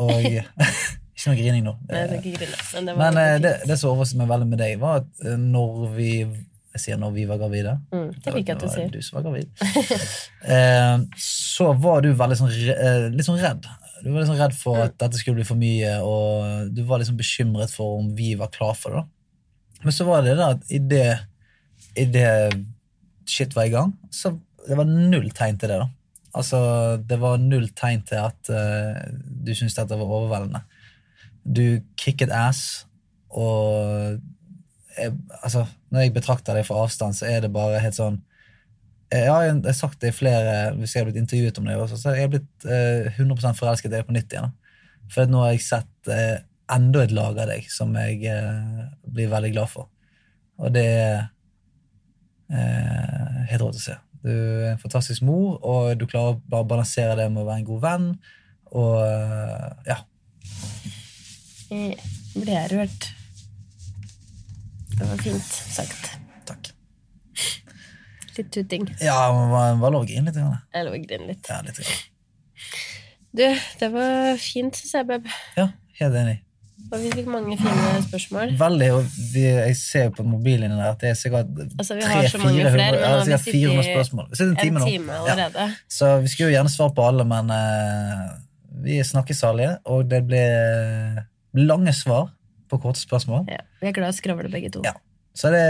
Og 0.00 0.60
Ikke 1.20 1.34
noe 1.34 1.36
grining 1.36 1.66
nå. 1.66 1.74
Nei, 1.90 2.04
det 2.08 2.94
Men 2.96 3.18
eh, 3.20 3.34
det, 3.44 3.50
det 3.68 3.76
som 3.76 3.90
overrasket 3.92 4.22
meg 4.22 4.30
veldig 4.30 4.46
med 4.48 4.62
deg, 4.62 4.78
var 4.80 5.02
at 5.02 5.26
eh, 5.26 5.36
når 5.36 5.82
vi 5.92 6.12
Jeg 6.80 6.94
sier 6.94 7.00
når 7.00 7.12
vi 7.12 7.26
var 7.28 7.36
gravide. 7.36 7.76
Mm, 7.92 8.08
det 8.16 8.32
liker 8.32 8.54
jeg 8.54 8.56
at 8.56 8.62
du 8.64 8.72
sier. 8.72 8.88
Du 8.88 9.04
som 9.04 9.18
var 9.18 9.26
gravid. 9.26 9.50
eh, 10.56 10.96
så 11.20 11.66
var 11.76 12.00
du 12.00 12.14
veldig 12.16 12.38
sånn, 12.40 12.54
eh, 12.72 13.08
litt 13.12 13.28
sånn 13.28 13.40
redd. 13.42 13.68
Du 14.00 14.08
var 14.14 14.24
sånn 14.24 14.40
redd 14.40 14.56
for 14.56 14.80
at 14.86 14.96
dette 15.02 15.20
skulle 15.20 15.42
bli 15.42 15.44
for 15.44 15.60
mye, 15.60 15.98
og 16.00 16.72
du 16.72 16.80
var 16.88 17.02
liksom 17.02 17.18
bekymret 17.20 17.72
for 17.74 17.98
om 18.00 18.14
vi 18.16 18.32
var 18.40 18.48
klar 18.54 18.72
for 18.78 18.96
det. 18.96 19.04
da. 19.04 19.84
Men 19.84 19.96
så 19.96 20.08
var 20.08 20.24
det 20.24 20.38
da 20.40 20.54
at 20.56 20.64
i 20.72 20.80
det, 22.08 22.40
shit 23.28 23.52
var 23.56 23.68
i 23.68 23.74
gang, 23.76 23.92
så 24.12 24.32
det 24.64 24.76
var 24.80 24.88
null 24.88 25.28
tegn 25.36 25.60
til 25.60 25.72
det. 25.72 25.80
da. 25.84 25.88
Altså, 26.40 26.60
Det 26.96 27.20
var 27.20 27.40
null 27.42 27.68
tegn 27.76 28.04
til 28.08 28.24
at 28.24 28.50
uh, 28.52 28.96
du 29.12 29.52
syntes 29.52 29.76
dette 29.76 30.00
var 30.00 30.16
overveldende. 30.16 30.62
Du 31.44 31.80
kicket 32.00 32.32
ass, 32.32 32.86
og 33.30 34.20
jeg, 34.96 35.14
altså, 35.42 35.64
når 35.90 36.04
jeg 36.04 36.14
betrakter 36.16 36.56
deg 36.58 36.66
fra 36.66 36.82
avstand, 36.84 37.16
så 37.16 37.28
er 37.30 37.44
det 37.44 37.52
bare 37.54 37.80
helt 37.82 37.96
sånn 37.96 38.20
Jeg, 39.10 39.26
jeg 39.26 39.30
har 39.64 39.74
sagt 39.76 40.00
det 40.02 40.12
i 40.12 40.16
flere 40.16 40.72
Hvis 40.76 40.94
jeg 40.94 41.02
har 41.02 41.08
blitt 41.08 41.20
intervjuet 41.20 41.58
om 41.58 41.68
det, 41.68 41.76
også, 41.76 41.98
så 42.00 42.14
jeg 42.16 42.28
er 42.28 42.32
blitt 42.34 42.66
eh, 42.66 43.18
100% 43.18 43.58
forelsket 43.58 43.90
i 43.90 43.96
deg 43.96 44.06
på 44.06 44.14
nytt 44.14 44.34
igjen. 44.34 44.52
For 45.10 45.30
nå 45.30 45.42
har 45.42 45.54
jeg 45.54 45.64
sett 45.66 46.10
eh, 46.10 46.42
enda 46.70 47.02
et 47.04 47.14
lag 47.14 47.38
av 47.38 47.50
deg 47.50 47.66
som 47.72 47.94
jeg 47.98 48.22
eh, 48.30 48.84
blir 49.10 49.32
veldig 49.32 49.50
glad 49.56 49.72
for. 49.72 49.90
Og 50.60 50.70
det 50.74 50.86
er 50.86 51.16
eh, 52.52 53.40
helt 53.50 53.64
rått 53.64 53.80
å 53.80 53.82
se. 53.82 53.96
Du 54.20 54.30
er 54.30 54.74
en 54.74 54.82
fantastisk 54.82 55.24
mor, 55.26 55.56
og 55.64 55.94
du 55.98 56.06
klarer 56.06 56.36
å 56.36 56.64
balansere 56.68 57.16
det 57.18 57.30
med 57.32 57.42
å 57.42 57.48
være 57.48 57.62
en 57.62 57.70
god 57.70 57.84
venn. 57.86 58.10
Og 58.70 58.98
eh, 59.02 59.70
ja. 59.90 59.98
Jeg 61.70 61.96
ble 62.36 62.66
rørt. 62.74 63.10
Det 65.00 65.08
var 65.08 65.22
fint 65.24 65.54
sagt. 65.72 66.10
Takk. 66.44 66.70
Litt 68.36 68.52
tuting. 68.52 68.84
Ja, 69.00 69.16
man 69.32 69.80
var, 69.80 69.94
lov 69.94 70.04
å 70.04 70.08
grine 70.08 70.28
litt. 70.28 70.36
Jeg 70.36 70.86
lå 70.86 70.92
og 70.92 71.06
grine 71.08 71.32
litt. 71.32 71.48
Ja, 71.48 71.62
litt. 71.64 71.80
Du, 73.32 73.46
det 73.80 73.88
var 73.94 74.36
fint, 74.42 74.76
syns 74.76 74.92
jeg, 74.98 75.08
Beb. 75.08 75.28
Ja, 75.56 75.70
helt 76.02 76.20
enig. 76.20 76.36
Og 76.90 76.98
vi 76.98 77.10
fikk 77.14 77.28
mange 77.30 77.56
fine 77.60 78.02
spørsmål. 78.02 78.52
Veldig, 78.58 78.88
og 78.96 79.08
vi, 79.32 79.44
Jeg 79.46 79.76
ser 79.78 80.08
jo 80.08 80.14
på 80.16 80.24
mobilen 80.26 80.72
din 80.72 80.82
at 80.82 80.98
det 81.00 81.12
er 81.12 81.18
sikkert 81.18 81.52
Altså, 81.78 81.94
vi 81.94 82.08
har 82.08 82.28
så 82.28 82.40
mange 82.42 82.64
300-400 82.64 82.72
flere, 82.74 82.90
men 82.90 83.00
ja, 83.00 83.10
nå 83.10 83.12
har 83.12 83.20
vi 83.20 83.30
sikkert 83.30 83.58
400 83.60 83.86
spørsmål. 83.88 84.26
Vi 84.30 84.40
sitter 84.40 84.50
en 84.50 84.60
time 84.60 84.84
En 84.84 85.06
nå. 85.06 85.50
Ja. 85.54 85.68
Så 85.88 86.10
vi 86.24 86.32
skulle 86.32 86.50
jo 86.50 86.56
gjerne 86.56 86.72
svare 86.72 86.94
på 86.96 87.06
alle, 87.06 87.26
men 87.30 87.52
uh, 87.54 88.26
vi 88.84 88.98
er 88.98 89.06
snakkesalige, 89.06 89.76
og 89.84 90.10
det 90.10 90.24
blir 90.26 91.22
lange 91.70 91.94
svar 91.96 92.28
på 92.70 92.78
korte 92.82 93.02
spørsmål. 93.02 93.44
Ja. 93.50 93.60
Vi 93.82 93.90
er 93.90 93.96
glad 93.96 94.12
i 94.12 94.14
å 94.14 94.18
skravle, 94.18 94.50
begge 94.52 94.72
to. 94.76 94.82
Ja. 94.86 94.94
Så 95.36 95.52
det, 95.54 95.62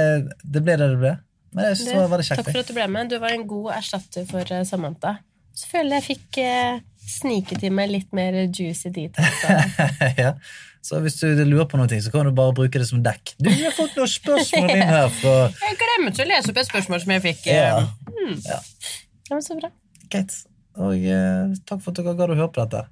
det 0.44 0.62
ble 0.64 0.76
det 0.80 0.92
det 0.94 1.00
ble. 1.00 1.16
Men 1.56 1.70
jeg 1.70 1.80
synes 1.80 1.90
det 1.90 1.98
var 1.98 2.12
veldig 2.12 2.28
takk 2.30 2.46
for 2.52 2.62
at 2.62 2.70
du 2.70 2.76
ble 2.76 2.86
med. 2.94 3.10
Du 3.10 3.18
var 3.22 3.34
en 3.34 3.46
god 3.50 3.72
erstatter 3.80 4.26
for 4.30 4.54
eh, 4.54 4.64
Samantha. 4.68 5.16
Så 5.56 5.66
føler 5.72 5.98
jeg 5.98 6.06
fikk 6.12 6.38
eh, 6.44 6.82
sniket 7.10 7.64
i 7.66 7.70
meg 7.74 7.90
litt 7.90 8.12
mer 8.16 8.36
juicy 8.46 8.92
details. 8.94 9.40
ja. 10.22 10.34
Så 10.80 11.00
hvis 11.04 11.18
du 11.20 11.26
lurer 11.44 11.66
på 11.68 11.76
noe, 11.76 11.98
så 12.00 12.12
kan 12.12 12.28
du 12.28 12.32
bare 12.36 12.54
bruke 12.56 12.80
det 12.80 12.86
som 12.88 13.02
dekk. 13.04 13.34
Du, 13.42 13.50
har 13.50 13.74
fått 13.76 13.98
noen 13.98 14.08
spørsmål 14.08 14.70
inn 14.76 14.86
her 14.88 15.10
fra 15.18 15.34
Jeg 15.66 15.80
glemte 15.82 16.24
å 16.24 16.28
lese 16.30 16.54
opp 16.54 16.62
et 16.62 16.70
spørsmål 16.70 17.02
som 17.04 17.12
jeg 17.16 17.24
fikk. 17.26 17.50
Ja. 17.50 17.82
eh, 18.14 18.38
Ja, 18.46 19.34
men 19.34 19.44
så 19.44 19.58
bra. 19.58 19.72
Greit. 20.10 20.38
Og 20.80 20.96
eh, 21.02 21.52
takk 21.68 21.82
for 21.82 21.92
at 21.92 22.00
dere 22.00 22.16
gadd 22.16 22.32
å 22.32 22.38
høre 22.38 22.54
på 22.54 22.64
dette. 22.64 22.86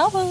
Ha 0.00 0.10
det! 0.12 0.26